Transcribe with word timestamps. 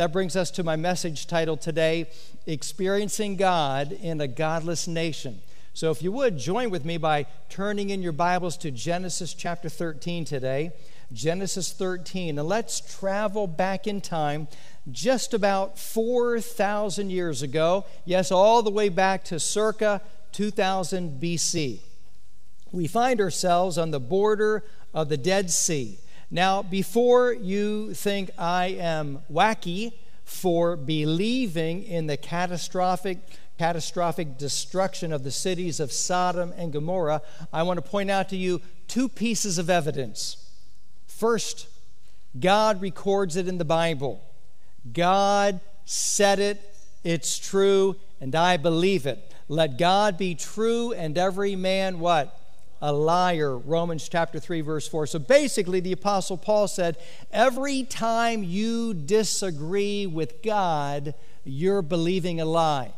That 0.00 0.14
brings 0.14 0.34
us 0.34 0.50
to 0.52 0.64
my 0.64 0.76
message 0.76 1.26
title 1.26 1.58
today 1.58 2.08
Experiencing 2.46 3.36
God 3.36 3.92
in 3.92 4.18
a 4.22 4.26
Godless 4.26 4.88
Nation. 4.88 5.42
So, 5.74 5.90
if 5.90 6.02
you 6.02 6.10
would, 6.12 6.38
join 6.38 6.70
with 6.70 6.86
me 6.86 6.96
by 6.96 7.26
turning 7.50 7.90
in 7.90 8.00
your 8.00 8.12
Bibles 8.12 8.56
to 8.56 8.70
Genesis 8.70 9.34
chapter 9.34 9.68
13 9.68 10.24
today. 10.24 10.72
Genesis 11.12 11.70
13. 11.74 12.38
And 12.38 12.48
let's 12.48 12.80
travel 12.80 13.46
back 13.46 13.86
in 13.86 14.00
time 14.00 14.48
just 14.90 15.34
about 15.34 15.78
4,000 15.78 17.10
years 17.10 17.42
ago. 17.42 17.84
Yes, 18.06 18.32
all 18.32 18.62
the 18.62 18.70
way 18.70 18.88
back 18.88 19.22
to 19.24 19.38
circa 19.38 20.00
2000 20.32 21.20
BC. 21.20 21.80
We 22.72 22.86
find 22.86 23.20
ourselves 23.20 23.76
on 23.76 23.90
the 23.90 24.00
border 24.00 24.64
of 24.94 25.10
the 25.10 25.18
Dead 25.18 25.50
Sea. 25.50 25.98
Now, 26.30 26.62
before 26.62 27.32
you 27.32 27.92
think 27.92 28.30
I 28.38 28.66
am 28.78 29.20
wacky 29.30 29.92
for 30.24 30.76
believing 30.76 31.82
in 31.82 32.06
the 32.06 32.16
catastrophic 32.16 33.18
catastrophic 33.58 34.38
destruction 34.38 35.12
of 35.12 35.22
the 35.22 35.30
cities 35.30 35.80
of 35.80 35.92
Sodom 35.92 36.54
and 36.56 36.72
Gomorrah, 36.72 37.20
I 37.52 37.62
want 37.62 37.76
to 37.76 37.82
point 37.82 38.10
out 38.10 38.30
to 38.30 38.36
you 38.36 38.62
two 38.88 39.06
pieces 39.06 39.58
of 39.58 39.68
evidence. 39.68 40.50
First, 41.06 41.68
God 42.38 42.80
records 42.80 43.36
it 43.36 43.46
in 43.46 43.58
the 43.58 43.64
Bible. 43.66 44.22
God 44.90 45.60
said 45.84 46.38
it, 46.38 46.58
it's 47.04 47.38
true, 47.38 47.96
and 48.18 48.34
I 48.34 48.56
believe 48.56 49.04
it. 49.04 49.34
Let 49.48 49.76
God 49.76 50.16
be 50.16 50.34
true 50.34 50.94
and 50.94 51.18
every 51.18 51.54
man 51.54 51.98
what? 51.98 52.39
A 52.80 52.92
liar. 52.92 53.56
Romans 53.56 54.08
chapter 54.08 54.38
3 54.38 54.60
verse 54.60 54.88
4. 54.88 55.06
So 55.06 55.18
basically 55.18 55.80
the 55.80 55.92
apostle 55.92 56.36
Paul 56.36 56.68
said, 56.68 56.96
every 57.30 57.82
time 57.84 58.42
you 58.42 58.94
disagree 58.94 60.06
with 60.06 60.42
God, 60.42 61.14
you're 61.44 61.82
believing 61.82 62.40
a 62.40 62.44
lie. 62.44 62.92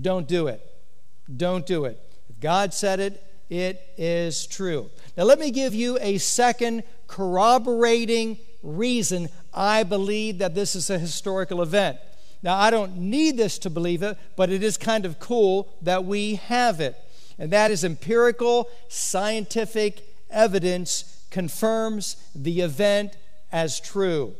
Don't 0.00 0.28
do 0.28 0.48
it. 0.48 0.60
Don't 1.34 1.66
do 1.66 1.84
it. 1.84 2.00
If 2.28 2.40
God 2.40 2.74
said 2.74 3.00
it, 3.00 3.22
it 3.48 3.80
is 3.96 4.46
true. 4.46 4.90
Now 5.16 5.24
let 5.24 5.38
me 5.38 5.50
give 5.50 5.74
you 5.74 5.98
a 6.00 6.18
second 6.18 6.82
corroborating 7.06 8.38
reason 8.62 9.28
I 9.52 9.84
believe 9.84 10.38
that 10.38 10.54
this 10.54 10.74
is 10.74 10.90
a 10.90 10.98
historical 10.98 11.62
event. 11.62 11.98
Now, 12.44 12.58
I 12.58 12.70
don't 12.70 12.98
need 12.98 13.38
this 13.38 13.58
to 13.60 13.70
believe 13.70 14.02
it, 14.02 14.18
but 14.36 14.50
it 14.50 14.62
is 14.62 14.76
kind 14.76 15.06
of 15.06 15.18
cool 15.18 15.72
that 15.80 16.04
we 16.04 16.34
have 16.34 16.78
it. 16.78 16.94
And 17.38 17.50
that 17.52 17.70
is 17.70 17.84
empirical 17.84 18.68
scientific 18.88 20.06
evidence 20.30 21.24
confirms 21.30 22.16
the 22.34 22.60
event 22.60 23.16
as 23.50 23.80
true. 23.80 24.34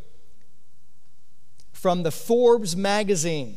From 1.73 2.03
the 2.03 2.13
Forbes 2.13 2.77
magazine, 2.77 3.57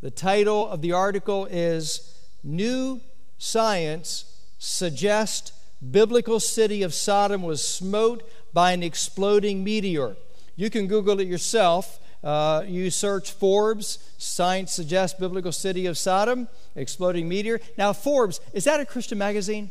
the 0.00 0.10
title 0.10 0.68
of 0.68 0.82
the 0.82 0.92
article 0.92 1.46
is 1.46 2.14
New 2.44 3.00
Science 3.38 4.24
Suggests 4.58 5.52
biblical 5.90 6.40
city 6.40 6.82
of 6.82 6.92
Sodom 6.92 7.42
was 7.42 7.66
smote 7.66 8.28
by 8.52 8.72
an 8.72 8.82
exploding 8.82 9.62
meteor. 9.62 10.16
You 10.56 10.70
can 10.70 10.88
Google 10.88 11.20
it 11.20 11.28
yourself. 11.28 12.00
Uh, 12.22 12.64
you 12.66 12.90
search 12.90 13.30
Forbes, 13.32 13.98
science 14.18 14.72
suggests 14.72 15.18
biblical 15.18 15.52
city 15.52 15.86
of 15.86 15.96
Sodom, 15.96 16.48
exploding 16.74 17.28
meteor. 17.28 17.60
Now, 17.76 17.92
Forbes, 17.92 18.40
is 18.52 18.64
that 18.64 18.80
a 18.80 18.86
Christian 18.86 19.18
magazine? 19.18 19.70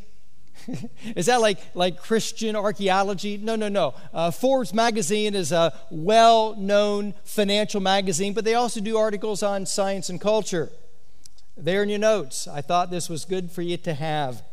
is 1.16 1.28
that 1.28 1.42
like, 1.42 1.59
like 1.76 2.02
Christian 2.02 2.56
archaeology? 2.56 3.38
No, 3.38 3.56
no, 3.56 3.67
no. 3.67 3.94
Uh, 4.14 4.31
Forbes 4.31 4.73
magazine 4.73 5.36
is 5.36 5.52
a 5.52 5.73
well 5.92 6.56
known 6.56 7.14
financial 7.23 7.81
magazine, 7.81 8.34
but 8.34 8.45
they 8.45 8.54
also 8.54 8.80
do 8.80 8.98
articles 8.98 9.44
on 9.44 9.66
science 9.66 10.09
and 10.09 10.20
culture. 10.20 10.70
There 11.56 11.84
in 11.84 11.89
your 11.89 12.00
notes. 12.00 12.48
I 12.48 12.61
thought 12.61 12.92
this 12.92 13.09
was 13.09 13.26
good 13.26 13.52
for 13.52 13.61
you 13.61 13.78
to 13.78 13.94
have. 13.94 14.44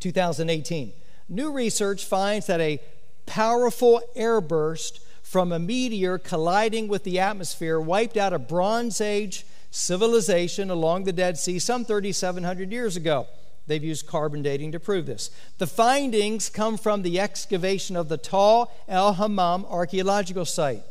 2018. 0.00 0.92
New 1.28 1.52
research 1.52 2.04
finds 2.04 2.46
that 2.46 2.60
a 2.60 2.80
powerful 3.26 4.02
airburst 4.16 4.98
from 5.32 5.50
a 5.50 5.58
meteor 5.58 6.18
colliding 6.18 6.88
with 6.88 7.04
the 7.04 7.18
atmosphere 7.18 7.80
wiped 7.80 8.18
out 8.18 8.34
a 8.34 8.38
Bronze 8.38 9.00
Age 9.00 9.46
civilization 9.70 10.68
along 10.68 11.04
the 11.04 11.12
Dead 11.12 11.38
Sea 11.38 11.58
some 11.58 11.86
3,700 11.86 12.70
years 12.70 12.96
ago. 12.98 13.26
They've 13.66 13.82
used 13.82 14.06
carbon 14.06 14.42
dating 14.42 14.72
to 14.72 14.78
prove 14.78 15.06
this. 15.06 15.30
The 15.56 15.66
findings 15.66 16.50
come 16.50 16.76
from 16.76 17.00
the 17.00 17.18
excavation 17.18 17.96
of 17.96 18.10
the 18.10 18.18
Tal 18.18 18.70
el 18.86 19.14
Hammam 19.14 19.64
archaeological 19.70 20.44
site. 20.44 20.82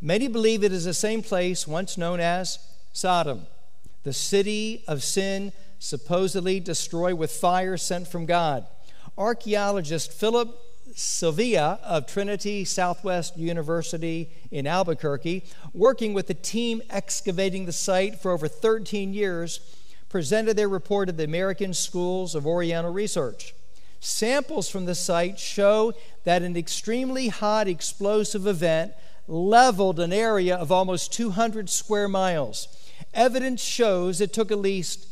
Many 0.00 0.28
believe 0.28 0.62
it 0.62 0.70
is 0.70 0.84
the 0.84 0.94
same 0.94 1.20
place 1.20 1.66
once 1.66 1.98
known 1.98 2.20
as 2.20 2.60
Sodom, 2.92 3.48
the 4.04 4.12
city 4.12 4.84
of 4.86 5.02
sin 5.02 5.52
supposedly 5.80 6.60
destroyed 6.60 7.14
with 7.14 7.32
fire 7.32 7.76
sent 7.76 8.06
from 8.06 8.26
God. 8.26 8.64
Archaeologist 9.16 10.12
Philip 10.12 10.56
Silvia 10.94 11.78
of 11.82 12.06
Trinity 12.06 12.64
Southwest 12.64 13.36
University 13.36 14.30
in 14.50 14.66
Albuquerque, 14.66 15.44
working 15.72 16.14
with 16.14 16.26
the 16.26 16.34
team 16.34 16.82
excavating 16.90 17.66
the 17.66 17.72
site 17.72 18.20
for 18.20 18.30
over 18.30 18.48
13 18.48 19.12
years, 19.12 19.60
presented 20.08 20.56
their 20.56 20.68
report 20.68 21.08
to 21.08 21.12
the 21.12 21.24
American 21.24 21.74
Schools 21.74 22.34
of 22.34 22.46
Oriental 22.46 22.92
Research. 22.92 23.54
Samples 24.00 24.68
from 24.68 24.86
the 24.86 24.94
site 24.94 25.38
show 25.38 25.92
that 26.24 26.42
an 26.42 26.56
extremely 26.56 27.28
hot 27.28 27.68
explosive 27.68 28.46
event 28.46 28.92
leveled 29.26 30.00
an 30.00 30.12
area 30.12 30.56
of 30.56 30.72
almost 30.72 31.12
200 31.12 31.68
square 31.68 32.08
miles. 32.08 32.68
Evidence 33.12 33.62
shows 33.62 34.20
it 34.20 34.32
took 34.32 34.50
at 34.50 34.58
least 34.58 35.08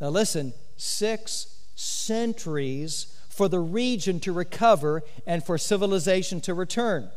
now, 0.00 0.08
listen, 0.08 0.52
six 0.76 1.62
centuries 1.74 3.17
for 3.38 3.48
the 3.48 3.60
region 3.60 4.18
to 4.18 4.32
recover 4.32 5.00
and 5.24 5.44
for 5.44 5.56
civilization 5.56 6.40
to 6.40 6.52
return. 6.52 7.08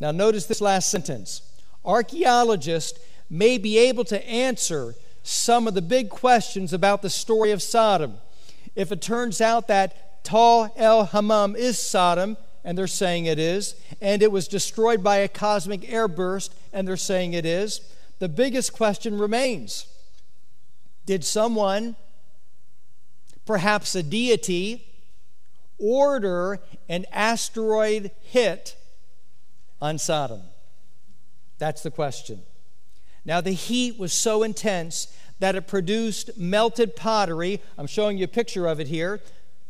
Now, 0.00 0.10
notice 0.10 0.46
this 0.46 0.60
last 0.60 0.90
sentence. 0.90 1.42
Archaeologists 1.84 2.98
may 3.30 3.56
be 3.56 3.78
able 3.78 4.02
to 4.06 4.28
answer 4.28 4.96
some 5.22 5.68
of 5.68 5.74
the 5.74 5.80
big 5.80 6.10
questions 6.10 6.72
about 6.72 7.02
the 7.02 7.08
story 7.08 7.52
of 7.52 7.62
Sodom. 7.62 8.14
If 8.74 8.90
it 8.90 9.00
turns 9.00 9.40
out 9.40 9.68
that 9.68 10.24
Tal 10.24 10.74
el 10.76 11.04
Hammam 11.06 11.54
is 11.54 11.78
Sodom, 11.78 12.36
and 12.64 12.76
they're 12.76 12.88
saying 12.88 13.26
it 13.26 13.38
is, 13.38 13.76
and 14.00 14.24
it 14.24 14.32
was 14.32 14.48
destroyed 14.48 15.04
by 15.04 15.18
a 15.18 15.28
cosmic 15.28 15.82
airburst, 15.82 16.50
and 16.72 16.88
they're 16.88 16.96
saying 16.96 17.32
it 17.32 17.46
is, 17.46 17.80
the 18.18 18.28
biggest 18.28 18.72
question 18.72 19.18
remains 19.18 19.86
did 21.06 21.24
someone, 21.24 21.94
perhaps 23.48 23.94
a 23.94 24.02
deity, 24.02 24.86
order 25.78 26.60
an 26.86 27.06
asteroid 27.10 28.10
hit 28.20 28.76
on 29.80 29.96
Sodom? 29.96 30.42
That's 31.56 31.82
the 31.82 31.90
question. 31.90 32.42
Now, 33.24 33.40
the 33.40 33.52
heat 33.52 33.98
was 33.98 34.12
so 34.12 34.42
intense 34.42 35.16
that 35.38 35.56
it 35.56 35.66
produced 35.66 36.36
melted 36.36 36.94
pottery. 36.94 37.62
I'm 37.78 37.86
showing 37.86 38.18
you 38.18 38.24
a 38.24 38.28
picture 38.28 38.66
of 38.66 38.80
it 38.80 38.88
here. 38.88 39.18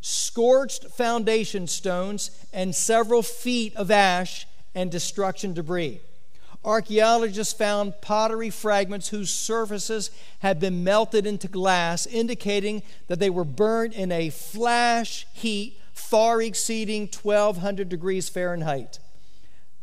Scorched 0.01 0.87
foundation 0.87 1.69
stones 1.69 2.33
and 2.53 2.75
several 2.75 3.23
feet 3.23 3.77
of 3.77 3.93
ash 3.93 4.45
and 4.75 4.91
destruction 4.91 5.55
debris. 5.55 6.01
Archaeologists 6.65 7.53
found 7.53 8.01
pottery 8.01 8.51
fragments 8.51 9.09
whose 9.09 9.31
surfaces 9.31 10.11
had 10.41 10.59
been 10.59 10.83
melted 10.83 11.27
into 11.27 11.49
glass, 11.49 12.07
indicating 12.07 12.83
that 13.07 13.21
they 13.21 13.31
were 13.31 13.45
burned 13.45 13.95
in 13.95 14.11
a 14.11 14.31
flash 14.31 15.27
heat 15.33 15.79
far 15.93 16.43
exceeding 16.43 17.03
1200 17.03 17.89
degrees 17.89 18.29
Fahrenheit. 18.29 18.99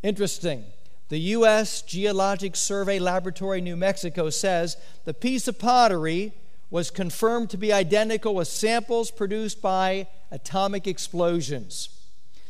Interesting. 0.04 0.66
The 1.10 1.20
U.S. 1.20 1.82
Geologic 1.82 2.56
Survey 2.56 3.00
Laboratory, 3.00 3.62
New 3.62 3.76
Mexico, 3.76 4.30
says 4.30 4.76
the 5.06 5.14
piece 5.14 5.48
of 5.48 5.60
pottery 5.60 6.34
was 6.72 6.90
confirmed 6.90 7.50
to 7.52 7.58
be 7.58 7.72
identical 7.72 8.34
with 8.34 8.48
samples 8.48 9.12
produced 9.12 9.62
by 9.62 10.08
atomic 10.32 10.88
explosions. 10.88 11.90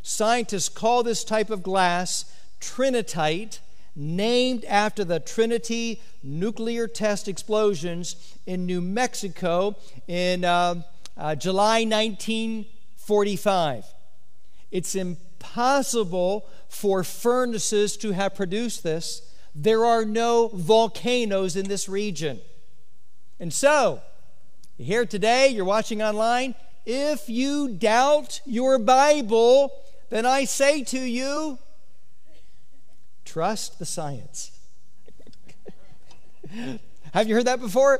Scientists 0.02 0.70
call 0.70 1.04
this 1.04 1.24
type 1.24 1.50
of 1.50 1.64
glass 1.64 2.34
trinitite 2.62 3.60
named 3.96 4.66
after 4.66 5.04
the 5.04 5.20
Trinity 5.20 6.02
nuclear 6.22 6.88
test 6.88 7.28
explosions 7.28 8.36
in 8.46 8.66
New 8.66 8.82
Mexico 8.82 9.76
in 10.08 10.44
uh, 10.44 10.82
uh, 11.18 11.36
July 11.36 11.86
1945. 11.86 13.86
It's 14.72 14.96
impossible 14.96 16.46
for 16.68 17.04
furnaces 17.04 17.96
to 17.98 18.12
have 18.12 18.36
produced 18.36 18.84
this. 18.84 19.22
There 19.54 19.86
are 19.86 20.04
no 20.04 20.50
volcanoes 20.50 21.56
in 21.56 21.70
this 21.70 21.88
region. 21.88 22.42
And 23.40 23.54
so, 23.54 24.02
here 24.78 25.06
today, 25.06 25.50
you're 25.50 25.64
watching 25.64 26.02
online. 26.02 26.56
If 26.86 27.30
you 27.30 27.70
doubt 27.70 28.42
your 28.46 28.78
Bible, 28.78 29.72
then 30.10 30.26
I 30.26 30.44
say 30.44 30.84
to 30.84 31.00
you, 31.00 31.58
Trust 33.26 33.80
the 33.80 33.86
science. 33.86 34.52
Have 37.14 37.28
you 37.28 37.36
heard 37.36 37.48
that 37.48 37.60
before? 37.60 38.00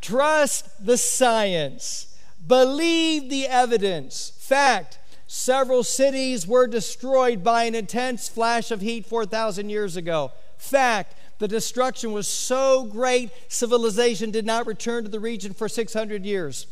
Trust 0.00 0.84
the 0.84 0.96
science. 0.96 2.16
Believe 2.46 3.30
the 3.30 3.46
evidence. 3.46 4.32
Fact 4.38 4.98
several 5.26 5.82
cities 5.82 6.46
were 6.46 6.66
destroyed 6.66 7.42
by 7.42 7.64
an 7.64 7.74
intense 7.74 8.28
flash 8.28 8.70
of 8.70 8.80
heat 8.80 9.06
4,000 9.06 9.68
years 9.68 9.96
ago. 9.96 10.32
Fact 10.56 11.14
the 11.38 11.48
destruction 11.48 12.12
was 12.12 12.26
so 12.26 12.84
great, 12.84 13.30
civilization 13.48 14.30
did 14.30 14.46
not 14.46 14.66
return 14.66 15.04
to 15.04 15.10
the 15.10 15.20
region 15.20 15.52
for 15.52 15.68
600 15.68 16.24
years. 16.24 16.66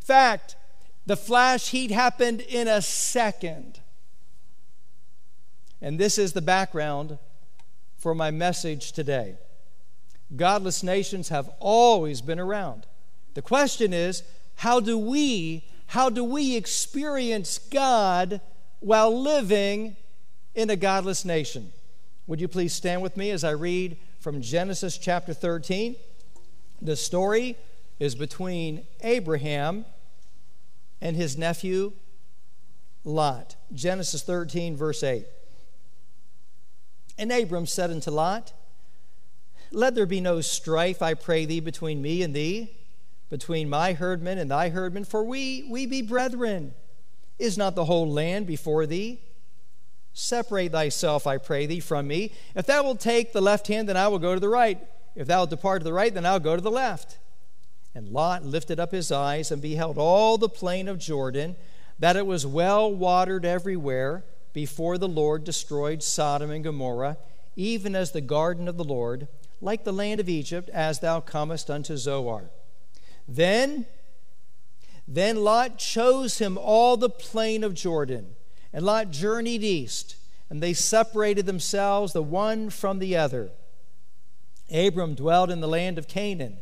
Fact 0.00 0.56
the 1.06 1.16
flash 1.16 1.70
heat 1.70 1.90
happened 1.90 2.40
in 2.42 2.68
a 2.68 2.82
second. 2.82 3.80
And 5.80 5.98
this 5.98 6.18
is 6.18 6.32
the 6.32 6.42
background 6.42 7.18
for 7.96 8.14
my 8.14 8.30
message 8.30 8.92
today. 8.92 9.36
Godless 10.34 10.82
nations 10.82 11.28
have 11.28 11.50
always 11.58 12.20
been 12.20 12.38
around. 12.38 12.86
The 13.34 13.42
question 13.42 13.92
is, 13.92 14.22
how 14.56 14.80
do 14.80 14.98
we 14.98 15.64
how 15.86 16.10
do 16.10 16.22
we 16.22 16.54
experience 16.54 17.56
God 17.56 18.42
while 18.80 19.22
living 19.22 19.96
in 20.54 20.68
a 20.68 20.76
godless 20.76 21.24
nation? 21.24 21.72
Would 22.26 22.42
you 22.42 22.48
please 22.48 22.74
stand 22.74 23.00
with 23.00 23.16
me 23.16 23.30
as 23.30 23.42
I 23.42 23.52
read 23.52 23.96
from 24.20 24.42
Genesis 24.42 24.98
chapter 24.98 25.32
13? 25.32 25.96
The 26.82 26.94
story 26.94 27.56
is 27.98 28.14
between 28.14 28.86
Abraham 29.00 29.86
and 31.00 31.16
his 31.16 31.38
nephew 31.38 31.92
Lot. 33.02 33.56
Genesis 33.72 34.22
13, 34.22 34.76
verse 34.76 35.02
8. 35.02 35.24
And 37.18 37.32
Abram 37.32 37.66
said 37.66 37.90
unto 37.90 38.12
Lot, 38.12 38.52
Let 39.72 39.96
there 39.96 40.06
be 40.06 40.20
no 40.20 40.40
strife, 40.40 41.02
I 41.02 41.14
pray 41.14 41.44
thee, 41.44 41.60
between 41.60 42.00
me 42.00 42.22
and 42.22 42.32
thee, 42.32 42.76
between 43.28 43.68
my 43.68 43.92
herdmen 43.92 44.38
and 44.38 44.50
thy 44.50 44.68
herdmen, 44.68 45.04
for 45.04 45.24
we, 45.24 45.66
we 45.68 45.84
be 45.84 46.00
brethren. 46.00 46.74
Is 47.38 47.58
not 47.58 47.74
the 47.74 47.84
whole 47.84 48.08
land 48.10 48.46
before 48.46 48.86
thee? 48.86 49.20
Separate 50.12 50.72
thyself, 50.72 51.26
I 51.26 51.38
pray 51.38 51.66
thee, 51.66 51.80
from 51.80 52.06
me. 52.06 52.32
If 52.54 52.66
thou 52.66 52.84
wilt 52.84 53.00
take 53.00 53.32
the 53.32 53.40
left 53.40 53.66
hand, 53.66 53.88
then 53.88 53.96
I 53.96 54.08
will 54.08 54.18
go 54.18 54.34
to 54.34 54.40
the 54.40 54.48
right. 54.48 54.80
If 55.14 55.26
thou 55.26 55.40
wilt 55.40 55.50
depart 55.50 55.80
to 55.80 55.84
the 55.84 55.92
right, 55.92 56.14
then 56.14 56.24
I'll 56.24 56.40
go 56.40 56.56
to 56.56 56.62
the 56.62 56.70
left. 56.70 57.18
And 57.94 58.08
Lot 58.08 58.44
lifted 58.44 58.78
up 58.78 58.92
his 58.92 59.10
eyes 59.10 59.50
and 59.50 59.60
beheld 59.60 59.98
all 59.98 60.38
the 60.38 60.48
plain 60.48 60.86
of 60.86 60.98
Jordan, 60.98 61.56
that 61.98 62.16
it 62.16 62.26
was 62.26 62.46
well 62.46 62.92
watered 62.92 63.44
everywhere 63.44 64.24
before 64.52 64.98
the 64.98 65.08
Lord 65.08 65.44
destroyed 65.44 66.02
Sodom 66.02 66.50
and 66.50 66.64
Gomorrah, 66.64 67.18
even 67.56 67.94
as 67.94 68.12
the 68.12 68.20
garden 68.20 68.68
of 68.68 68.76
the 68.76 68.84
Lord, 68.84 69.28
like 69.60 69.84
the 69.84 69.92
land 69.92 70.20
of 70.20 70.28
Egypt, 70.28 70.68
as 70.70 71.00
thou 71.00 71.20
comest 71.20 71.70
unto 71.70 71.96
Zoar. 71.96 72.50
Then, 73.26 73.86
then 75.06 75.42
Lot 75.42 75.78
chose 75.78 76.38
him 76.38 76.56
all 76.56 76.96
the 76.96 77.10
plain 77.10 77.64
of 77.64 77.74
Jordan, 77.74 78.36
and 78.72 78.84
Lot 78.84 79.10
journeyed 79.10 79.62
east, 79.62 80.16
and 80.48 80.62
they 80.62 80.72
separated 80.72 81.46
themselves 81.46 82.12
the 82.12 82.22
one 82.22 82.70
from 82.70 82.98
the 82.98 83.16
other. 83.16 83.50
Abram 84.72 85.14
dwelt 85.14 85.50
in 85.50 85.60
the 85.60 85.68
land 85.68 85.98
of 85.98 86.08
Canaan, 86.08 86.58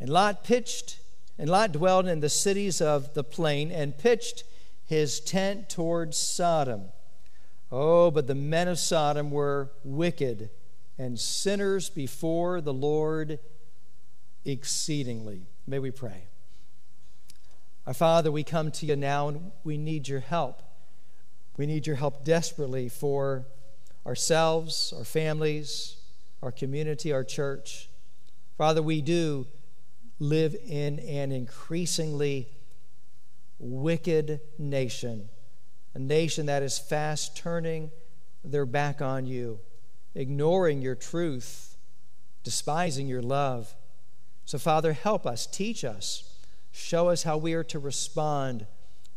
and 0.00 0.10
Lot 0.10 0.44
pitched, 0.44 0.98
and 1.38 1.48
Lot 1.48 1.72
dwelt 1.72 2.06
in 2.06 2.20
the 2.20 2.28
cities 2.28 2.80
of 2.80 3.14
the 3.14 3.24
plain, 3.24 3.70
and 3.70 3.96
pitched 3.96 4.44
his 4.84 5.20
tent 5.20 5.68
towards 5.68 6.16
Sodom. 6.16 6.90
Oh, 7.76 8.12
but 8.12 8.28
the 8.28 8.36
men 8.36 8.68
of 8.68 8.78
Sodom 8.78 9.32
were 9.32 9.72
wicked 9.82 10.50
and 10.96 11.18
sinners 11.18 11.90
before 11.90 12.60
the 12.60 12.72
Lord 12.72 13.40
exceedingly. 14.44 15.48
May 15.66 15.80
we 15.80 15.90
pray. 15.90 16.28
Our 17.84 17.92
Father, 17.92 18.30
we 18.30 18.44
come 18.44 18.70
to 18.70 18.86
you 18.86 18.94
now 18.94 19.26
and 19.26 19.50
we 19.64 19.76
need 19.76 20.06
your 20.06 20.20
help. 20.20 20.62
We 21.56 21.66
need 21.66 21.84
your 21.84 21.96
help 21.96 22.24
desperately 22.24 22.88
for 22.88 23.44
ourselves, 24.06 24.94
our 24.96 25.04
families, 25.04 25.96
our 26.44 26.52
community, 26.52 27.10
our 27.10 27.24
church. 27.24 27.88
Father, 28.56 28.82
we 28.82 29.02
do 29.02 29.48
live 30.20 30.54
in 30.64 31.00
an 31.00 31.32
increasingly 31.32 32.50
wicked 33.58 34.40
nation 34.58 35.28
a 35.94 35.98
nation 35.98 36.46
that 36.46 36.62
is 36.62 36.78
fast 36.78 37.36
turning 37.36 37.90
their 38.44 38.66
back 38.66 39.00
on 39.00 39.26
you, 39.26 39.60
ignoring 40.14 40.82
your 40.82 40.94
truth, 40.94 41.76
despising 42.42 43.06
your 43.06 43.22
love. 43.22 43.74
So, 44.44 44.58
Father, 44.58 44.92
help 44.92 45.26
us, 45.26 45.46
teach 45.46 45.84
us, 45.84 46.36
show 46.72 47.08
us 47.08 47.22
how 47.22 47.38
we 47.38 47.54
are 47.54 47.64
to 47.64 47.78
respond, 47.78 48.66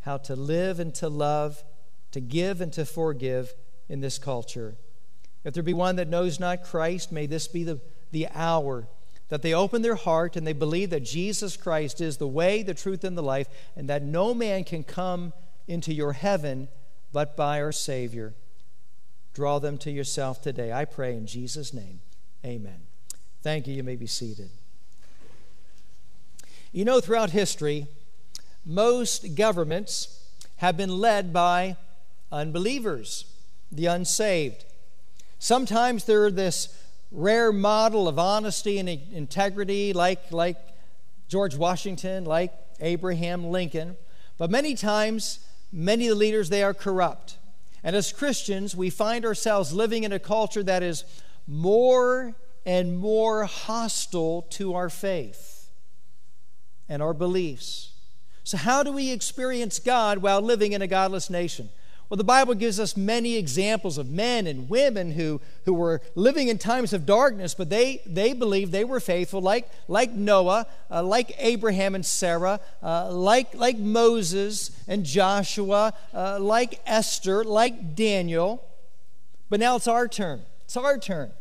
how 0.02 0.18
to 0.18 0.36
live 0.36 0.80
and 0.80 0.94
to 0.96 1.10
love, 1.10 1.64
to 2.12 2.22
give 2.22 2.62
and 2.62 2.72
to 2.74 2.86
forgive 2.86 3.54
in 3.90 4.00
this 4.00 4.18
culture. 4.18 4.76
If 5.44 5.54
there 5.54 5.64
be 5.64 5.74
one 5.74 5.98
that 5.98 6.08
knows 6.08 6.40
not 6.40 6.64
Christ, 6.64 7.12
may 7.12 7.26
this 7.26 7.48
be 7.48 7.64
the, 7.64 7.82
the 8.12 8.28
hour 8.34 8.88
that 9.30 9.42
they 9.42 9.54
open 9.54 9.82
their 9.82 9.96
heart 9.96 10.36
and 10.36 10.48
they 10.48 10.54
believe 10.54 10.90
that 10.92 11.04
Jesus 11.04 11.58
Christ 11.58 12.00
is 12.00 12.18
the 12.18 12.28
way, 12.28 12.64
the 12.64 12.74
truth, 12.74 13.04
and 13.04 13.18
the 13.18 13.24
life, 13.24 13.48
and 13.76 13.90
that 13.90 14.04
no 14.04 14.34
man 14.34 14.64
can 14.64 14.84
come 14.84 15.34
into 15.68 15.94
your 15.94 16.14
heaven 16.14 16.68
but 17.12 17.36
by 17.36 17.62
our 17.62 17.72
Savior. 17.72 18.34
Draw 19.34 19.60
them 19.60 19.78
to 19.80 19.92
yourself 19.92 20.42
today. 20.42 20.72
I 20.72 20.86
pray 20.86 21.16
in 21.16 21.28
Jesus' 21.28 21.74
name. 21.74 22.00
Amen. 22.46 22.82
Thank 23.42 23.68
you. 23.68 23.74
You 23.74 23.84
may 23.84 23.96
be 23.96 24.08
seated. 24.08 24.50
You 26.72 26.86
know, 26.86 27.00
throughout 27.00 27.32
history, 27.32 27.88
most 28.66 29.36
governments 29.36 30.24
have 30.58 30.76
been 30.76 31.00
led 31.00 31.32
by 31.32 31.78
unbelievers, 32.32 33.26
the 33.72 33.86
unsaved. 33.86 34.66
Sometimes 35.40 36.06
they're 36.06 36.32
this 36.32 36.76
rare 37.12 37.54
model 37.54 38.08
of 38.08 38.20
honesty 38.20 38.80
and 38.80 38.90
integrity, 38.90 39.94
like, 39.94 40.32
like 40.32 40.58
George 41.28 41.56
Washington, 41.56 42.26
like 42.26 42.54
Abraham 42.80 43.46
Lincoln. 43.46 43.96
But 44.38 44.52
many 44.52 44.76
times 44.76 45.40
many 45.72 46.08
of 46.08 46.12
the 46.12 46.20
leaders, 46.20 46.50
they 46.50 46.64
are 46.64 46.74
corrupt. 46.74 47.38
And 47.84 47.96
as 47.96 48.12
Christians, 48.12 48.76
we 48.76 48.90
find 48.90 49.26
ourselves 49.26 49.74
living 49.74 50.04
in 50.04 50.12
a 50.12 50.20
culture 50.20 50.64
that 50.64 50.84
is 50.84 51.04
more 51.48 52.36
and 52.66 52.98
more 52.98 53.46
hostile 53.46 54.42
to 54.52 54.74
our 54.74 54.90
faith 54.90 55.70
and 56.90 57.02
our 57.02 57.14
beliefs. 57.14 57.94
So, 58.44 58.58
how 58.58 58.84
do 58.84 58.92
we 58.92 59.12
experience 59.12 59.80
God 59.80 60.20
while 60.20 60.42
living 60.42 60.74
in 60.74 60.82
a 60.82 60.88
godless 60.88 61.30
nation? 61.30 61.70
Well, 62.10 62.18
the 62.18 62.24
Bible 62.24 62.54
gives 62.54 62.80
us 62.80 62.96
many 62.96 63.36
examples 63.36 63.98
of 63.98 64.10
men 64.10 64.48
and 64.48 64.70
women 64.70 65.12
who, 65.12 65.42
who 65.66 65.74
were 65.74 66.02
living 66.16 66.48
in 66.48 66.58
times 66.58 66.94
of 66.94 67.06
darkness, 67.06 67.54
but 67.54 67.70
they, 67.70 68.02
they 68.06 68.32
believed 68.32 68.72
they 68.72 68.86
were 68.86 69.02
faithful, 69.02 69.42
like, 69.42 69.70
like 69.90 70.14
Noah, 70.14 70.68
uh, 70.90 71.04
like 71.04 71.36
Abraham 71.38 71.96
and 71.96 72.06
Sarah, 72.06 72.62
uh, 72.82 73.12
like, 73.12 73.54
like 73.56 73.78
Moses 73.78 74.72
and 74.88 75.04
Joshua, 75.04 75.94
uh, 76.14 76.40
like 76.40 76.80
Esther, 76.86 77.44
like 77.44 77.94
Daniel. 77.94 78.64
But 79.50 79.60
now 79.60 79.76
it's 79.76 79.88
our 79.88 80.08
turn. 80.08 80.44
It's 80.64 80.78
our 80.78 80.98
turn. 80.98 81.32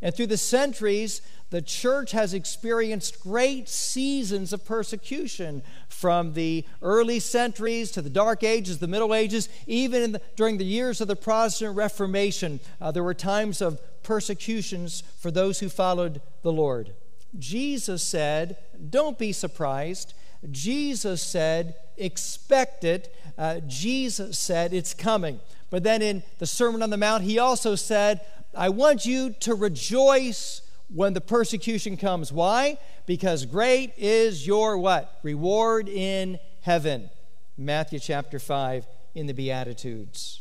And 0.00 0.14
through 0.14 0.28
the 0.28 0.36
centuries, 0.36 1.20
the 1.50 1.62
church 1.62 2.12
has 2.12 2.34
experienced 2.34 3.20
great 3.20 3.68
seasons 3.68 4.52
of 4.52 4.64
persecution 4.64 5.62
from 5.88 6.34
the 6.34 6.64
early 6.82 7.18
centuries 7.18 7.90
to 7.92 8.02
the 8.02 8.10
Dark 8.10 8.44
Ages, 8.44 8.78
the 8.78 8.86
Middle 8.86 9.14
Ages, 9.14 9.48
even 9.66 10.12
the, 10.12 10.20
during 10.36 10.58
the 10.58 10.64
years 10.64 11.00
of 11.00 11.08
the 11.08 11.16
Protestant 11.16 11.74
Reformation. 11.76 12.60
Uh, 12.80 12.92
there 12.92 13.02
were 13.02 13.14
times 13.14 13.60
of 13.60 13.80
persecutions 14.02 15.02
for 15.18 15.30
those 15.30 15.58
who 15.58 15.68
followed 15.68 16.20
the 16.42 16.52
Lord. 16.52 16.92
Jesus 17.38 18.02
said, 18.02 18.56
Don't 18.90 19.18
be 19.18 19.32
surprised. 19.32 20.14
Jesus 20.50 21.22
said, 21.22 21.74
Expect 21.96 22.84
it. 22.84 23.14
Uh, 23.36 23.60
Jesus 23.66 24.38
said, 24.38 24.72
It's 24.72 24.94
coming. 24.94 25.40
But 25.70 25.82
then 25.82 26.00
in 26.00 26.22
the 26.38 26.46
Sermon 26.46 26.82
on 26.82 26.90
the 26.90 26.96
Mount, 26.96 27.24
he 27.24 27.38
also 27.38 27.74
said, 27.74 28.20
I 28.54 28.70
want 28.70 29.06
you 29.06 29.34
to 29.40 29.54
rejoice 29.54 30.62
when 30.88 31.12
the 31.12 31.20
persecution 31.20 31.96
comes. 31.96 32.32
Why? 32.32 32.78
Because 33.06 33.44
great 33.46 33.92
is 33.96 34.46
your 34.46 34.78
what? 34.78 35.18
Reward 35.22 35.88
in 35.88 36.38
heaven. 36.62 37.10
Matthew 37.56 37.98
chapter 37.98 38.38
5 38.38 38.86
in 39.14 39.26
the 39.26 39.34
Beatitudes. 39.34 40.40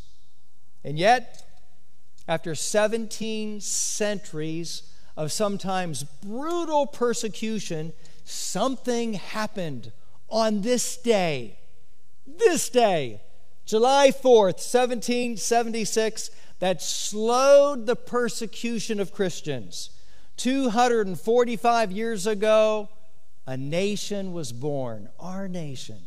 And 0.84 0.98
yet, 0.98 1.44
after 2.28 2.56
17 2.56 3.62
centuries 3.62 4.84
of 5.16 5.32
sometimes 5.32 6.04
brutal 6.04 6.86
persecution, 6.86 7.94
something 8.24 9.14
happened 9.14 9.92
on 10.30 10.62
this 10.62 10.98
day. 10.98 11.58
This 12.26 12.70
day, 12.70 13.22
July 13.66 14.12
4th, 14.12 14.64
1776, 14.64 16.30
that 16.60 16.82
slowed 16.82 17.86
the 17.86 17.96
persecution 17.96 19.00
of 19.00 19.14
Christians. 19.14 19.92
245 20.38 21.92
years 21.92 22.28
ago, 22.28 22.90
a 23.46 23.58
nation 23.58 24.34
was 24.34 24.52
born, 24.52 25.10
our 25.20 25.48
nation. 25.48 26.00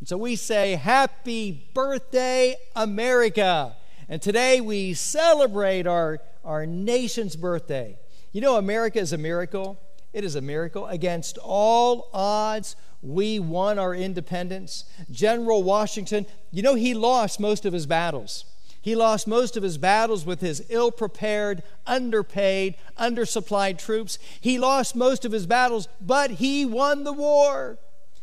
And 0.00 0.08
so 0.08 0.16
we 0.16 0.36
say, 0.36 0.74
Happy 0.74 1.68
birthday, 1.74 2.56
America. 2.74 3.76
And 4.08 4.22
today 4.22 4.60
we 4.60 4.94
celebrate 4.94 5.86
our, 5.86 6.20
our 6.44 6.64
nation's 6.64 7.36
birthday. 7.36 7.98
You 8.32 8.40
know, 8.40 8.56
America 8.56 8.98
is 8.98 9.12
a 9.12 9.18
miracle. 9.18 9.78
It 10.12 10.24
is 10.24 10.34
a 10.34 10.40
miracle. 10.40 10.86
Against 10.86 11.38
all 11.38 12.08
odds, 12.14 12.74
we 13.02 13.38
won 13.38 13.78
our 13.78 13.94
independence. 13.94 14.84
General 15.10 15.62
Washington, 15.62 16.26
you 16.50 16.62
know, 16.62 16.74
he 16.74 16.94
lost 16.94 17.38
most 17.38 17.66
of 17.66 17.72
his 17.72 17.86
battles. 17.86 18.44
He 18.80 18.94
lost 18.94 19.26
most 19.26 19.56
of 19.56 19.62
his 19.62 19.78
battles 19.78 20.24
with 20.24 20.40
his 20.40 20.64
ill 20.68 20.90
prepared, 20.90 21.62
underpaid, 21.86 22.76
undersupplied 22.98 23.78
troops. 23.78 24.18
He 24.40 24.58
lost 24.58 24.94
most 24.94 25.24
of 25.24 25.32
his 25.32 25.46
battles, 25.46 25.88
but 26.00 26.32
he 26.32 26.64
won 26.64 27.04
the 27.04 27.12
war. 27.12 27.78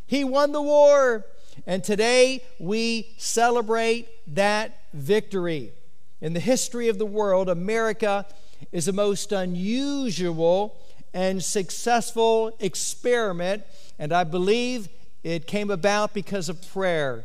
He 0.06 0.24
won 0.24 0.52
the 0.52 0.62
war. 0.62 1.26
And 1.66 1.84
today 1.84 2.42
we 2.58 3.14
celebrate 3.16 4.08
that 4.34 4.78
victory. 4.92 5.72
In 6.20 6.32
the 6.32 6.40
history 6.40 6.88
of 6.88 6.98
the 6.98 7.06
world, 7.06 7.48
America 7.48 8.26
is 8.72 8.86
the 8.86 8.92
most 8.92 9.32
unusual 9.32 10.76
and 11.12 11.42
successful 11.42 12.56
experiment, 12.60 13.64
and 13.98 14.12
I 14.12 14.24
believe 14.24 14.88
it 15.22 15.46
came 15.46 15.70
about 15.70 16.14
because 16.14 16.48
of 16.48 16.66
prayer. 16.70 17.24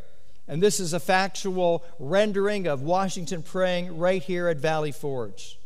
And 0.52 0.62
this 0.62 0.80
is 0.80 0.92
a 0.92 1.00
factual 1.00 1.82
rendering 1.98 2.66
of 2.66 2.82
Washington 2.82 3.42
praying 3.42 3.96
right 3.96 4.22
here 4.22 4.48
at 4.48 4.58
Valley 4.58 4.92
Forge. 4.92 5.58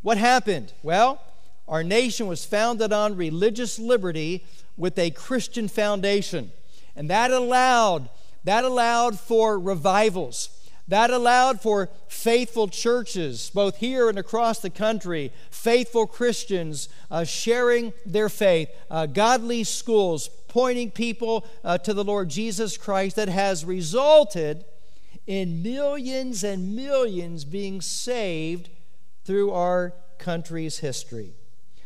What 0.00 0.16
happened? 0.16 0.72
Well, 0.82 1.20
our 1.68 1.84
nation 1.84 2.26
was 2.26 2.46
founded 2.46 2.94
on 2.94 3.14
religious 3.14 3.78
liberty 3.78 4.46
with 4.78 4.98
a 4.98 5.10
Christian 5.10 5.68
foundation. 5.68 6.50
And 6.96 7.10
that 7.10 7.30
allowed 7.30 8.08
that 8.44 8.64
allowed 8.64 9.20
for 9.20 9.58
revivals. 9.58 10.48
That 10.88 11.10
allowed 11.10 11.60
for 11.60 11.88
faithful 12.08 12.68
churches, 12.68 13.50
both 13.54 13.76
here 13.76 14.08
and 14.08 14.18
across 14.18 14.58
the 14.58 14.70
country, 14.70 15.32
faithful 15.50 16.06
Christians 16.06 16.88
uh, 17.10 17.24
sharing 17.24 17.92
their 18.04 18.28
faith, 18.28 18.70
uh, 18.90 19.06
godly 19.06 19.64
schools, 19.64 20.28
pointing 20.48 20.90
people 20.90 21.46
uh, 21.62 21.78
to 21.78 21.94
the 21.94 22.04
Lord 22.04 22.28
Jesus 22.28 22.76
Christ 22.76 23.16
that 23.16 23.28
has 23.28 23.64
resulted 23.64 24.64
in 25.26 25.62
millions 25.62 26.42
and 26.42 26.74
millions 26.74 27.44
being 27.44 27.80
saved 27.80 28.68
through 29.24 29.52
our 29.52 29.94
country's 30.18 30.78
history. 30.78 31.34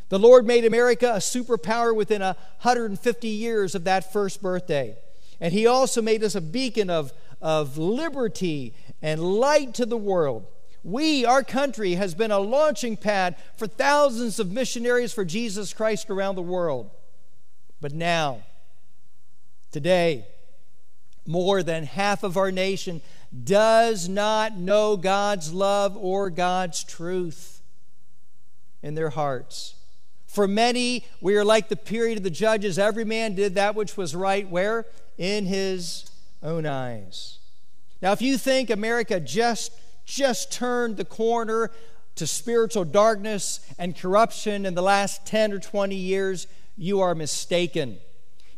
The 0.08 0.18
Lord 0.18 0.46
made 0.46 0.64
America 0.64 1.12
a 1.14 1.18
superpower 1.18 1.94
within 1.94 2.22
150 2.22 3.28
years 3.28 3.74
of 3.74 3.84
that 3.84 4.12
first 4.12 4.42
birthday. 4.42 4.96
And 5.40 5.52
He 5.52 5.66
also 5.66 6.00
made 6.00 6.22
us 6.22 6.34
a 6.34 6.40
beacon 6.40 6.88
of, 6.88 7.12
of 7.40 7.76
liberty 7.76 8.74
and 9.04 9.22
light 9.22 9.74
to 9.74 9.86
the 9.86 9.96
world. 9.96 10.48
We, 10.82 11.24
our 11.24 11.44
country, 11.44 11.94
has 11.94 12.16
been 12.16 12.32
a 12.32 12.40
launching 12.40 12.96
pad 12.96 13.36
for 13.56 13.68
thousands 13.68 14.40
of 14.40 14.50
missionaries 14.50 15.12
for 15.12 15.24
Jesus 15.24 15.72
Christ 15.72 16.10
around 16.10 16.34
the 16.34 16.42
world. 16.42 16.90
But 17.80 17.92
now, 17.92 18.42
Today, 19.74 20.24
more 21.26 21.64
than 21.64 21.82
half 21.82 22.22
of 22.22 22.36
our 22.36 22.52
nation 22.52 23.02
does 23.42 24.08
not 24.08 24.56
know 24.56 24.96
God's 24.96 25.52
love 25.52 25.96
or 25.96 26.30
God's 26.30 26.84
truth 26.84 27.60
in 28.84 28.94
their 28.94 29.10
hearts. 29.10 29.74
For 30.28 30.46
many, 30.46 31.04
we 31.20 31.34
are 31.34 31.44
like 31.44 31.68
the 31.68 31.74
period 31.74 32.18
of 32.18 32.22
the 32.22 32.30
judges. 32.30 32.78
Every 32.78 33.04
man 33.04 33.34
did 33.34 33.56
that 33.56 33.74
which 33.74 33.96
was 33.96 34.14
right, 34.14 34.48
where? 34.48 34.86
In 35.18 35.46
his 35.46 36.08
own 36.40 36.66
eyes. 36.66 37.40
Now, 38.04 38.12
if 38.12 38.20
you 38.20 38.36
think 38.36 38.68
America 38.68 39.18
just, 39.18 39.72
just 40.04 40.52
turned 40.52 40.98
the 40.98 41.06
corner 41.06 41.70
to 42.16 42.26
spiritual 42.26 42.84
darkness 42.84 43.60
and 43.78 43.96
corruption 43.96 44.66
in 44.66 44.74
the 44.74 44.82
last 44.82 45.24
10 45.26 45.54
or 45.54 45.58
20 45.58 45.94
years, 45.94 46.46
you 46.76 47.00
are 47.00 47.14
mistaken. 47.14 47.96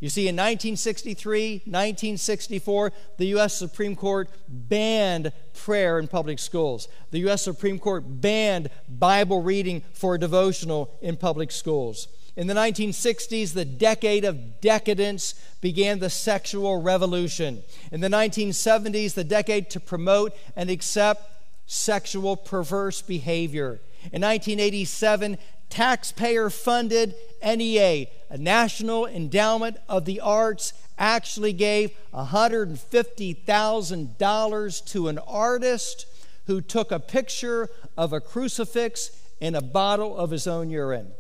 You 0.01 0.09
see, 0.09 0.23
in 0.23 0.35
1963, 0.35 1.63
1964, 1.65 2.93
the 3.19 3.27
U.S. 3.27 3.55
Supreme 3.55 3.95
Court 3.95 4.29
banned 4.49 5.31
prayer 5.55 6.01
in 6.01 6.09
public 6.09 6.41
schools. 6.41 6.89
The 7.13 7.21
U.S. 7.21 7.43
Supreme 7.43 7.79
Court 7.79 8.03
banned 8.05 8.69
Bible 8.89 9.43
reading 9.43 9.85
for 9.93 10.19
devotional 10.19 10.93
in 11.01 11.17
public 11.17 11.53
schools. 11.53 12.09
In 12.37 12.47
the 12.49 12.55
1960s, 12.55 13.55
the 13.55 13.65
decade 13.65 14.27
of 14.27 14.61
decadence 14.61 15.35
began 15.63 16.01
the 16.01 16.11
sexual 16.11 16.83
revolution. 16.83 17.63
In 17.91 18.03
the 18.03 18.09
1970s, 18.09 19.15
the 19.15 19.25
decade 19.25 19.71
to 19.71 19.81
promote 19.81 20.37
and 20.55 20.69
accept 20.69 21.33
sexual 21.67 22.37
perverse 22.37 23.01
behavior. 23.01 23.81
In 24.13 24.21
1987, 24.21 25.39
taxpayer 25.71 26.51
funded 26.51 27.15
NEA, 27.43 28.09
a 28.29 28.37
National 28.37 29.07
Endowment 29.07 29.79
of 29.89 30.05
the 30.05 30.21
Arts, 30.21 30.75
actually 30.99 31.55
gave 31.55 31.91
$150,000 32.15 34.87
to 34.87 35.09
an 35.09 35.19
artist 35.19 36.07
who 36.47 36.61
took 36.61 36.93
a 36.93 37.01
picture 37.01 37.71
of 37.97 38.13
a 38.13 38.21
crucifix 38.21 39.11
in 39.41 39.55
a 39.55 39.63
bottle 39.63 40.15
of 40.17 40.31
his 40.31 40.47
own 40.47 40.71
urine. 40.71 41.13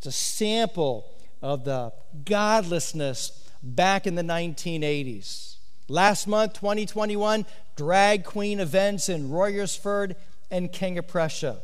It's 0.00 0.06
a 0.06 0.12
sample 0.12 1.04
of 1.42 1.64
the 1.64 1.92
godlessness 2.24 3.46
back 3.62 4.06
in 4.06 4.14
the 4.14 4.22
1980s. 4.22 5.56
Last 5.88 6.26
month, 6.26 6.54
2021, 6.54 7.44
drag 7.76 8.24
queen 8.24 8.60
events 8.60 9.10
in 9.10 9.28
Royersford 9.28 10.16
and 10.50 10.72
King 10.72 10.96
of 10.96 11.06
Prussia. 11.06 11.60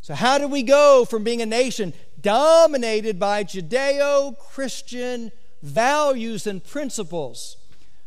So, 0.00 0.14
how 0.14 0.38
did 0.38 0.50
we 0.50 0.64
go 0.64 1.04
from 1.08 1.22
being 1.22 1.42
a 1.42 1.46
nation 1.46 1.92
dominated 2.20 3.20
by 3.20 3.44
Judeo 3.44 4.36
Christian 4.36 5.30
values 5.62 6.48
and 6.48 6.64
principles 6.64 7.56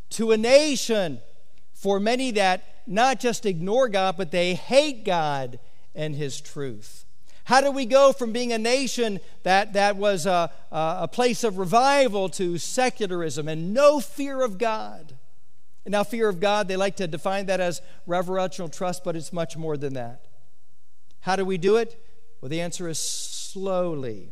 to 0.09 0.33
a 0.33 0.37
nation 0.37 1.21
for 1.73 2.01
many 2.01 2.31
that 2.31 2.65
not 2.85 3.21
just 3.21 3.45
ignore 3.45 3.87
God, 3.87 4.17
but 4.17 4.31
they 4.31 4.55
hate 4.55 5.05
God 5.05 5.57
and 5.95 6.15
His 6.15 6.41
truth? 6.41 7.05
How 7.45 7.59
do 7.59 7.71
we 7.71 7.85
go 7.85 8.13
from 8.13 8.31
being 8.31 8.53
a 8.53 8.57
nation 8.57 9.19
that, 9.43 9.73
that 9.73 9.97
was 9.97 10.25
a, 10.25 10.51
a 10.71 11.07
place 11.07 11.43
of 11.43 11.57
revival 11.57 12.29
to 12.29 12.57
secularism 12.57 13.47
and 13.47 13.73
no 13.73 13.99
fear 13.99 14.41
of 14.41 14.57
God? 14.57 15.17
And 15.85 15.91
now, 15.91 16.03
fear 16.03 16.29
of 16.29 16.39
God, 16.39 16.69
they 16.69 16.77
like 16.77 16.95
to 16.97 17.07
define 17.07 17.47
that 17.47 17.59
as 17.59 17.81
reverential 18.07 18.69
trust, 18.69 19.03
but 19.03 19.17
it's 19.17 19.33
much 19.33 19.57
more 19.57 19.75
than 19.75 19.95
that. 19.95 20.27
How 21.21 21.35
do 21.35 21.43
we 21.43 21.57
do 21.57 21.75
it? 21.75 22.01
Well, 22.39 22.49
the 22.49 22.61
answer 22.61 22.87
is 22.87 22.99
slowly. 22.99 24.31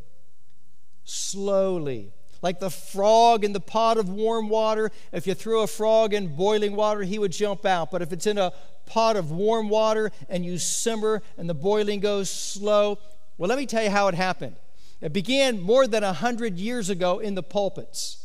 Slowly. 1.03 2.13
Like 2.41 2.60
the 2.60 2.69
frog 2.69 3.43
in 3.43 3.53
the 3.53 3.60
pot 3.60 3.98
of 3.98 4.10
warm 4.10 4.50
water, 4.50 4.91
if 5.12 5.27
you 5.27 5.33
threw 5.33 5.62
a 5.62 5.67
frog 5.67 6.13
in 6.13 6.36
boiling 6.36 6.75
water, 6.75 7.03
he 7.03 7.19
would 7.19 7.31
jump 7.31 7.65
out. 7.65 7.91
But 7.91 8.01
if 8.01 8.12
it's 8.12 8.25
in 8.25 8.38
a 8.38 8.51
pot 8.86 9.15
of 9.15 9.31
warm 9.31 9.69
water 9.69 10.12
and 10.27 10.43
you 10.43 10.57
simmer 10.57 11.21
and 11.38 11.50
the 11.50 11.53
boiling 11.53 12.00
goes 12.00 12.29
slow, 12.29 12.98
well, 13.38 13.48
let 13.50 13.57
me 13.57 13.65
tell 13.65 13.83
you 13.83 13.89
how 13.89 14.07
it 14.07 14.15
happened. 14.15 14.55
It 15.01 15.13
began 15.13 15.62
more 15.62 15.88
than 15.88 16.03
a 16.03 16.13
hundred 16.13 16.57
years 16.57 16.89
ago 16.89 17.19
in 17.19 17.36
the 17.36 17.43
pulpits. 17.43 18.17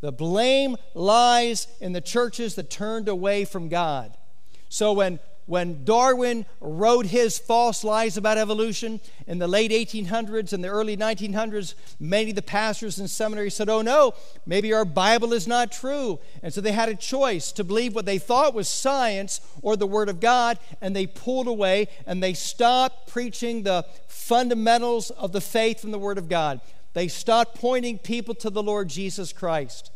The 0.00 0.12
blame 0.12 0.76
lies 0.94 1.66
in 1.80 1.92
the 1.92 2.00
churches 2.00 2.54
that 2.56 2.70
turned 2.70 3.08
away 3.08 3.44
from 3.44 3.68
God. 3.68 4.16
So 4.68 4.92
when 4.92 5.20
when 5.46 5.84
Darwin 5.84 6.46
wrote 6.60 7.06
his 7.06 7.38
false 7.38 7.84
lies 7.84 8.16
about 8.16 8.38
evolution 8.38 9.00
in 9.26 9.38
the 9.38 9.46
late 9.46 9.70
1800s 9.70 10.52
and 10.52 10.64
the 10.64 10.68
early 10.68 10.96
1900s, 10.96 11.74
many 12.00 12.30
of 12.30 12.36
the 12.36 12.42
pastors 12.42 12.98
and 12.98 13.10
seminaries 13.10 13.54
said, 13.54 13.68
Oh 13.68 13.82
no, 13.82 14.14
maybe 14.46 14.72
our 14.72 14.84
Bible 14.84 15.32
is 15.32 15.46
not 15.46 15.70
true. 15.70 16.18
And 16.42 16.52
so 16.52 16.60
they 16.60 16.72
had 16.72 16.88
a 16.88 16.94
choice 16.94 17.52
to 17.52 17.64
believe 17.64 17.94
what 17.94 18.06
they 18.06 18.18
thought 18.18 18.54
was 18.54 18.68
science 18.68 19.40
or 19.60 19.76
the 19.76 19.86
Word 19.86 20.08
of 20.08 20.20
God, 20.20 20.58
and 20.80 20.96
they 20.96 21.06
pulled 21.06 21.46
away 21.46 21.88
and 22.06 22.22
they 22.22 22.34
stopped 22.34 23.08
preaching 23.08 23.62
the 23.62 23.84
fundamentals 24.06 25.10
of 25.10 25.32
the 25.32 25.40
faith 25.40 25.80
from 25.80 25.90
the 25.90 25.98
Word 25.98 26.16
of 26.16 26.28
God. 26.28 26.60
They 26.94 27.08
stopped 27.08 27.56
pointing 27.56 27.98
people 27.98 28.34
to 28.36 28.50
the 28.50 28.62
Lord 28.62 28.88
Jesus 28.88 29.32
Christ. 29.32 29.90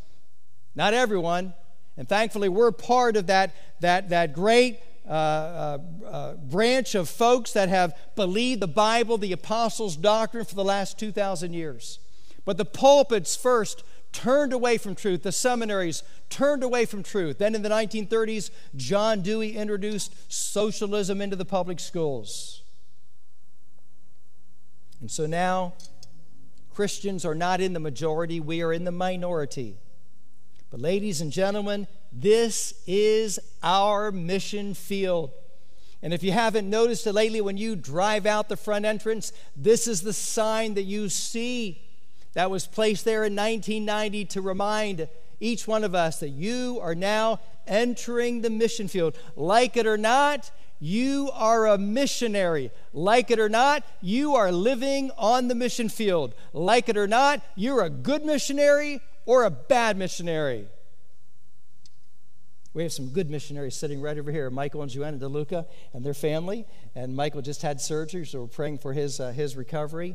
Not 0.75 0.95
everyone. 0.95 1.55
And 1.97 2.09
thankfully, 2.09 2.49
we're 2.49 2.71
part 2.71 3.17
of 3.17 3.27
that, 3.27 3.55
that, 3.81 4.11
that 4.11 4.33
great 4.33 4.79
uh, 5.09 5.13
uh, 5.13 5.79
uh, 6.07 6.35
branch 6.35 6.95
of 6.95 7.09
folks 7.09 7.53
that 7.53 7.69
have 7.69 7.97
believed 8.15 8.61
the 8.61 8.69
Bible, 8.69 9.17
the 9.17 9.33
apostles' 9.33 9.97
doctrine 9.97 10.45
for 10.45 10.55
the 10.55 10.65
last 10.65 10.99
2,000 10.99 11.55
years. 11.55 11.99
But 12.45 12.59
the 12.59 12.65
pulpits 12.65 13.35
first 13.35 13.85
turned 14.13 14.53
away 14.53 14.79
from 14.79 14.95
truth. 14.95 15.23
The 15.23 15.33
seminaries 15.33 16.03
turned 16.29 16.63
away 16.63 16.85
from 16.85 17.03
truth. 17.03 17.39
Then 17.39 17.55
in 17.55 17.63
the 17.63 17.69
1930s, 17.69 18.51
John 18.77 19.23
Dewey 19.23 19.57
introduced 19.57 20.33
socialism 20.33 21.21
into 21.21 21.37
the 21.37 21.45
public 21.45 21.81
schools. 21.81 22.63
And 25.01 25.11
so 25.11 25.27
now, 25.27 25.75
Christians 26.75 27.25
are 27.25 27.35
not 27.35 27.61
in 27.61 27.73
the 27.73 27.81
majority, 27.81 28.41
we 28.41 28.63
are 28.63 28.73
in 28.73 28.85
the 28.85 28.93
minority. 28.93 29.77
But, 30.71 30.81
ladies 30.81 31.21
and 31.21 31.33
gentlemen, 31.33 31.87
this 32.13 32.75
is 32.87 33.39
our 33.63 34.11
mission 34.11 34.75
field. 34.75 35.31
And 36.03 36.15
if 36.15 36.23
you 36.23 36.33
haven't 36.33 36.71
noticed 36.71 37.07
it 37.07 37.13
lately, 37.13 37.41
when 37.41 37.57
you 37.57 37.75
drive 37.75 38.25
out 38.25 38.49
the 38.49 38.57
front 38.57 38.85
entrance, 38.85 39.33
this 39.57 39.89
is 39.89 40.03
the 40.03 40.13
sign 40.13 40.75
that 40.75 40.85
you 40.85 41.09
see 41.09 41.83
that 42.35 42.51
was 42.51 42.67
placed 42.67 43.05
there 43.05 43.25
in 43.25 43.35
1990 43.35 44.25
to 44.27 44.41
remind 44.41 45.09
each 45.41 45.67
one 45.67 45.85
of 45.85 45.95
us 45.95 46.21
that 46.21 46.31
you 46.31 46.79
are 46.81 46.95
now 46.95 47.41
entering 47.67 48.43
the 48.43 48.51
mission 48.51 48.89
field. 48.89 49.17
Like 49.37 49.77
it 49.77 49.87
or 49.87 49.99
not, 49.99 50.51
you 50.81 51.31
are 51.35 51.67
a 51.67 51.79
missionary. 51.79 52.71
Like 52.93 53.31
it 53.31 53.41
or 53.41 53.49
not, 53.49 53.85
you 54.01 54.37
are 54.37 54.53
living 54.53 55.11
on 55.19 55.49
the 55.49 55.55
mission 55.55 55.89
field. 55.89 56.35
Like 56.53 56.89
it 56.89 56.97
or 56.97 57.09
not, 57.09 57.43
you're 57.57 57.83
a 57.83 57.91
good 57.91 58.25
missionary 58.25 59.01
or 59.27 59.45
a 59.45 59.51
bad 59.51 59.97
missionary. 59.97 60.69
We 62.79 62.85
have 62.85 62.93
some 62.93 63.09
good 63.09 63.29
missionaries 63.29 63.75
sitting 63.75 64.01
right 64.01 64.17
over 64.17 64.31
here, 64.31 64.51
Michael 64.51 64.83
and 64.83 64.91
Joanna 64.93 65.19
DeLuca 65.19 65.67
and 65.93 66.07
their 66.07 66.15
family. 66.15 66.65
And 66.95 67.17
Michael 67.17 67.43
just 67.43 67.61
had 67.61 67.81
surgery, 67.81 68.25
so 68.25 68.43
we're 68.43 68.47
praying 68.47 68.79
for 68.79 68.93
his, 68.93 69.19
uh, 69.19 69.33
his 69.33 69.57
recovery. 69.57 70.15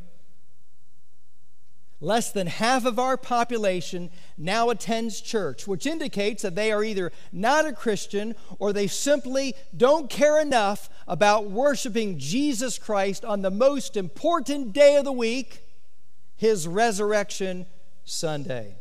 Less 1.99 2.31
than 2.31 2.47
half 2.47 2.85
of 2.85 2.99
our 2.99 3.17
population 3.17 4.11
now 4.37 4.69
attends 4.69 5.19
church, 5.19 5.67
which 5.67 5.85
indicates 5.85 6.43
that 6.43 6.55
they 6.55 6.71
are 6.71 6.85
either 6.85 7.11
not 7.33 7.67
a 7.67 7.73
Christian 7.73 8.33
or 8.59 8.71
they 8.71 8.87
simply 8.87 9.55
don't 9.75 10.09
care 10.09 10.39
enough 10.39 10.89
about 11.05 11.51
worshiping 11.51 12.17
Jesus 12.17 12.79
Christ 12.79 13.25
on 13.25 13.41
the 13.41 13.51
most 13.51 13.97
important 13.97 14.71
day 14.71 14.95
of 14.95 15.03
the 15.03 15.11
week, 15.11 15.67
his 16.37 16.65
resurrection 16.65 17.65
Sunday. 18.05 18.77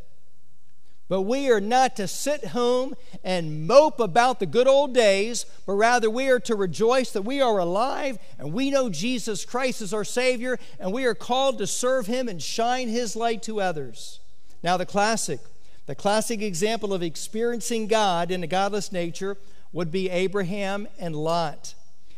But 1.13 1.27
we 1.27 1.51
are 1.51 1.61
not 1.61 1.97
to 1.97 2.09
sit 2.09 2.43
home 2.43 2.95
and 3.23 3.67
mope 3.67 4.01
about 4.01 4.41
the 4.41 4.47
good 4.47 4.67
old 4.67 4.95
days, 4.95 5.45
but 5.67 5.75
rather 5.75 6.09
we 6.09 6.31
are 6.31 6.41
to 6.41 6.57
rejoice 6.57 7.11
that 7.11 7.21
we 7.21 7.43
are 7.43 7.59
alive 7.59 8.19
and 8.39 8.55
we 8.55 8.71
know 8.71 8.89
Jesus 8.89 9.45
Christ 9.45 9.83
is 9.83 9.93
our 9.93 10.05
Savior 10.05 10.59
and 10.81 10.91
we 10.91 11.05
are 11.05 11.15
called 11.15 11.59
to 11.59 11.67
serve 11.67 12.07
Him 12.07 12.29
and 12.29 12.43
shine 12.43 12.89
His 12.89 13.15
light 13.15 13.43
to 13.43 13.61
others. 13.61 14.21
Now, 14.63 14.79
the 14.79 14.87
classic, 14.87 15.41
the 15.85 15.95
classic 15.95 16.41
example 16.41 16.95
of 16.95 17.03
experiencing 17.03 17.89
God 17.89 18.31
in 18.31 18.43
a 18.43 18.47
godless 18.47 18.91
nature 18.91 19.37
would 19.71 19.93
be 19.93 20.09
Abraham 20.09 20.89
and 20.99 21.15
Lot. 21.15 21.75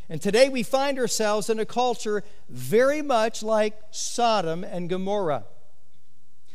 And 0.08 0.22
today 0.22 0.48
we 0.48 0.62
find 0.62 1.00
ourselves 1.00 1.50
in 1.50 1.58
a 1.58 1.66
culture 1.66 2.22
very 2.48 3.02
much 3.02 3.42
like 3.42 3.76
Sodom 3.90 4.62
and 4.62 4.88
Gomorrah. 4.88 5.46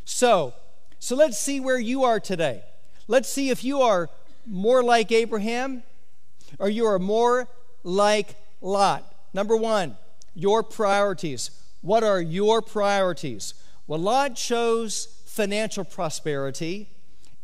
So, 0.06 0.54
so 1.00 1.16
let's 1.16 1.38
see 1.38 1.60
where 1.60 1.80
you 1.80 2.04
are 2.04 2.20
today. 2.20 2.64
Let's 3.08 3.30
see 3.30 3.50
if 3.50 3.64
you 3.64 3.82
are 3.82 4.10
more 4.46 4.84
like 4.84 5.12
Abraham 5.12 5.84
or 6.60 6.70
you 6.70 6.86
are 6.86 7.00
more 7.00 7.48
like 7.84 8.36
Lot. 8.62 9.16
Number 9.34 9.56
one, 9.56 9.98
your 10.36 10.64
priorities. 10.64 11.52
What 11.82 12.04
are 12.04 12.22
your 12.22 12.62
priorities? 12.62 13.54
Well, 13.88 14.00
Lot 14.00 14.36
chose 14.36 15.08
financial 15.26 15.86
prosperity, 15.86 16.90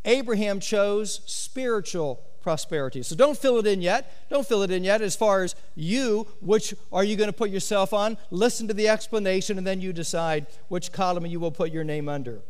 Abraham 0.03 0.59
chose 0.59 1.21
spiritual 1.25 2.21
prosperity. 2.41 3.01
So 3.01 3.15
don't 3.15 3.38
fill 3.38 3.57
it 3.57 3.65
in 3.65 3.81
yet. 3.81 4.29
Don't 4.29 4.45
fill 4.45 4.62
it 4.62 4.69
in 4.69 4.83
yet 4.83 5.01
as 5.01 5.15
far 5.15 5.43
as 5.43 5.55
you, 5.74 6.27
which 6.41 6.75
are 6.91 7.03
you 7.03 7.15
going 7.15 7.29
to 7.29 7.33
put 7.33 7.50
yourself 7.50 7.91
on? 7.91 8.17
Listen 8.29 8.67
to 8.67 8.74
the 8.74 8.88
explanation 8.88 9.57
and 9.57 9.65
then 9.65 9.81
you 9.81 9.91
decide 9.91 10.45
which 10.67 10.91
column 10.91 11.25
you 11.25 11.39
will 11.39 11.51
put 11.51 11.71
your 11.71 11.83
name 11.83 12.07
under. 12.07 12.41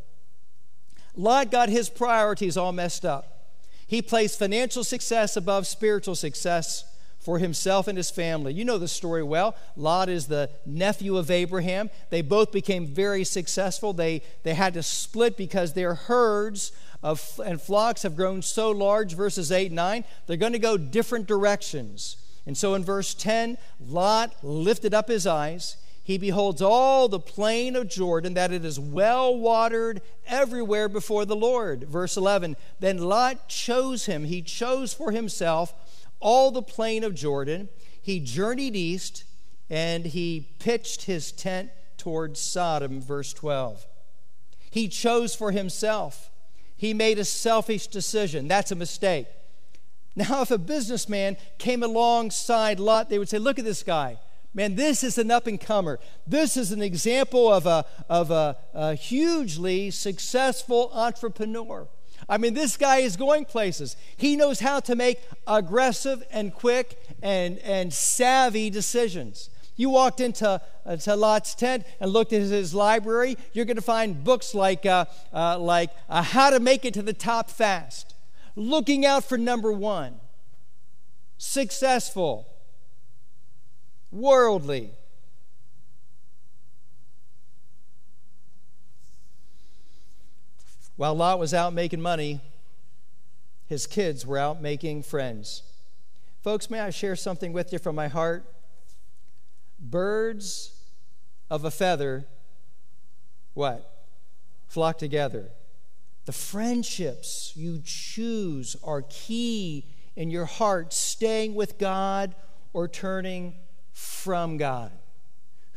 Lot 1.16 1.52
got 1.52 1.70
his 1.70 1.90
priorities 1.90 2.58
all 2.58 2.72
messed 2.72 3.06
up. 3.06 3.50
He 3.88 4.02
placed 4.02 4.40
financial 4.40 4.84
success 4.84 5.38
above 5.38 5.68
spiritual 5.68 6.16
success 6.16 6.84
for 7.20 7.40
himself 7.40 7.88
and 7.88 7.98
his 7.98 8.12
family. 8.12 8.54
You 8.54 8.66
know 8.66 8.78
the 8.78 8.88
story 8.88 9.24
well. 9.24 9.56
Lot 9.76 10.10
is 10.10 10.28
the 10.28 10.50
nephew 10.66 11.18
of 11.18 11.32
Abraham. 11.32 11.90
They 12.12 12.22
both 12.22 12.52
became 12.52 12.86
very 12.86 13.24
successful. 13.24 13.94
They, 13.94 14.22
they 14.44 14.54
had 14.54 14.76
to 14.76 14.84
split 14.84 15.36
because 15.36 15.74
their 15.74 15.96
herds 15.96 16.72
of, 17.02 17.40
and 17.44 17.62
flocks 17.62 18.04
have 18.04 18.16
grown 18.16 18.42
so 18.42 18.72
large, 18.72 19.14
verses 19.14 19.52
8 19.52 19.68
and 19.68 19.76
9, 19.76 20.04
they're 20.28 20.38
going 20.38 20.54
to 20.54 20.60
go 20.60 20.78
different 20.78 21.28
directions. 21.28 22.18
And 22.46 22.56
so 22.56 22.76
in 22.76 22.84
verse 22.84 23.14
10, 23.14 23.58
Lot 23.88 24.36
lifted 24.44 24.94
up 24.94 25.08
his 25.08 25.26
eyes 25.26 25.78
he 26.06 26.20
beholds 26.20 26.62
all 26.62 27.08
the 27.08 27.20
plain 27.20 27.76
of 27.76 27.90
Jordan, 27.90 28.36
that 28.36 28.54
it 28.54 28.64
is 28.64 28.80
well 28.80 29.36
watered 29.36 30.04
everywhere 30.28 30.88
before 30.88 31.26
the 31.26 31.36
Lord. 31.36 31.86
Verse 31.86 32.16
11 32.16 32.56
Then 32.80 33.00
Lot 33.00 33.50
chose 33.50 34.06
him, 34.06 34.26
he 34.26 34.44
chose 34.44 34.94
for 34.94 35.10
himself 35.10 35.74
all 36.20 36.52
the 36.52 36.62
plain 36.62 37.04
of 37.04 37.16
Jordan. 37.16 37.70
He 38.00 38.20
journeyed 38.20 38.76
east 38.76 39.24
and 39.68 40.06
he 40.06 40.48
pitched 40.60 41.06
his 41.06 41.32
tent 41.32 41.72
towards 41.98 42.40
Sodom. 42.40 43.02
Verse 43.02 43.34
12. 43.34 43.88
He 44.70 44.88
chose 44.88 45.34
for 45.34 45.50
himself. 45.50 46.30
He 46.78 46.94
made 46.94 47.18
a 47.18 47.26
selfish 47.26 47.88
decision. 47.88 48.48
That's 48.48 48.72
a 48.72 48.76
mistake. 48.76 49.26
Now, 50.16 50.44
if 50.44 50.52
a 50.52 50.60
businessman 50.60 51.38
came 51.58 51.82
alongside 51.82 52.80
Lot, 52.80 53.10
they 53.10 53.18
would 53.18 53.28
say, 53.28 53.40
Look 53.40 53.58
at 53.58 53.66
this 53.66 53.82
guy. 53.82 54.20
Man, 54.56 54.76
this 54.76 55.04
is 55.04 55.18
an 55.18 55.32
up 55.32 55.48
and 55.48 55.60
comer. 55.60 56.00
This 56.26 56.56
is 56.56 56.72
an 56.72 56.82
example 56.82 57.52
of 57.52 57.66
a, 57.66 57.86
of 58.10 58.32
a, 58.32 58.56
a 58.74 58.96
hugely 58.96 59.92
successful 59.92 60.90
entrepreneur. 60.94 61.90
I 62.30 62.38
mean, 62.38 62.54
this 62.54 62.78
guy 62.78 63.00
is 63.00 63.18
going 63.18 63.44
places. 63.44 63.98
He 64.16 64.38
knows 64.38 64.62
how 64.62 64.80
to 64.80 64.96
make 64.96 65.20
aggressive 65.46 66.24
and 66.32 66.54
quick 66.54 66.98
and, 67.22 67.60
and 67.60 67.94
savvy 67.94 68.70
decisions. 68.70 69.50
You 69.76 69.90
walked 69.90 70.22
into 70.22 70.62
uh, 70.86 70.96
to 70.96 71.18
Lot's 71.18 71.54
tent 71.54 71.86
and 72.00 72.12
looked 72.12 72.32
at 72.32 72.42
his 72.42 72.74
library, 72.74 73.38
you're 73.52 73.66
going 73.66 73.76
to 73.76 73.82
find 73.82 74.24
books 74.24 74.56
like, 74.56 74.86
uh, 74.86 75.04
uh, 75.34 75.60
like 75.60 75.90
uh, 76.08 76.24
How 76.24 76.50
to 76.50 76.62
Make 76.62 76.86
It 76.86 76.94
to 76.94 77.02
the 77.02 77.12
Top 77.12 77.50
Fast, 77.50 78.16
Looking 78.56 79.06
Out 79.06 79.26
for 79.26 79.38
Number 79.38 79.74
One, 79.74 80.22
Successful, 81.38 82.48
worldly. 84.16 84.92
While 90.96 91.16
Lot 91.16 91.40
was 91.40 91.54
out 91.54 91.74
making 91.74 92.02
money, 92.02 92.40
his 93.68 93.86
kids 93.86 94.26
were 94.26 94.38
out 94.38 94.62
making 94.62 95.04
friends. 95.04 95.64
Folks, 96.42 96.70
may 96.70 96.80
I 96.80 96.90
share 96.90 97.16
something 97.16 97.52
with 97.52 97.74
you 97.74 97.80
from 97.80 97.96
my 97.96 98.08
heart? 98.08 98.46
Birds 99.78 100.80
of 101.50 101.66
a 101.66 101.72
feather, 101.72 102.26
what? 103.54 103.92
Flock 104.68 104.98
together. 104.98 105.50
The 106.26 106.32
friendships 106.32 107.52
you 107.56 107.82
choose 107.84 108.78
are 108.84 109.04
key 109.10 109.86
in 110.16 110.32
your 110.32 110.46
heart, 110.46 110.94
staying 110.94 111.56
with 111.56 111.78
God 111.78 112.36
or 112.72 112.88
turning 112.88 113.56
from 113.96 114.58
God. 114.58 114.92